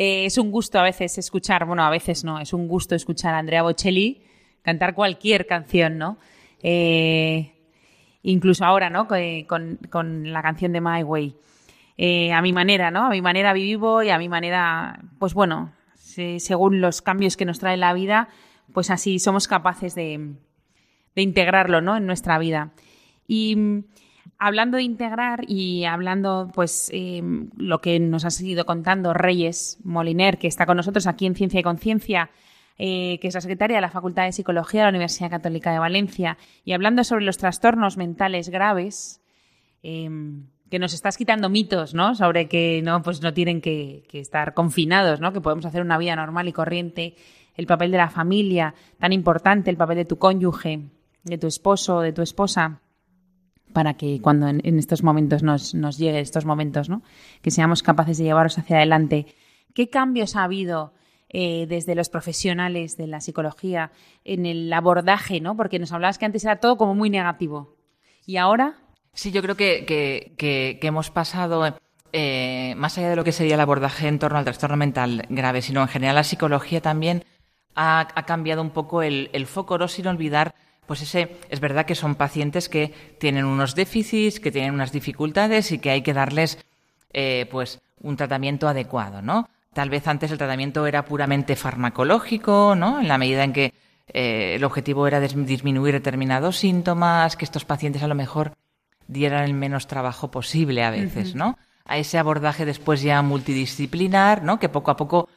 Eh, 0.00 0.26
es 0.26 0.38
un 0.38 0.52
gusto 0.52 0.78
a 0.78 0.84
veces 0.84 1.18
escuchar, 1.18 1.64
bueno, 1.66 1.82
a 1.82 1.90
veces 1.90 2.22
no, 2.22 2.38
es 2.38 2.52
un 2.52 2.68
gusto 2.68 2.94
escuchar 2.94 3.34
a 3.34 3.38
Andrea 3.38 3.64
Bocelli 3.64 4.22
cantar 4.62 4.94
cualquier 4.94 5.44
canción, 5.44 5.98
¿no? 5.98 6.18
Eh, 6.62 7.52
incluso 8.22 8.64
ahora, 8.64 8.90
¿no? 8.90 9.08
Con, 9.08 9.80
con, 9.90 10.32
la 10.32 10.40
canción 10.40 10.72
de 10.72 10.80
My 10.80 11.02
Way. 11.02 11.34
Eh, 11.96 12.32
a 12.32 12.40
mi 12.42 12.52
manera, 12.52 12.92
¿no? 12.92 13.06
A 13.06 13.10
mi 13.10 13.20
manera 13.20 13.52
vivo 13.52 14.04
y 14.04 14.10
a 14.10 14.18
mi 14.18 14.28
manera, 14.28 15.02
pues 15.18 15.34
bueno, 15.34 15.72
según 16.38 16.80
los 16.80 17.02
cambios 17.02 17.36
que 17.36 17.44
nos 17.44 17.58
trae 17.58 17.76
la 17.76 17.92
vida, 17.92 18.28
pues 18.72 18.90
así 18.90 19.18
somos 19.18 19.48
capaces 19.48 19.96
de, 19.96 20.34
de 21.16 21.22
integrarlo, 21.22 21.80
¿no? 21.80 21.96
En 21.96 22.06
nuestra 22.06 22.38
vida. 22.38 22.70
Y 23.26 23.82
hablando 24.38 24.76
de 24.76 24.84
integrar 24.84 25.44
y 25.48 25.84
hablando, 25.84 26.50
pues, 26.54 26.90
eh, 26.92 27.22
lo 27.56 27.80
que 27.80 27.98
nos 27.98 28.24
ha 28.24 28.30
seguido 28.30 28.64
contando 28.64 29.12
Reyes 29.12 29.78
Moliner, 29.82 30.38
que 30.38 30.46
está 30.46 30.64
con 30.64 30.76
nosotros 30.76 31.06
aquí 31.06 31.26
en 31.26 31.34
Ciencia 31.34 31.60
y 31.60 31.64
Conciencia, 31.64 32.30
eh, 32.78 33.18
que 33.20 33.28
es 33.28 33.34
la 33.34 33.40
secretaria 33.40 33.76
de 33.76 33.80
la 33.80 33.90
Facultad 33.90 34.24
de 34.24 34.32
Psicología 34.32 34.80
de 34.80 34.84
la 34.86 34.90
Universidad 34.90 35.30
Católica 35.30 35.72
de 35.72 35.80
Valencia, 35.80 36.38
y 36.64 36.72
hablando 36.72 37.02
sobre 37.02 37.24
los 37.24 37.36
trastornos 37.36 37.96
mentales 37.96 38.48
graves, 38.48 39.20
em, 39.82 40.46
que 40.70 40.78
nos 40.78 40.94
estás 40.94 41.16
quitando 41.16 41.48
mitos, 41.48 41.94
¿no? 41.94 42.14
Sobre 42.14 42.46
que 42.46 42.82
no, 42.82 43.02
pues 43.02 43.22
no 43.22 43.32
tienen 43.32 43.60
que, 43.60 44.04
que, 44.08 44.20
estar 44.20 44.54
confinados, 44.54 45.18
¿no? 45.20 45.32
Que 45.32 45.40
podemos 45.40 45.64
hacer 45.64 45.82
una 45.82 45.98
vida 45.98 46.14
normal 46.14 46.46
y 46.46 46.52
corriente. 46.52 47.16
El 47.56 47.66
papel 47.66 47.90
de 47.90 47.96
la 47.96 48.10
familia, 48.10 48.74
tan 48.98 49.12
importante, 49.12 49.70
el 49.70 49.76
papel 49.76 49.96
de 49.96 50.04
tu 50.04 50.18
cónyuge, 50.18 50.90
de 51.24 51.38
tu 51.38 51.46
esposo, 51.46 52.00
de 52.00 52.12
tu 52.12 52.22
esposa 52.22 52.82
para 53.72 53.94
que 53.94 54.20
cuando 54.20 54.48
en, 54.48 54.78
estos 54.78 55.02
momentos 55.02 55.42
nos, 55.42 55.74
nos 55.74 55.98
llegue 55.98 56.20
estos 56.20 56.44
momentos, 56.44 56.88
¿no? 56.88 57.02
que 57.42 57.50
seamos 57.50 57.82
capaces 57.82 58.18
de 58.18 58.24
llevarlos 58.24 58.58
hacia 58.58 58.76
adelante. 58.76 59.26
¿Qué 59.74 59.90
cambios 59.90 60.36
ha 60.36 60.44
habido 60.44 60.94
eh, 61.28 61.66
desde 61.68 61.94
los 61.94 62.08
profesionales 62.08 62.96
de 62.96 63.06
la 63.06 63.20
psicología 63.20 63.92
en 64.24 64.46
el 64.46 64.72
abordaje? 64.72 65.40
¿no? 65.40 65.56
Porque 65.56 65.78
nos 65.78 65.92
hablabas 65.92 66.18
que 66.18 66.24
antes 66.24 66.44
era 66.44 66.56
todo 66.56 66.76
como 66.76 66.94
muy 66.94 67.10
negativo. 67.10 67.76
¿Y 68.26 68.36
ahora? 68.36 68.76
Sí, 69.12 69.32
yo 69.32 69.42
creo 69.42 69.56
que, 69.56 69.84
que, 69.86 70.78
hemos 70.82 71.10
pasado, 71.10 71.76
eh, 72.12 72.74
más 72.76 72.98
allá 72.98 73.10
de 73.10 73.16
lo 73.16 73.24
que 73.24 73.32
sería 73.32 73.54
el 73.54 73.60
abordaje 73.60 74.06
en 74.06 74.18
torno 74.18 74.38
al 74.38 74.44
trastorno 74.44 74.76
mental 74.76 75.26
grave, 75.28 75.62
sino 75.62 75.82
en 75.82 75.88
general 75.88 76.14
la 76.14 76.24
psicología 76.24 76.80
también 76.80 77.24
ha, 77.74 78.06
cambiado 78.26 78.62
un 78.62 78.70
poco 78.70 79.02
el, 79.02 79.30
el 79.32 79.46
foco, 79.46 79.78
no 79.78 79.88
sin 79.88 80.06
olvidar 80.06 80.54
pues 80.88 81.02
ese 81.02 81.36
es 81.50 81.60
verdad 81.60 81.84
que 81.84 81.94
son 81.94 82.14
pacientes 82.14 82.70
que 82.70 82.94
tienen 83.18 83.44
unos 83.44 83.74
déficits, 83.74 84.40
que 84.40 84.50
tienen 84.50 84.72
unas 84.72 84.90
dificultades 84.90 85.70
y 85.70 85.78
que 85.78 85.90
hay 85.90 86.00
que 86.00 86.14
darles 86.14 86.58
eh, 87.12 87.46
pues 87.50 87.80
un 88.00 88.16
tratamiento 88.16 88.66
adecuado, 88.66 89.20
¿no? 89.20 89.50
Tal 89.74 89.90
vez 89.90 90.08
antes 90.08 90.30
el 90.30 90.38
tratamiento 90.38 90.86
era 90.86 91.04
puramente 91.04 91.56
farmacológico, 91.56 92.74
¿no? 92.74 93.00
En 93.00 93.06
la 93.06 93.18
medida 93.18 93.44
en 93.44 93.52
que 93.52 93.74
eh, 94.14 94.54
el 94.54 94.64
objetivo 94.64 95.06
era 95.06 95.20
disminuir 95.20 95.92
determinados 95.92 96.56
síntomas, 96.56 97.36
que 97.36 97.44
estos 97.44 97.66
pacientes 97.66 98.02
a 98.02 98.08
lo 98.08 98.14
mejor 98.14 98.54
dieran 99.06 99.44
el 99.44 99.52
menos 99.52 99.88
trabajo 99.88 100.30
posible 100.30 100.84
a 100.84 100.90
veces, 100.90 101.34
¿no? 101.34 101.58
A 101.84 101.98
ese 101.98 102.16
abordaje 102.16 102.64
después 102.64 103.02
ya 103.02 103.20
multidisciplinar, 103.20 104.42
¿no? 104.42 104.58
Que 104.58 104.70
poco 104.70 104.90
a 104.90 104.96
poco 104.96 105.28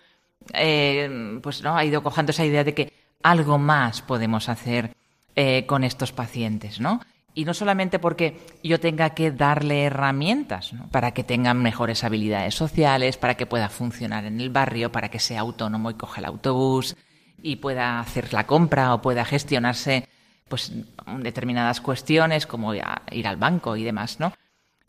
eh, 0.54 1.40
pues 1.44 1.62
no 1.62 1.76
ha 1.76 1.84
ido 1.84 2.02
cojando 2.02 2.30
esa 2.30 2.46
idea 2.46 2.64
de 2.64 2.74
que 2.74 2.94
algo 3.22 3.58
más 3.58 4.02
podemos 4.02 4.48
hacer 4.48 4.96
eh, 5.36 5.66
con 5.66 5.84
estos 5.84 6.12
pacientes, 6.12 6.80
¿no? 6.80 7.02
Y 7.34 7.46
no 7.46 7.54
solamente 7.54 7.98
porque 8.00 8.38
yo 8.62 8.80
tenga 8.80 9.12
que 9.12 9.32
darle 9.32 9.84
herramientas 9.84 10.74
para 10.92 11.14
que 11.14 11.24
tengan 11.24 11.62
mejores 11.62 12.04
habilidades 12.04 12.56
sociales, 12.56 13.16
para 13.16 13.36
que 13.36 13.46
pueda 13.46 13.70
funcionar 13.70 14.26
en 14.26 14.42
el 14.42 14.50
barrio, 14.50 14.92
para 14.92 15.10
que 15.10 15.20
sea 15.20 15.40
autónomo 15.40 15.90
y 15.90 15.94
coja 15.94 16.20
el 16.20 16.26
autobús 16.26 16.98
y 17.42 17.56
pueda 17.56 18.00
hacer 18.02 18.34
la 18.34 18.46
compra 18.46 18.94
o 18.94 19.02
pueda 19.02 19.24
gestionarse 19.24 20.10
pues 20.50 20.74
determinadas 21.20 21.80
cuestiones 21.80 22.46
como 22.46 22.74
ir 22.74 23.28
al 23.28 23.38
banco 23.38 23.78
y 23.78 23.84
demás, 23.84 24.20
¿no? 24.20 24.34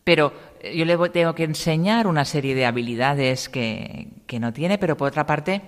Pero 0.03 0.33
eh, 0.61 0.77
yo 0.77 0.85
le 0.85 0.97
tengo 1.11 1.37
que 1.37 1.45
enseñar 1.45 2.09
una 2.09 2.25
serie 2.25 2.57
de 2.57 2.67
habilidades 2.67 3.49
que, 3.49 4.09
que 4.27 4.41
no 4.41 4.53
tiene, 4.53 4.79
pero 4.79 4.97
por 4.97 5.07
otra 5.07 5.27
parte, 5.27 5.63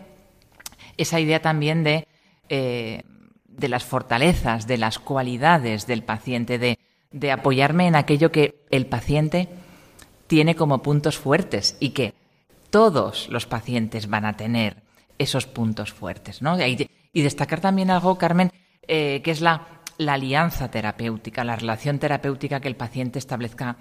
esa 0.96 1.20
idea 1.20 1.40
también 1.40 1.84
de 1.84 2.08
eh, 2.48 3.02
de 3.56 3.68
las 3.68 3.84
fortalezas, 3.84 4.66
de 4.66 4.78
las 4.78 4.98
cualidades 4.98 5.86
del 5.86 6.02
paciente, 6.02 6.58
de, 6.58 6.78
de 7.10 7.32
apoyarme 7.32 7.86
en 7.86 7.96
aquello 7.96 8.32
que 8.32 8.64
el 8.70 8.86
paciente 8.86 9.48
tiene 10.26 10.56
como 10.56 10.82
puntos 10.82 11.18
fuertes 11.18 11.76
y 11.80 11.90
que 11.90 12.14
todos 12.70 13.28
los 13.28 13.46
pacientes 13.46 14.08
van 14.08 14.24
a 14.24 14.36
tener 14.36 14.82
esos 15.18 15.46
puntos 15.46 15.92
fuertes, 15.92 16.42
¿no? 16.42 16.58
Y, 16.66 16.88
destacar 17.12 17.60
también 17.60 17.90
algo, 17.90 18.18
Carmen, 18.18 18.50
eh, 18.88 19.20
que 19.22 19.30
es 19.30 19.40
la, 19.40 19.68
la, 19.98 20.14
alianza 20.14 20.68
terapéutica, 20.68 21.44
la 21.44 21.54
relación 21.54 22.00
terapéutica 22.00 22.58
que 22.58 22.66
el 22.66 22.74
paciente 22.74 23.20
establezca 23.20 23.76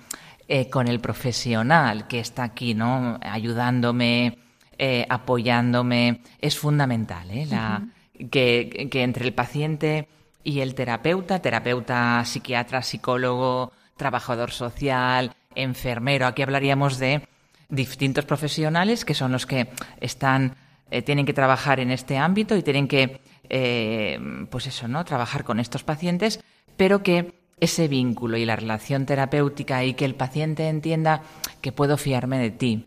eh, 0.48 0.70
con 0.70 0.88
el 0.88 1.00
profesional 1.00 2.08
que 2.08 2.20
está 2.20 2.44
aquí, 2.44 2.76
¿no? 2.76 3.20
Ayudándome, 3.24 4.38
eh, 4.78 5.08
apoyándome, 5.10 6.22
es 6.40 6.60
fundamental. 6.60 7.28
La, 7.50 7.82
que, 8.30 8.90
entre 8.94 9.26
el 9.26 9.34
paciente 9.34 10.08
y 10.44 10.60
el 10.60 10.76
terapeuta, 10.76 11.40
terapeuta, 11.40 12.24
psiquiatra, 12.26 12.82
psicólogo, 12.82 13.72
trabajador 13.98 14.52
social, 14.52 15.36
enfermero, 15.56 16.28
aquí 16.28 16.42
hablaríamos 16.42 16.98
de 16.98 17.28
distintos 17.70 18.26
profesionales 18.26 19.06
que 19.06 19.14
son 19.14 19.32
los 19.32 19.46
que 19.46 19.70
están, 20.02 20.56
eh, 20.92 21.02
tienen 21.02 21.26
que 21.26 21.34
trabajar 21.34 21.80
en 21.80 21.92
este 21.92 22.18
ámbito 22.18 22.56
y 22.56 22.64
tienen 22.64 22.88
que, 22.88 23.22
eh, 23.50 24.20
pues 24.50 24.68
eso, 24.68 24.88
¿no? 24.88 25.06
Trabajar 25.06 25.44
con 25.44 25.60
estos 25.60 25.84
pacientes, 25.84 26.44
pero 26.78 27.04
que 27.04 27.34
ese 27.60 27.88
vínculo 27.88 28.38
y 28.38 28.46
la 28.46 28.56
relación 28.56 29.06
terapéutica 29.06 29.84
y 29.86 29.94
que 29.94 30.06
el 30.06 30.16
paciente 30.16 30.68
entienda 30.68 31.22
que 31.62 31.72
puedo 31.72 31.98
fiarme 31.98 32.38
de 32.38 32.52
ti, 32.52 32.86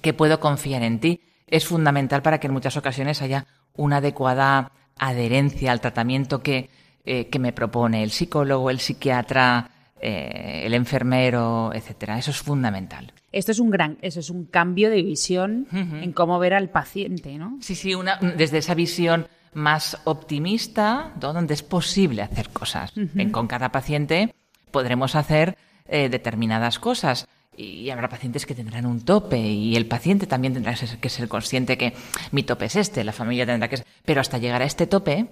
que 0.00 0.12
puedo 0.12 0.38
confiar 0.38 0.82
en 0.82 1.00
ti, 1.00 1.20
es 1.48 1.66
fundamental 1.66 2.22
para 2.22 2.38
que 2.38 2.46
en 2.46 2.52
muchas 2.52 2.76
ocasiones 2.76 3.20
haya 3.22 3.46
una 3.76 3.98
adecuada 3.98 4.72
adherencia 4.98 5.72
al 5.72 5.80
tratamiento 5.80 6.42
que, 6.42 6.70
eh, 7.04 7.28
que 7.28 7.38
me 7.38 7.52
propone 7.52 8.02
el 8.02 8.10
psicólogo, 8.10 8.70
el 8.70 8.80
psiquiatra, 8.80 9.70
eh, 10.00 10.62
el 10.64 10.74
enfermero, 10.74 11.72
etcétera. 11.74 12.18
Eso 12.18 12.30
es 12.30 12.38
fundamental. 12.38 13.12
Esto 13.30 13.52
es 13.52 13.58
un 13.58 13.70
gran, 13.70 13.98
eso 14.02 14.20
es 14.20 14.30
un 14.30 14.44
cambio 14.44 14.90
de 14.90 15.02
visión 15.02 15.66
en 15.72 16.12
cómo 16.12 16.38
ver 16.38 16.52
al 16.52 16.68
paciente, 16.68 17.38
¿no? 17.38 17.56
Sí, 17.60 17.74
sí, 17.74 17.94
una, 17.94 18.18
desde 18.18 18.58
esa 18.58 18.74
visión 18.74 19.26
más 19.54 19.98
optimista, 20.04 21.12
donde 21.16 21.54
es 21.54 21.62
posible 21.62 22.22
hacer 22.22 22.50
cosas. 22.50 22.92
con 23.30 23.46
cada 23.46 23.70
paciente 23.70 24.34
podremos 24.70 25.14
hacer 25.14 25.56
eh, 25.86 26.08
determinadas 26.08 26.78
cosas 26.78 27.28
y 27.56 27.90
habrá 27.90 28.08
pacientes 28.08 28.46
que 28.46 28.54
tendrán 28.54 28.86
un 28.86 29.00
tope 29.02 29.38
y 29.38 29.76
el 29.76 29.86
paciente 29.86 30.26
también 30.26 30.54
tendrá 30.54 30.74
que 30.74 31.08
ser 31.08 31.28
consciente 31.28 31.76
que 31.76 31.92
mi 32.30 32.42
tope 32.42 32.66
es 32.66 32.76
este, 32.76 33.04
la 33.04 33.12
familia 33.12 33.46
tendrá 33.46 33.68
que 33.68 33.78
ser... 33.78 33.86
Pero 34.04 34.20
hasta 34.20 34.38
llegar 34.38 34.62
a 34.62 34.66
este 34.66 34.86
tope 34.86 35.26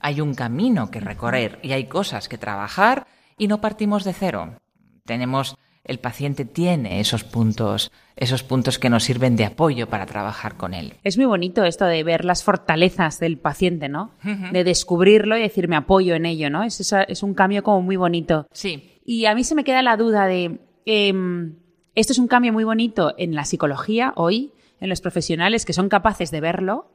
hay 0.00 0.20
un 0.20 0.34
camino 0.34 0.90
que 0.90 1.00
recorrer 1.00 1.58
y 1.62 1.72
hay 1.72 1.84
cosas 1.84 2.28
que 2.28 2.38
trabajar 2.38 3.06
y 3.38 3.46
no 3.46 3.60
partimos 3.60 4.04
de 4.04 4.12
cero. 4.12 4.56
Tenemos 5.04 5.56
el 5.84 5.98
paciente 5.98 6.44
tiene 6.44 7.00
esos 7.00 7.24
puntos, 7.24 7.90
esos 8.14 8.42
puntos 8.42 8.78
que 8.78 8.90
nos 8.90 9.04
sirven 9.04 9.34
de 9.36 9.46
apoyo 9.46 9.88
para 9.88 10.06
trabajar 10.06 10.56
con 10.56 10.74
él. 10.74 10.94
Es 11.04 11.16
muy 11.16 11.26
bonito 11.26 11.64
esto 11.64 11.86
de 11.86 12.04
ver 12.04 12.24
las 12.24 12.44
fortalezas 12.44 13.18
del 13.18 13.38
paciente, 13.38 13.88
¿no? 13.88 14.12
De 14.52 14.62
descubrirlo 14.62 15.36
y 15.36 15.42
decir 15.42 15.68
me 15.68 15.76
apoyo 15.76 16.14
en 16.14 16.26
ello, 16.26 16.50
¿no? 16.50 16.64
Es, 16.64 16.92
es 16.92 17.22
un 17.22 17.34
cambio 17.34 17.62
como 17.62 17.80
muy 17.80 17.96
bonito. 17.96 18.46
Sí. 18.52 19.00
Y 19.04 19.24
a 19.24 19.34
mí 19.34 19.42
se 19.42 19.54
me 19.54 19.64
queda 19.64 19.82
la 19.82 19.96
duda 19.96 20.26
de 20.26 20.60
Em, 20.92 21.54
esto 21.94 22.12
es 22.12 22.18
un 22.18 22.26
cambio 22.26 22.52
muy 22.52 22.64
bonito 22.64 23.14
en 23.16 23.36
la 23.36 23.44
psicología 23.44 24.12
hoy, 24.16 24.52
en 24.80 24.88
los 24.88 25.00
profesionales 25.00 25.64
que 25.64 25.72
son 25.72 25.88
capaces 25.88 26.32
de 26.32 26.40
verlo, 26.40 26.90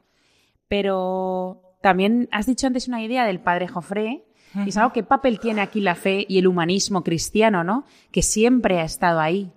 pero 0.67 1.77
también 1.81 2.27
has 2.33 2.45
dicho 2.45 2.67
antes 2.67 2.89
una 2.89 3.01
idea 3.01 3.25
del 3.25 3.39
padre 3.39 3.69
Jofré, 3.69 4.25
y 4.65 4.69
es 4.69 4.75
algo 4.75 4.91
qué 4.91 5.03
papel 5.03 5.39
tiene 5.39 5.61
aquí 5.61 5.79
la 5.79 5.95
fe 5.95 6.25
y 6.27 6.39
el 6.39 6.47
humanismo 6.47 7.05
cristiano, 7.05 7.63
¿no? 7.63 7.85
Que 8.11 8.21
siempre 8.21 8.81
ha 8.81 8.83
estado 8.83 9.21
ahí, 9.21 9.53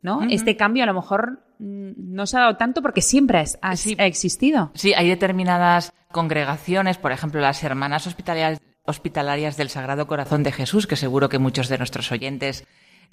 ¿no? 0.00 0.22
Este 0.30 0.56
cambio 0.56 0.84
a 0.84 0.86
lo 0.86 0.94
mejor 0.94 1.40
mm, 1.58 1.92
no 1.96 2.26
se 2.26 2.36
ha 2.36 2.40
dado 2.40 2.56
tanto 2.56 2.82
porque 2.82 3.00
siempre 3.00 3.42
ha, 3.62 3.72
existido. 4.06 4.70
Sí, 4.74 4.94
hay 4.94 5.08
determinadas 5.08 5.92
congregaciones, 6.12 6.98
por 6.98 7.10
ejemplo, 7.10 7.40
las 7.40 7.64
hermanas 7.64 8.06
hospitalarias, 8.06 8.60
hospitalarias 8.84 9.56
del 9.56 9.70
Sagrado 9.70 10.06
Corazón 10.06 10.44
de 10.44 10.52
Jesús, 10.52 10.86
que 10.86 10.94
seguro 10.94 11.28
que 11.28 11.40
muchos 11.40 11.68
de 11.68 11.78
nuestros 11.78 12.12
oyentes 12.12 12.64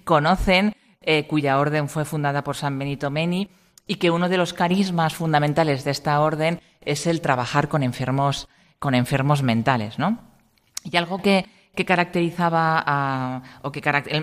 conocen, 0.04 0.74
eh, 1.02 1.28
cuya 1.28 1.60
orden 1.60 1.90
fue 1.90 2.06
fundada 2.06 2.44
por 2.44 2.56
San 2.56 2.78
Benito 2.78 3.10
Meni, 3.10 3.50
y 3.88 3.96
que 3.96 4.12
uno 4.12 4.30
de 4.30 4.38
los 4.38 4.54
carismas 4.54 5.16
fundamentales 5.16 5.84
de 5.84 5.92
esta 5.92 6.20
orden 6.20 6.62
es 6.82 7.08
el 7.08 7.22
trabajar 7.22 7.70
con 7.70 7.84
enfermos, 7.84 8.48
con 8.78 8.94
enfermos 8.94 9.42
mentales, 9.42 9.98
¿no? 9.98 10.20
Y 10.84 10.96
algo 10.96 11.22
que, 11.22 11.46
que 11.76 11.86
caracterizaba 11.86 13.42
o 13.62 13.72
que 13.72 13.82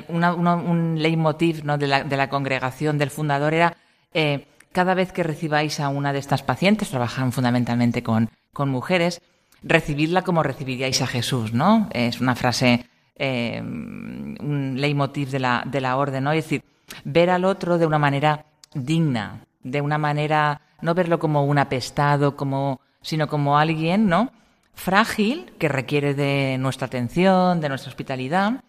un 0.08 0.96
leitmotiv 0.98 1.64
¿no? 1.64 1.78
de, 1.78 1.86
la, 1.86 2.04
de, 2.04 2.16
la, 2.16 2.28
congregación 2.28 2.98
del 2.98 3.10
fundador 3.10 3.54
era 3.54 3.76
eh, 4.14 4.46
cada 4.72 4.94
vez 4.94 5.12
que 5.12 5.22
recibáis 5.22 5.80
a 5.80 5.88
una 5.88 6.12
de 6.12 6.18
estas 6.18 6.42
pacientes, 6.42 6.90
trabajan 6.90 7.32
fundamentalmente 7.32 8.02
con, 8.02 8.30
con 8.52 8.68
mujeres, 8.68 9.20
recibidla 9.62 10.22
como 10.22 10.42
recibiríais 10.42 11.00
a 11.02 11.06
Jesús, 11.06 11.52
¿no? 11.52 11.88
Es 11.92 12.20
una 12.20 12.36
frase, 12.36 12.86
eh, 13.18 13.60
un 13.62 14.74
leitmotiv 14.76 15.30
de 15.30 15.40
la, 15.40 15.62
de 15.66 15.80
la 15.80 15.96
orden, 15.96 16.24
¿no? 16.24 16.32
Es 16.32 16.44
decir, 16.44 16.62
ver 17.04 17.30
al 17.30 17.44
otro 17.44 17.78
de 17.78 17.86
una 17.86 17.98
manera 17.98 18.46
digna, 18.74 19.44
de 19.62 19.80
una 19.80 19.98
manera, 19.98 20.60
no 20.80 20.94
verlo 20.94 21.18
como 21.18 21.44
un 21.44 21.58
apestado, 21.58 22.36
como, 22.36 22.80
sino 23.00 23.28
como 23.28 23.58
alguien, 23.58 24.08
¿no? 24.08 24.30
Frágil, 24.74 25.52
que 25.58 25.68
requiere 25.68 26.14
de 26.14 26.58
nuestra 26.58 26.86
atención, 26.86 27.60
de 27.60 27.68
nuestra 27.68 27.90
hospitalidad, 27.90 28.62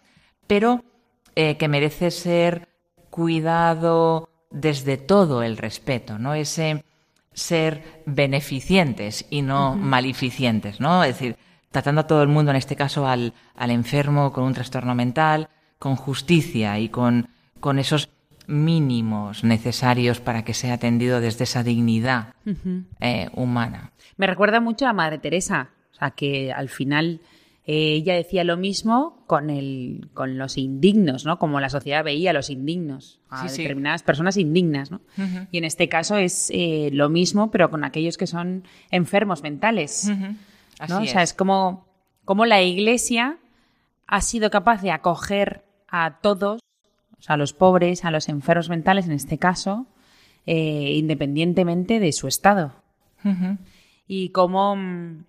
pero 0.46 0.82
eh, 1.36 1.56
que 1.56 1.68
merece 1.68 2.10
ser 2.10 2.68
cuidado 3.10 4.28
desde 4.50 4.96
todo 4.96 5.42
el 5.42 5.58
respeto, 5.58 6.18
¿no? 6.18 6.34
Ese 6.34 6.84
ser 7.32 8.02
beneficientes 8.06 9.26
y 9.30 9.42
no 9.42 9.76
maleficientes, 9.76 10.80
¿no? 10.80 11.04
Es 11.04 11.18
decir, 11.18 11.36
tratando 11.70 12.02
a 12.02 12.06
todo 12.06 12.22
el 12.22 12.28
mundo, 12.28 12.50
en 12.50 12.56
este 12.56 12.76
caso 12.76 13.06
al, 13.06 13.34
al 13.54 13.70
enfermo 13.70 14.32
con 14.32 14.44
un 14.44 14.54
trastorno 14.54 14.94
mental, 14.94 15.48
con 15.78 15.96
justicia 15.96 16.78
y 16.78 16.88
con, 16.88 17.28
con 17.60 17.78
esos 17.78 18.10
mínimos 18.46 19.44
necesarios 19.44 20.20
para 20.20 20.44
que 20.44 20.54
sea 20.54 20.74
atendido 20.74 21.20
desde 21.20 21.44
esa 21.44 21.62
dignidad 21.62 22.34
eh, 23.00 23.28
humana. 23.34 23.92
Me 24.16 24.26
recuerda 24.26 24.60
mucho 24.60 24.86
a 24.86 24.92
Madre 24.92 25.18
Teresa, 25.18 25.70
o 25.92 25.94
sea, 25.94 26.10
que 26.12 26.50
al 26.52 26.70
final 26.70 27.20
eh, 27.66 27.92
ella 27.92 28.14
decía 28.14 28.44
lo 28.44 28.56
mismo 28.56 29.22
con, 29.26 29.50
el, 29.50 30.08
con 30.14 30.38
los 30.38 30.56
indignos, 30.56 31.26
¿no? 31.26 31.38
Como 31.38 31.60
la 31.60 31.68
sociedad 31.68 32.02
veía 32.02 32.30
a 32.30 32.32
los 32.32 32.48
indignos, 32.48 33.20
a 33.28 33.46
determinadas 33.46 34.02
personas 34.02 34.38
indignas, 34.38 34.90
¿no? 34.90 35.02
Y 35.52 35.58
en 35.58 35.64
este 35.64 35.90
caso 35.90 36.16
es 36.16 36.50
eh, 36.50 36.88
lo 36.92 37.10
mismo, 37.10 37.50
pero 37.50 37.70
con 37.70 37.84
aquellos 37.84 38.16
que 38.16 38.26
son 38.26 38.64
enfermos 38.90 39.42
mentales, 39.42 40.10
¿no? 40.88 41.00
O 41.00 41.06
sea, 41.06 41.22
es 41.22 41.32
como, 41.32 41.86
como 42.24 42.46
la 42.46 42.62
Iglesia 42.62 43.38
ha 44.06 44.20
sido 44.20 44.50
capaz 44.50 44.82
de 44.82 44.90
acoger 44.90 45.64
a 45.88 46.18
todos 46.20 46.60
o 47.18 47.22
sea, 47.22 47.34
a 47.34 47.38
los 47.38 47.52
pobres, 47.52 48.04
a 48.04 48.10
los 48.10 48.28
enfermos 48.28 48.68
mentales 48.68 49.06
en 49.06 49.12
este 49.12 49.38
caso, 49.38 49.86
eh, 50.46 50.94
independientemente 50.96 52.00
de 52.00 52.12
su 52.12 52.28
estado. 52.28 52.72
Y 54.06 54.30
cómo, 54.30 54.76
mm, 54.76 55.24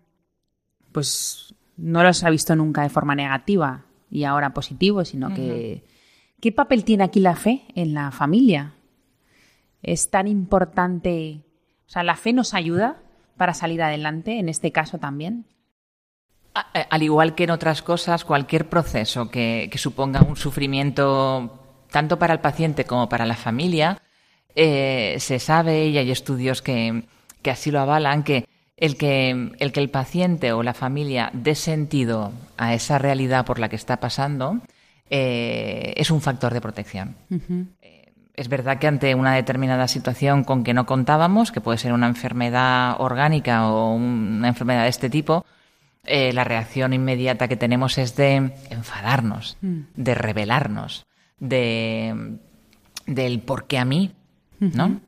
pues, 0.91 1.55
no 1.75 2.03
los 2.03 2.23
ha 2.23 2.29
visto 2.29 2.55
nunca 2.55 2.83
de 2.83 2.89
forma 2.89 3.15
negativa 3.15 3.85
y 4.09 4.23
ahora 4.23 4.53
positivo, 4.53 5.03
sino 5.05 5.33
que... 5.33 5.83
¿Qué 6.39 6.53
papel 6.53 6.85
tiene 6.85 7.03
aquí 7.03 7.19
la 7.19 7.35
fe 7.35 7.65
en 7.75 7.93
la 7.93 8.11
familia? 8.11 8.75
Es 9.81 10.09
tan 10.09 10.27
importante... 10.27 11.41
O 11.85 11.89
sea, 11.89 12.03
¿la 12.03 12.15
fe 12.15 12.31
nos 12.31 12.53
ayuda 12.53 13.01
para 13.39 13.55
salir 13.55 13.81
adelante, 13.81 14.37
en 14.37 14.49
este 14.49 14.71
caso 14.71 14.99
también? 14.99 15.45
Eh, 16.75 16.85
al 16.89 17.01
igual 17.01 17.33
que 17.33 17.45
en 17.45 17.51
otras 17.51 17.81
cosas, 17.81 18.25
cualquier 18.25 18.69
proceso 18.69 19.31
que, 19.31 19.69
que 19.71 19.77
suponga 19.79 20.21
un 20.21 20.35
sufrimiento 20.35 21.59
tanto 21.89 22.19
para 22.19 22.33
el 22.33 22.39
paciente 22.39 22.83
como 22.83 23.09
para 23.09 23.25
la 23.25 23.35
familia, 23.35 24.01
eh, 24.55 25.15
se 25.19 25.39
sabe, 25.39 25.87
y 25.87 25.97
hay 25.97 26.11
estudios 26.11 26.61
que, 26.61 27.03
así 27.49 27.71
lo 27.71 27.79
avalan, 27.79 28.23
que 28.23 28.45
el, 28.77 28.97
que 28.97 29.51
el 29.57 29.71
que 29.71 29.79
el 29.79 29.89
paciente 29.89 30.51
o 30.51 30.63
la 30.63 30.73
familia 30.73 31.31
dé 31.33 31.55
sentido 31.55 32.33
a 32.57 32.73
esa 32.73 32.97
realidad 32.97 33.45
por 33.45 33.59
la 33.59 33.69
que 33.69 33.75
está 33.75 33.97
pasando 33.97 34.59
eh, 35.09 35.93
es 35.95 36.11
un 36.11 36.21
factor 36.21 36.53
de 36.53 36.61
protección. 36.61 37.15
Es 38.39 38.47
verdad 38.47 38.79
que 38.79 38.87
ante 38.87 39.15
una 39.15 39.33
determinada 39.33 39.87
situación 39.89 40.45
con 40.45 40.63
que 40.63 40.73
no 40.73 40.85
contábamos, 40.85 41.51
que 41.51 41.59
puede 41.59 41.77
ser 41.77 41.91
una 41.91 42.07
enfermedad 42.07 42.95
orgánica 42.99 43.67
o 43.67 43.93
una 43.93 44.47
enfermedad 44.47 44.83
de 44.83 44.89
este 44.89 45.09
tipo, 45.09 45.45
la 46.05 46.45
reacción 46.45 46.93
inmediata 46.93 47.49
que 47.49 47.57
tenemos 47.57 47.97
es 47.97 48.15
de 48.15 48.53
enfadarnos, 48.69 49.57
mm. 49.61 49.79
de 49.95 50.15
rebelarnos 50.15 51.05
de, 51.39 52.37
del 53.05 53.41
por 53.41 53.67
qué 53.67 53.77
a 53.77 53.85
mí, 53.85 54.13
¿no? 54.59 55.01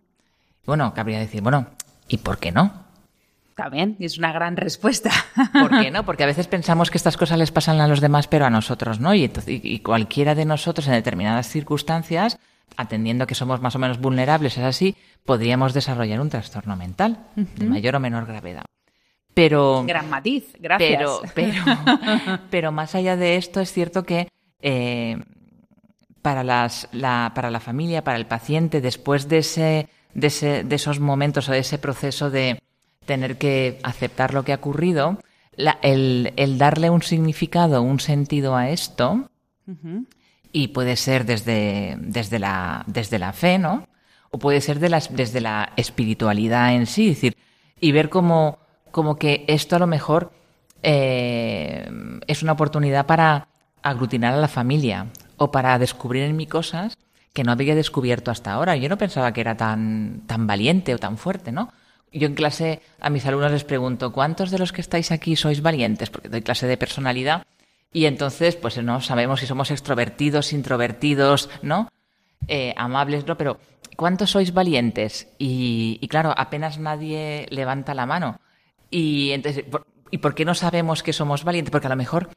Bueno, 0.65 0.93
cabría 0.93 1.19
decir, 1.19 1.41
bueno, 1.41 1.67
¿y 2.07 2.17
por 2.17 2.37
qué 2.37 2.51
no? 2.51 2.81
También, 3.55 3.95
es 3.99 4.17
una 4.17 4.31
gran 4.31 4.57
respuesta. 4.57 5.11
¿Por 5.53 5.69
qué 5.81 5.91
no? 5.91 6.03
Porque 6.03 6.23
a 6.23 6.27
veces 6.27 6.47
pensamos 6.49 6.89
que 6.89 6.97
estas 6.97 7.17
cosas 7.17 7.37
les 7.37 7.51
pasan 7.51 7.79
a 7.81 7.87
los 7.87 8.01
demás, 8.01 8.27
pero 8.27 8.45
a 8.45 8.49
nosotros 8.49 8.99
no. 8.99 9.13
Y, 9.13 9.31
y 9.45 9.79
cualquiera 9.79 10.35
de 10.35 10.45
nosotros 10.45 10.87
en 10.87 10.93
determinadas 10.93 11.47
circunstancias, 11.47 12.39
atendiendo 12.77 13.27
que 13.27 13.35
somos 13.35 13.61
más 13.61 13.75
o 13.75 13.79
menos 13.79 13.99
vulnerables, 13.99 14.57
es 14.57 14.63
así, 14.63 14.95
podríamos 15.25 15.73
desarrollar 15.73 16.19
un 16.19 16.29
trastorno 16.29 16.75
mental 16.75 17.27
de 17.35 17.65
mayor 17.65 17.95
o 17.95 17.99
menor 17.99 18.25
gravedad. 18.25 18.65
Pero. 19.33 19.83
Gran 19.85 20.09
matiz, 20.09 20.53
gracias. 20.59 20.99
Pero, 20.99 21.21
pero, 21.35 22.39
pero 22.49 22.71
más 22.71 22.95
allá 22.95 23.15
de 23.15 23.37
esto, 23.37 23.61
es 23.61 23.71
cierto 23.71 24.03
que 24.03 24.27
eh, 24.61 25.17
para, 26.21 26.43
las, 26.43 26.87
la, 26.91 27.31
para 27.33 27.49
la 27.49 27.59
familia, 27.59 28.03
para 28.03 28.17
el 28.17 28.25
paciente, 28.25 28.81
después 28.81 29.27
de, 29.27 29.39
ese, 29.39 29.89
de, 30.13 30.27
ese, 30.27 30.63
de 30.63 30.75
esos 30.75 30.99
momentos 30.99 31.49
o 31.49 31.51
de 31.51 31.59
ese 31.59 31.77
proceso 31.77 32.29
de 32.29 32.61
tener 33.05 33.37
que 33.37 33.79
aceptar 33.83 34.33
lo 34.33 34.43
que 34.43 34.53
ha 34.53 34.57
ocurrido, 34.57 35.19
el, 35.81 36.33
el, 36.35 36.57
darle 36.57 36.89
un 36.89 37.01
significado, 37.01 37.81
un 37.81 37.99
sentido 37.99 38.55
a 38.55 38.69
esto, 38.69 39.29
y 40.51 40.69
puede 40.69 40.95
ser 40.95 41.25
desde, 41.25 41.97
desde, 41.99 42.39
la, 42.39 42.83
desde 42.87 43.19
la 43.19 43.33
fe, 43.33 43.57
¿no? 43.57 43.87
O 44.31 44.39
puede 44.39 44.61
ser 44.61 44.79
de 44.79 44.89
las, 44.89 45.15
desde 45.15 45.41
la 45.41 45.73
espiritualidad 45.75 46.73
en 46.73 46.85
sí, 46.85 47.09
decir, 47.09 47.37
y 47.79 47.91
ver 47.91 48.09
como, 48.09 48.59
como 48.91 49.17
que 49.17 49.45
esto 49.47 49.75
a 49.75 49.79
lo 49.79 49.87
mejor 49.87 50.31
eh, 50.83 51.89
es 52.27 52.43
una 52.43 52.53
oportunidad 52.53 53.05
para 53.05 53.47
aglutinar 53.81 54.33
a 54.33 54.37
la 54.37 54.47
familia, 54.47 55.07
o 55.41 55.51
para 55.51 55.79
descubrir 55.79 56.21
en 56.21 56.35
mí 56.35 56.45
cosas 56.45 56.99
que 57.33 57.43
no 57.43 57.51
había 57.51 57.73
descubierto 57.73 58.29
hasta 58.29 58.53
ahora. 58.53 58.75
Yo 58.75 58.89
no 58.89 58.97
pensaba 58.99 59.33
que 59.33 59.41
era 59.41 59.57
tan, 59.57 60.21
tan 60.27 60.45
valiente 60.45 60.93
o 60.93 60.99
tan 60.99 61.17
fuerte, 61.17 61.51
¿no? 61.51 61.73
Yo 62.13 62.27
en 62.27 62.35
clase 62.35 62.79
a 62.99 63.09
mis 63.09 63.25
alumnos 63.25 63.51
les 63.51 63.63
pregunto, 63.63 64.11
¿cuántos 64.11 64.51
de 64.51 64.59
los 64.59 64.71
que 64.71 64.81
estáis 64.81 65.11
aquí 65.11 65.35
sois 65.35 65.63
valientes? 65.63 66.11
Porque 66.11 66.29
doy 66.29 66.43
clase 66.43 66.67
de 66.67 66.77
personalidad. 66.77 67.43
Y 67.93 68.05
entonces, 68.05 68.55
pues 68.55 68.81
no 68.81 69.01
sabemos 69.01 69.41
si 69.41 69.47
somos 69.47 69.71
extrovertidos, 69.71 70.53
introvertidos, 70.53 71.49
¿no? 71.61 71.89
Eh, 72.47 72.73
amables, 72.77 73.25
¿no? 73.25 73.37
Pero, 73.37 73.59
¿cuántos 73.97 74.31
sois 74.31 74.53
valientes? 74.53 75.27
Y, 75.37 75.99
y, 76.01 76.07
claro, 76.07 76.33
apenas 76.37 76.79
nadie 76.79 77.47
levanta 77.49 77.93
la 77.93 78.05
mano. 78.05 78.39
Y 78.89 79.31
entonces, 79.31 79.65
¿y 80.09 80.17
por 80.19 80.35
qué 80.35 80.45
no 80.45 80.55
sabemos 80.55 81.03
que 81.03 81.13
somos 81.13 81.43
valientes? 81.43 81.71
Porque 81.71 81.87
a 81.87 81.89
lo 81.89 81.95
mejor 81.95 82.29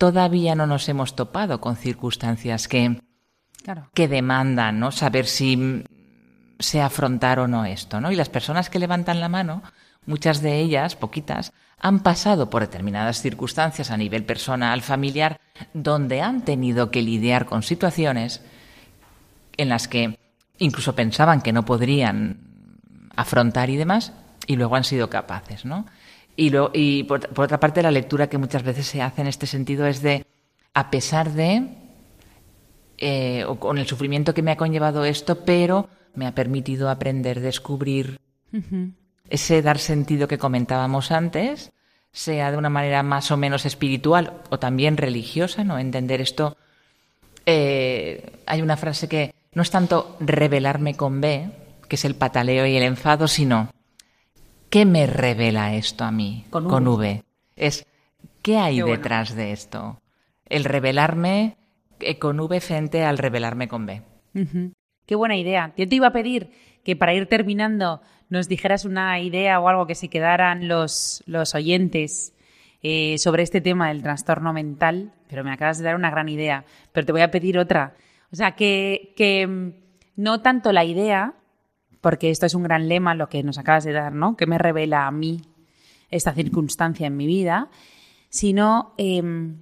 todavía 0.00 0.54
no 0.54 0.66
nos 0.66 0.88
hemos 0.88 1.14
topado 1.14 1.60
con 1.60 1.76
circunstancias 1.76 2.68
que, 2.68 3.02
que 3.92 4.08
demandan 4.08 4.80
¿no? 4.80 4.92
saber 4.92 5.26
si 5.26 5.84
se 6.58 6.80
afrontar 6.80 7.38
o 7.38 7.46
no 7.46 7.66
esto. 7.66 8.00
¿no? 8.00 8.10
Y 8.10 8.16
las 8.16 8.30
personas 8.30 8.70
que 8.70 8.78
levantan 8.78 9.20
la 9.20 9.28
mano, 9.28 9.62
muchas 10.06 10.40
de 10.40 10.58
ellas, 10.58 10.96
poquitas, 10.96 11.52
han 11.80 12.00
pasado 12.00 12.50
por 12.50 12.62
determinadas 12.62 13.22
circunstancias 13.22 13.90
a 13.90 13.96
nivel 13.96 14.24
personal, 14.24 14.82
familiar, 14.82 15.40
donde 15.72 16.20
han 16.20 16.44
tenido 16.44 16.90
que 16.90 17.02
lidiar 17.02 17.46
con 17.46 17.62
situaciones 17.62 18.42
en 19.56 19.68
las 19.68 19.88
que 19.88 20.18
incluso 20.58 20.94
pensaban 20.94 21.40
que 21.40 21.52
no 21.52 21.64
podrían 21.64 22.38
afrontar 23.16 23.70
y 23.70 23.76
demás, 23.76 24.12
y 24.46 24.56
luego 24.56 24.76
han 24.76 24.84
sido 24.84 25.10
capaces, 25.10 25.64
¿no? 25.64 25.86
Y, 26.36 26.52
y 26.74 27.04
por, 27.04 27.28
otra 27.36 27.60
parte, 27.60 27.82
la 27.82 27.90
lectura 27.90 28.28
que 28.28 28.38
muchas 28.38 28.62
veces 28.62 28.86
se 28.86 29.02
hace 29.02 29.22
en 29.22 29.26
este 29.26 29.46
sentido 29.46 29.86
es 29.86 30.00
de, 30.00 30.26
a 30.74 30.90
pesar 30.90 31.32
de, 31.32 31.68
eh, 32.98 33.44
o 33.46 33.58
con 33.58 33.78
el 33.78 33.86
sufrimiento 33.86 34.32
que 34.32 34.42
me 34.42 34.50
ha 34.50 34.56
conllevado 34.56 35.04
esto, 35.04 35.44
pero 35.44 35.88
me 36.14 36.26
ha 36.26 36.34
permitido 36.34 36.88
aprender, 36.88 37.40
descubrir 37.40 38.18
ese 39.30 39.62
dar 39.62 39.78
sentido 39.78 40.28
que 40.28 40.38
comentábamos 40.38 41.10
antes, 41.10 41.72
sea 42.12 42.50
de 42.50 42.58
una 42.58 42.70
manera 42.70 43.02
más 43.02 43.30
o 43.30 43.36
menos 43.36 43.64
espiritual 43.64 44.42
o 44.50 44.58
también 44.58 44.96
religiosa, 44.96 45.64
¿no? 45.64 45.78
Entender 45.78 46.20
esto. 46.20 46.56
Eh, 47.46 48.40
hay 48.46 48.60
una 48.62 48.76
frase 48.76 49.08
que 49.08 49.34
no 49.54 49.62
es 49.62 49.70
tanto 49.70 50.16
revelarme 50.20 50.96
con 50.96 51.20
B, 51.20 51.50
que 51.88 51.96
es 51.96 52.04
el 52.04 52.14
pataleo 52.14 52.66
y 52.66 52.76
el 52.76 52.82
enfado, 52.82 53.28
sino 53.28 53.70
¿Qué 54.70 54.86
me 54.86 55.08
revela 55.08 55.74
esto 55.74 56.04
a 56.04 56.12
mí 56.12 56.46
con 56.48 56.86
V? 56.86 57.24
Es, 57.56 57.84
¿qué 58.40 58.56
hay 58.56 58.80
detrás 58.80 59.34
de 59.34 59.50
esto? 59.50 60.00
El 60.46 60.64
revelarme 60.64 61.56
eh, 61.98 62.20
con 62.20 62.38
V 62.38 62.60
frente 62.60 63.04
al 63.04 63.18
revelarme 63.18 63.66
con 63.66 63.84
B. 63.84 64.02
Qué 65.10 65.16
buena 65.16 65.36
idea. 65.36 65.72
Yo 65.76 65.88
te 65.88 65.96
iba 65.96 66.06
a 66.06 66.12
pedir 66.12 66.52
que 66.84 66.94
para 66.94 67.12
ir 67.12 67.26
terminando 67.26 68.00
nos 68.28 68.46
dijeras 68.46 68.84
una 68.84 69.18
idea 69.18 69.58
o 69.58 69.66
algo 69.66 69.88
que 69.88 69.96
se 69.96 70.06
quedaran 70.06 70.68
los, 70.68 71.24
los 71.26 71.56
oyentes 71.56 72.32
eh, 72.84 73.18
sobre 73.18 73.42
este 73.42 73.60
tema 73.60 73.88
del 73.88 74.04
trastorno 74.04 74.52
mental, 74.52 75.12
pero 75.26 75.42
me 75.42 75.50
acabas 75.50 75.78
de 75.78 75.84
dar 75.84 75.96
una 75.96 76.12
gran 76.12 76.28
idea. 76.28 76.64
Pero 76.92 77.06
te 77.06 77.10
voy 77.10 77.22
a 77.22 77.32
pedir 77.32 77.58
otra. 77.58 77.96
O 78.30 78.36
sea, 78.36 78.52
que, 78.52 79.12
que 79.16 79.48
mm, 79.48 79.72
no 80.14 80.42
tanto 80.42 80.70
la 80.70 80.84
idea, 80.84 81.34
porque 82.00 82.30
esto 82.30 82.46
es 82.46 82.54
un 82.54 82.62
gran 82.62 82.86
lema 82.86 83.16
lo 83.16 83.28
que 83.28 83.42
nos 83.42 83.58
acabas 83.58 83.82
de 83.82 83.90
dar, 83.90 84.14
¿no? 84.14 84.36
¿Qué 84.36 84.46
me 84.46 84.58
revela 84.58 85.08
a 85.08 85.10
mí 85.10 85.42
esta 86.08 86.32
circunstancia 86.34 87.08
en 87.08 87.16
mi 87.16 87.26
vida? 87.26 87.68
Sino, 88.28 88.94
em, 88.96 89.56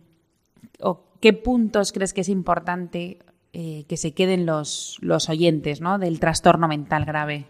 ¿qué 1.23 1.33
puntos 1.33 1.93
crees 1.93 2.13
que 2.13 2.21
es 2.21 2.29
importante 2.29 3.21
eh, 3.53 3.85
que 3.89 3.97
se 3.97 4.13
queden 4.13 4.47
los, 4.47 4.99
los 5.01 5.29
oyentes 5.29 5.81
¿no? 5.81 5.99
del 5.99 6.21
trastorno 6.21 6.69
mental 6.69 7.05
grave? 7.05 7.47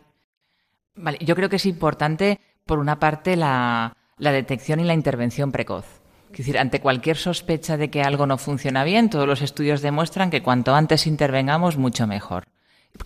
Vale, 0.94 1.18
yo 1.20 1.34
creo 1.34 1.48
que 1.48 1.56
es 1.56 1.66
importante, 1.66 2.40
por 2.66 2.78
una 2.78 2.98
parte, 2.98 3.36
la, 3.36 3.96
la 4.18 4.32
detección 4.32 4.80
y 4.80 4.84
la 4.84 4.94
intervención 4.94 5.52
precoz. 5.52 5.86
Es 6.30 6.38
decir, 6.38 6.58
ante 6.58 6.80
cualquier 6.80 7.16
sospecha 7.16 7.76
de 7.76 7.90
que 7.90 8.02
algo 8.02 8.26
no 8.26 8.36
funciona 8.38 8.84
bien, 8.84 9.10
todos 9.10 9.26
los 9.26 9.42
estudios 9.42 9.80
demuestran 9.80 10.30
que 10.30 10.42
cuanto 10.42 10.74
antes 10.74 11.06
intervengamos, 11.06 11.76
mucho 11.76 12.06
mejor. 12.06 12.48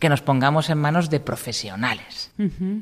Que 0.01 0.09
nos 0.09 0.23
pongamos 0.23 0.71
en 0.71 0.79
manos 0.79 1.11
de 1.11 1.21
profesionales, 1.21 2.33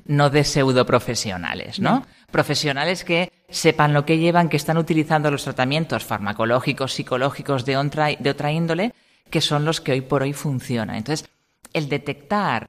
no 0.05 0.31
de 0.31 0.45
pseudoprofesionales, 0.45 1.81
¿no? 1.81 2.07
Profesionales 2.31 3.05
que 3.05 3.33
sepan 3.49 3.95
lo 3.95 4.05
que 4.05 4.19
llevan, 4.19 4.49
que 4.49 4.57
están 4.57 4.79
utilizando 4.79 5.31
los 5.31 5.43
tratamientos 5.43 6.05
farmacológicos, 6.05 6.93
psicológicos 6.93 7.65
de 7.65 7.77
otra, 7.77 8.09
de 8.17 8.31
otra 8.31 8.53
índole, 8.53 8.95
que 9.31 9.41
son 9.41 9.65
los 9.65 9.81
que 9.81 9.93
hoy 9.93 10.01
por 10.01 10.23
hoy 10.23 10.33
funcionan. 10.33 10.97
Entonces, 10.97 11.29
el 11.73 11.89
detectar 11.89 12.69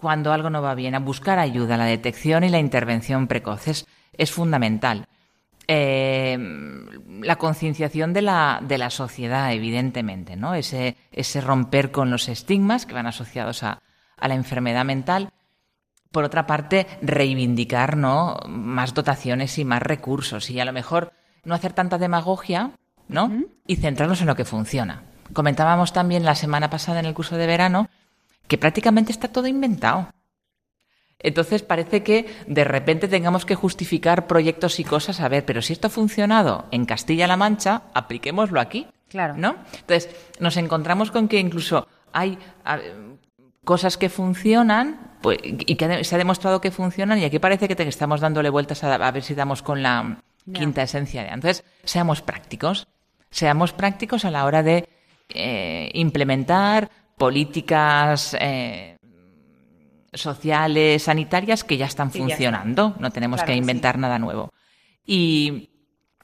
cuando 0.00 0.32
algo 0.32 0.48
no 0.50 0.62
va 0.62 0.74
bien, 0.74 0.94
a 0.94 0.98
buscar 0.98 1.38
ayuda, 1.38 1.76
la 1.76 1.84
detección 1.84 2.42
y 2.42 2.48
la 2.48 2.58
intervención 2.58 3.26
precoces 3.26 3.86
es 4.16 4.32
fundamental. 4.32 5.06
Eh, 5.68 6.36
la 7.20 7.36
concienciación 7.36 8.12
de 8.12 8.22
la, 8.22 8.60
de 8.66 8.78
la 8.78 8.90
sociedad, 8.90 9.52
evidentemente, 9.52 10.36
¿no? 10.36 10.54
Ese, 10.54 10.96
ese 11.12 11.40
romper 11.40 11.92
con 11.92 12.10
los 12.10 12.28
estigmas 12.28 12.86
que 12.86 12.94
van 12.94 13.06
asociados 13.06 13.62
a, 13.62 13.82
a 14.16 14.28
la 14.28 14.34
enfermedad 14.34 14.84
mental. 14.84 15.30
Por 16.10 16.24
otra 16.24 16.46
parte, 16.46 16.86
reivindicar 17.02 17.96
¿no? 17.96 18.36
más 18.48 18.94
dotaciones 18.94 19.58
y 19.58 19.64
más 19.64 19.82
recursos. 19.82 20.50
Y 20.50 20.58
a 20.58 20.64
lo 20.64 20.72
mejor 20.72 21.12
no 21.44 21.54
hacer 21.54 21.72
tanta 21.72 21.98
demagogia, 21.98 22.72
¿no? 23.06 23.30
Y 23.66 23.76
centrarnos 23.76 24.20
en 24.20 24.26
lo 24.26 24.34
que 24.34 24.44
funciona. 24.44 25.04
Comentábamos 25.32 25.92
también 25.92 26.24
la 26.24 26.34
semana 26.34 26.70
pasada 26.70 27.00
en 27.00 27.06
el 27.06 27.14
curso 27.14 27.36
de 27.36 27.46
verano 27.46 27.88
que 28.48 28.58
prácticamente 28.58 29.12
está 29.12 29.28
todo 29.28 29.46
inventado. 29.46 30.08
Entonces 31.20 31.62
parece 31.62 32.02
que 32.02 32.26
de 32.46 32.64
repente 32.64 33.06
tengamos 33.06 33.44
que 33.44 33.54
justificar 33.54 34.26
proyectos 34.26 34.80
y 34.80 34.84
cosas. 34.84 35.20
A 35.20 35.28
ver, 35.28 35.44
pero 35.44 35.62
si 35.62 35.72
esto 35.72 35.86
ha 35.88 35.90
funcionado 35.90 36.64
en 36.70 36.86
Castilla-La 36.86 37.36
Mancha, 37.36 37.82
apliquémoslo 37.94 38.58
aquí. 38.60 38.86
Claro. 39.08 39.34
¿No? 39.36 39.56
Entonces 39.80 40.08
nos 40.38 40.56
encontramos 40.56 41.10
con 41.10 41.28
que 41.28 41.38
incluso 41.38 41.86
hay 42.12 42.38
cosas 43.64 43.96
que 43.98 44.08
funcionan 44.08 45.16
pues, 45.20 45.38
y 45.42 45.76
que 45.76 46.04
se 46.04 46.14
ha 46.14 46.18
demostrado 46.18 46.60
que 46.60 46.70
funcionan 46.70 47.18
y 47.18 47.24
aquí 47.24 47.38
parece 47.38 47.68
que 47.68 47.76
te 47.76 47.86
estamos 47.86 48.20
dándole 48.20 48.50
vueltas 48.50 48.82
a, 48.84 49.10
ver 49.10 49.22
si 49.22 49.34
damos 49.34 49.62
con 49.62 49.82
la 49.82 50.18
quinta 50.52 50.82
esencia 50.82 51.22
de. 51.22 51.28
Entonces, 51.28 51.64
seamos 51.84 52.22
prácticos. 52.22 52.86
Seamos 53.30 53.72
prácticos 53.72 54.24
a 54.24 54.30
la 54.30 54.44
hora 54.44 54.62
de 54.62 54.88
eh, 55.34 55.90
implementar 55.94 56.90
políticas 57.16 58.36
eh, 58.40 58.96
sociales, 60.12 61.02
sanitarias 61.02 61.64
que 61.64 61.76
ya 61.76 61.86
están 61.86 62.10
funcionando. 62.10 62.94
No 62.98 63.10
tenemos 63.10 63.42
que 63.42 63.54
inventar 63.54 63.98
nada 63.98 64.18
nuevo. 64.18 64.52
Y, 65.06 65.70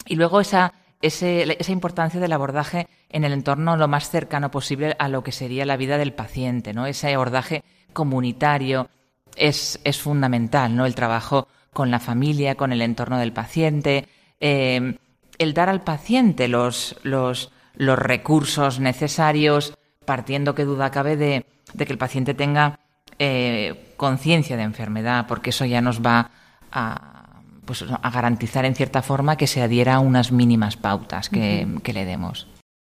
luego 0.08 0.40
esa, 0.40 0.72
esa 1.02 1.72
importancia 1.72 2.20
del 2.20 2.32
abordaje 2.32 2.88
en 3.08 3.24
el 3.24 3.32
entorno 3.32 3.76
lo 3.76 3.88
más 3.88 4.10
cercano 4.10 4.50
posible 4.50 4.96
a 4.98 5.08
lo 5.08 5.22
que 5.22 5.32
sería 5.32 5.66
la 5.66 5.76
vida 5.76 5.98
del 5.98 6.12
paciente, 6.12 6.72
¿no? 6.72 6.86
Ese 6.86 7.12
abordaje 7.14 7.64
comunitario 7.92 8.88
es, 9.36 9.80
es 9.84 10.00
fundamental, 10.00 10.74
¿no? 10.74 10.86
El 10.86 10.94
trabajo 10.94 11.48
con 11.72 11.90
la 11.90 12.00
familia, 12.00 12.54
con 12.54 12.72
el 12.72 12.82
entorno 12.82 13.18
del 13.18 13.32
paciente, 13.32 14.08
eh, 14.40 14.98
el 15.38 15.54
dar 15.54 15.68
al 15.68 15.82
paciente 15.82 16.48
los, 16.48 16.96
los, 17.02 17.52
los 17.76 17.98
recursos 17.98 18.80
necesarios, 18.80 19.74
partiendo 20.04 20.54
que 20.54 20.64
duda 20.64 20.90
cabe 20.90 21.16
de, 21.16 21.46
que 21.76 21.92
el 21.92 21.98
paciente 21.98 22.34
tenga 22.34 22.80
eh, 23.18 23.92
conciencia 23.96 24.56
de 24.56 24.62
enfermedad, 24.62 25.26
porque 25.28 25.50
eso 25.50 25.64
ya 25.64 25.80
nos 25.80 26.04
va 26.04 26.30
a, 26.72 27.42
pues, 27.64 27.84
a 27.88 28.10
garantizar 28.10 28.64
en 28.64 28.74
cierta 28.74 29.02
forma 29.02 29.36
que 29.36 29.46
se 29.46 29.62
adhiera 29.62 29.96
a 29.96 30.00
unas 30.00 30.32
mínimas 30.32 30.76
pautas 30.76 31.28
que, 31.28 31.66
le 31.84 32.04
demos. 32.04 32.48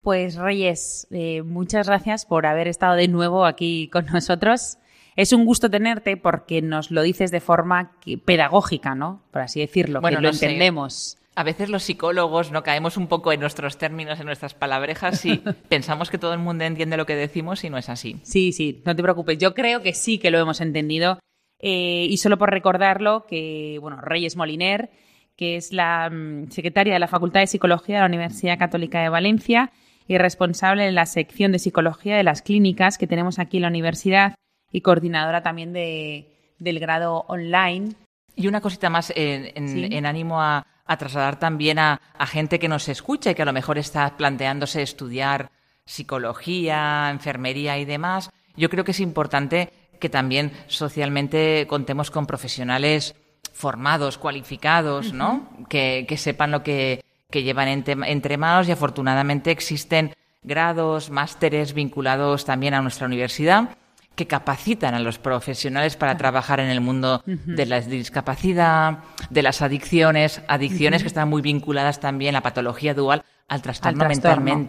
Pues 0.02 0.36
Reyes, 0.36 1.06
eh, 1.10 1.42
muchas 1.42 1.88
gracias 1.88 2.24
por 2.24 2.46
haber 2.46 2.68
estado 2.68 2.94
de 2.94 3.08
nuevo 3.08 3.44
aquí 3.44 3.88
con 3.92 4.06
nosotros. 4.06 4.78
Es 5.16 5.32
un 5.32 5.44
gusto 5.44 5.68
tenerte 5.68 6.16
porque 6.16 6.62
nos 6.62 6.92
lo 6.92 7.02
dices 7.02 7.32
de 7.32 7.40
forma 7.40 7.92
pedagógica, 8.24 8.94
¿no? 8.94 9.22
Por 9.32 9.42
así 9.42 9.58
decirlo, 9.58 10.00
bueno, 10.00 10.18
que 10.18 10.22
lo 10.22 10.28
entendemos 10.30 11.18
a 11.38 11.44
veces 11.44 11.70
los 11.70 11.84
psicólogos 11.84 12.50
no 12.50 12.64
caemos 12.64 12.96
un 12.96 13.06
poco 13.06 13.30
en 13.30 13.38
nuestros 13.38 13.78
términos, 13.78 14.18
en 14.18 14.26
nuestras 14.26 14.54
palabrejas 14.54 15.24
y 15.24 15.36
pensamos 15.68 16.10
que 16.10 16.18
todo 16.18 16.32
el 16.32 16.40
mundo 16.40 16.64
entiende 16.64 16.96
lo 16.96 17.06
que 17.06 17.14
decimos 17.14 17.62
y 17.62 17.70
no 17.70 17.78
es 17.78 17.88
así. 17.88 18.18
Sí, 18.24 18.50
sí, 18.50 18.82
no 18.84 18.96
te 18.96 19.04
preocupes. 19.04 19.38
Yo 19.38 19.54
creo 19.54 19.80
que 19.80 19.94
sí 19.94 20.18
que 20.18 20.32
lo 20.32 20.40
hemos 20.40 20.60
entendido. 20.60 21.20
Eh, 21.60 22.08
y 22.10 22.16
solo 22.16 22.38
por 22.38 22.50
recordarlo, 22.50 23.24
que, 23.24 23.78
bueno, 23.80 24.00
Reyes 24.00 24.34
Moliner, 24.34 24.90
que 25.36 25.54
es 25.54 25.72
la 25.72 26.10
mm, 26.10 26.50
secretaria 26.50 26.94
de 26.94 26.98
la 26.98 27.06
Facultad 27.06 27.38
de 27.38 27.46
Psicología 27.46 27.94
de 27.94 28.00
la 28.00 28.08
Universidad 28.08 28.58
Católica 28.58 29.00
de 29.00 29.08
Valencia 29.08 29.70
y 30.08 30.18
responsable 30.18 30.86
de 30.86 30.92
la 30.92 31.06
sección 31.06 31.52
de 31.52 31.60
psicología 31.60 32.16
de 32.16 32.24
las 32.24 32.42
clínicas 32.42 32.98
que 32.98 33.06
tenemos 33.06 33.38
aquí 33.38 33.58
en 33.58 33.62
la 33.62 33.68
universidad 33.68 34.34
y 34.72 34.80
coordinadora 34.80 35.44
también 35.44 35.72
de, 35.72 36.26
del 36.58 36.80
grado 36.80 37.26
online. 37.28 37.94
Y 38.34 38.48
una 38.48 38.60
cosita 38.60 38.90
más 38.90 39.12
en 39.14 40.04
ánimo 40.04 40.42
a, 40.42 40.66
a 40.88 40.96
trasladar 40.96 41.38
también 41.38 41.78
a, 41.78 42.00
gente 42.26 42.58
que 42.58 42.66
nos 42.66 42.88
escucha 42.88 43.30
y 43.30 43.34
que 43.34 43.42
a 43.42 43.44
lo 43.44 43.52
mejor 43.52 43.78
está 43.78 44.16
planteándose 44.16 44.82
estudiar 44.82 45.50
psicología, 45.84 47.10
enfermería 47.10 47.78
y 47.78 47.84
demás. 47.84 48.30
Yo 48.56 48.68
creo 48.68 48.84
que 48.84 48.90
es 48.90 49.00
importante 49.00 49.70
que 50.00 50.08
también 50.08 50.52
socialmente 50.66 51.66
contemos 51.68 52.10
con 52.10 52.26
profesionales 52.26 53.14
formados, 53.52 54.18
cualificados, 54.18 55.12
¿no? 55.12 55.48
que, 55.68 56.06
sepan 56.16 56.50
lo 56.50 56.62
que, 56.62 57.04
llevan 57.30 57.68
entre, 57.68 58.36
manos 58.38 58.68
y 58.68 58.72
afortunadamente 58.72 59.50
existen 59.50 60.14
grados, 60.42 61.10
másteres 61.10 61.74
vinculados 61.74 62.44
también 62.44 62.74
a 62.74 62.80
nuestra 62.80 63.06
universidad 63.06 63.76
que 64.18 64.26
capacitan 64.26 64.94
a 64.96 64.98
los 64.98 65.20
profesionales 65.20 65.94
para 65.94 66.16
trabajar 66.16 66.58
en 66.58 66.70
el 66.70 66.80
mundo 66.80 67.22
de 67.24 67.66
la 67.66 67.80
discapacidad, 67.80 68.98
de 69.30 69.42
las 69.44 69.62
adicciones, 69.62 70.42
adicciones 70.48 71.02
que 71.02 71.06
están 71.06 71.28
muy 71.28 71.40
vinculadas 71.40 72.00
también 72.00 72.34
a 72.34 72.40
patología 72.40 72.94
dual, 72.94 73.22
al 73.46 73.62
trastorno, 73.62 74.08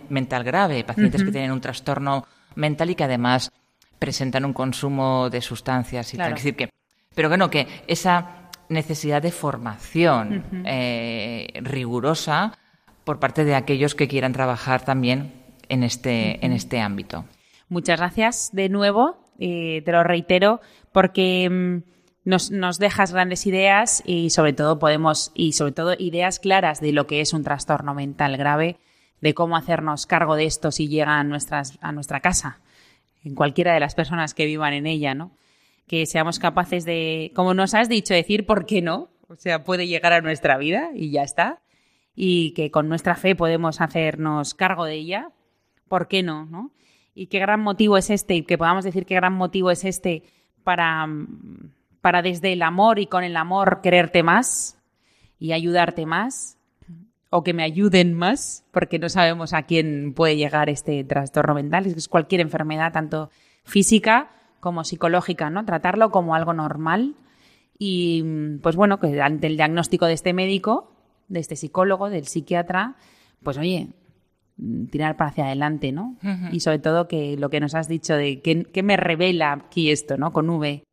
Mental, 0.09 0.43
grave, 0.43 0.83
pacientes 0.83 1.23
que 1.23 1.31
tienen 1.31 1.51
un 1.51 1.61
trastorno 1.61 2.27
mental 2.53 2.91
y 2.91 2.95
que 2.95 3.05
además 3.05 3.51
presentan 3.97 4.45
un 4.45 4.53
consumo 4.53 5.31
de 5.31 5.41
sustancias 5.41 6.13
y 6.13 6.17
tal. 6.17 6.35
decir 6.35 6.55
que, 6.55 6.69
pero 7.15 7.27
bueno, 7.27 7.49
que 7.49 7.67
esa 7.87 8.51
necesidad 8.69 9.19
de 9.19 9.31
formación 9.31 10.63
eh, 10.67 11.47
rigurosa 11.63 12.53
por 13.03 13.19
parte 13.19 13.45
de 13.45 13.55
aquellos 13.55 13.95
que 13.95 14.07
quieran 14.07 14.31
trabajar 14.31 14.85
también 14.85 15.33
en 15.69 15.81
este, 15.81 16.45
en 16.45 16.51
este 16.51 16.79
ámbito. 16.79 17.25
Muchas 17.67 17.97
gracias 17.97 18.51
de 18.53 18.69
nuevo 18.69 19.28
te 19.39 19.91
lo 19.91 20.03
reitero, 20.03 20.61
porque 20.91 21.49
mm, 21.49 21.89
nos, 22.25 22.79
dejas 22.79 23.11
grandes 23.11 23.47
ideas 23.47 24.03
y 24.05 24.29
sobre 24.29 24.53
todo 24.53 24.79
podemos, 24.79 25.31
y 25.33 25.53
sobre 25.53 25.71
todo 25.71 25.95
ideas 25.97 26.39
claras 26.39 26.79
de 26.81 26.91
lo 26.91 27.07
que 27.07 27.21
es 27.21 27.33
un 27.33 27.43
trastorno 27.43 27.93
mental 27.93 28.37
grave, 28.37 28.77
de 29.21 29.33
cómo 29.33 29.57
hacernos 29.57 30.05
cargo 30.05 30.35
de 30.35 30.45
esto 30.45 30.71
si 30.71 30.87
llega 30.87 31.19
a, 31.19 31.23
nuestras, 31.23 31.77
a 31.81 31.91
nuestra 31.91 32.19
casa, 32.19 32.59
en 33.23 33.35
cualquiera 33.35 33.73
de 33.73 33.79
las 33.79 33.95
personas 33.95 34.33
que 34.33 34.45
vivan 34.45 34.73
en 34.73 34.85
ella, 34.85 35.13
¿no? 35.13 35.31
Que 35.87 36.05
seamos 36.05 36.39
capaces 36.39 36.85
de, 36.85 37.31
como 37.35 37.53
nos 37.53 37.73
has 37.73 37.89
dicho, 37.89 38.13
decir 38.13 38.45
por 38.45 38.65
qué 38.65 38.81
no, 38.81 39.09
o 39.27 39.35
sea, 39.35 39.63
puede 39.63 39.87
llegar 39.87 40.13
a 40.13 40.21
nuestra 40.21 40.57
vida 40.57 40.89
y 40.93 41.11
ya 41.11 41.23
está, 41.23 41.61
y 42.15 42.51
que 42.51 42.71
con 42.71 42.89
nuestra 42.89 43.15
fe 43.15 43.35
podemos 43.35 43.81
hacernos 43.81 44.53
cargo 44.53 44.85
de 44.85 44.95
ella, 44.95 45.31
¿por 45.87 46.07
qué 46.07 46.23
no? 46.23 46.45
¿no? 46.45 46.71
Y 47.19 47.27
qué 47.27 47.39
gran 47.39 47.59
motivo 47.59 47.97
es 47.97 48.09
este, 48.09 48.35
y 48.35 48.43
que 48.43 48.57
podamos 48.57 48.85
decir 48.85 49.05
qué 49.05 49.15
gran 49.15 49.33
motivo 49.33 49.71
es 49.71 49.83
este 49.83 50.23
para, 50.63 51.05
para 51.99 52.21
desde 52.21 52.53
el 52.53 52.61
amor 52.61 52.97
y 52.97 53.07
con 53.07 53.25
el 53.25 53.35
amor 53.35 53.81
quererte 53.83 54.23
más 54.23 54.79
y 55.37 55.51
ayudarte 55.51 56.05
más, 56.05 56.57
o 57.29 57.43
que 57.43 57.53
me 57.53 57.63
ayuden 57.63 58.13
más, 58.13 58.63
porque 58.71 58.99
no 58.99 59.09
sabemos 59.09 59.51
a 59.51 59.63
quién 59.63 60.13
puede 60.13 60.37
llegar 60.37 60.69
este 60.69 61.03
trastorno 61.03 61.55
mental, 61.55 61.87
es 61.87 62.07
cualquier 62.07 62.39
enfermedad, 62.39 62.93
tanto 62.93 63.29
física 63.65 64.31
como 64.61 64.85
psicológica, 64.85 65.49
¿no? 65.49 65.65
Tratarlo 65.65 66.11
como 66.11 66.35
algo 66.35 66.53
normal 66.53 67.15
y, 67.77 68.23
pues 68.61 68.77
bueno, 68.77 69.01
que 69.01 69.21
ante 69.21 69.47
el 69.47 69.57
diagnóstico 69.57 70.05
de 70.05 70.13
este 70.13 70.31
médico, 70.31 70.93
de 71.27 71.41
este 71.41 71.57
psicólogo, 71.57 72.09
del 72.09 72.27
psiquiatra, 72.27 72.95
pues 73.43 73.57
oye, 73.57 73.89
tirar 74.91 75.17
para 75.17 75.29
hacia 75.29 75.45
adelante, 75.45 75.91
¿no? 75.91 76.17
Y 76.51 76.59
sobre 76.59 76.79
todo 76.79 77.07
que 77.07 77.37
lo 77.37 77.49
que 77.49 77.59
nos 77.59 77.75
has 77.75 77.87
dicho 77.87 78.15
de 78.15 78.41
qué, 78.41 78.83
me 78.83 78.97
revela 78.97 79.53
aquí 79.53 79.91
esto, 79.91 80.17
¿no? 80.17 80.31
Con 80.31 80.49
V. 80.49 80.83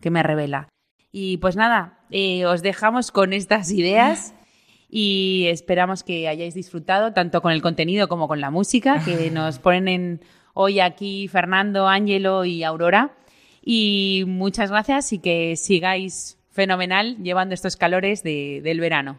que 0.00 0.10
me 0.10 0.22
revela. 0.22 0.68
Y 1.12 1.38
pues 1.38 1.56
nada, 1.56 1.98
eh, 2.10 2.46
os 2.46 2.62
dejamos 2.62 3.10
con 3.10 3.32
estas 3.32 3.70
ideas 3.70 4.34
y 4.88 5.46
esperamos 5.48 6.02
que 6.04 6.28
hayáis 6.28 6.54
disfrutado 6.54 7.12
tanto 7.12 7.42
con 7.42 7.52
el 7.52 7.62
contenido 7.62 8.08
como 8.08 8.28
con 8.28 8.40
la 8.40 8.50
música 8.50 9.02
que 9.04 9.30
nos 9.32 9.58
ponen 9.58 10.20
hoy 10.54 10.80
aquí 10.80 11.28
Fernando, 11.28 11.88
Ángelo 11.88 12.44
y 12.44 12.62
Aurora. 12.64 13.16
Y 13.62 14.24
muchas 14.26 14.70
gracias 14.70 15.12
y 15.12 15.18
que 15.18 15.56
sigáis 15.56 16.38
fenomenal 16.50 17.16
llevando 17.22 17.54
estos 17.54 17.76
calores 17.76 18.22
del 18.22 18.80
verano. 18.80 19.18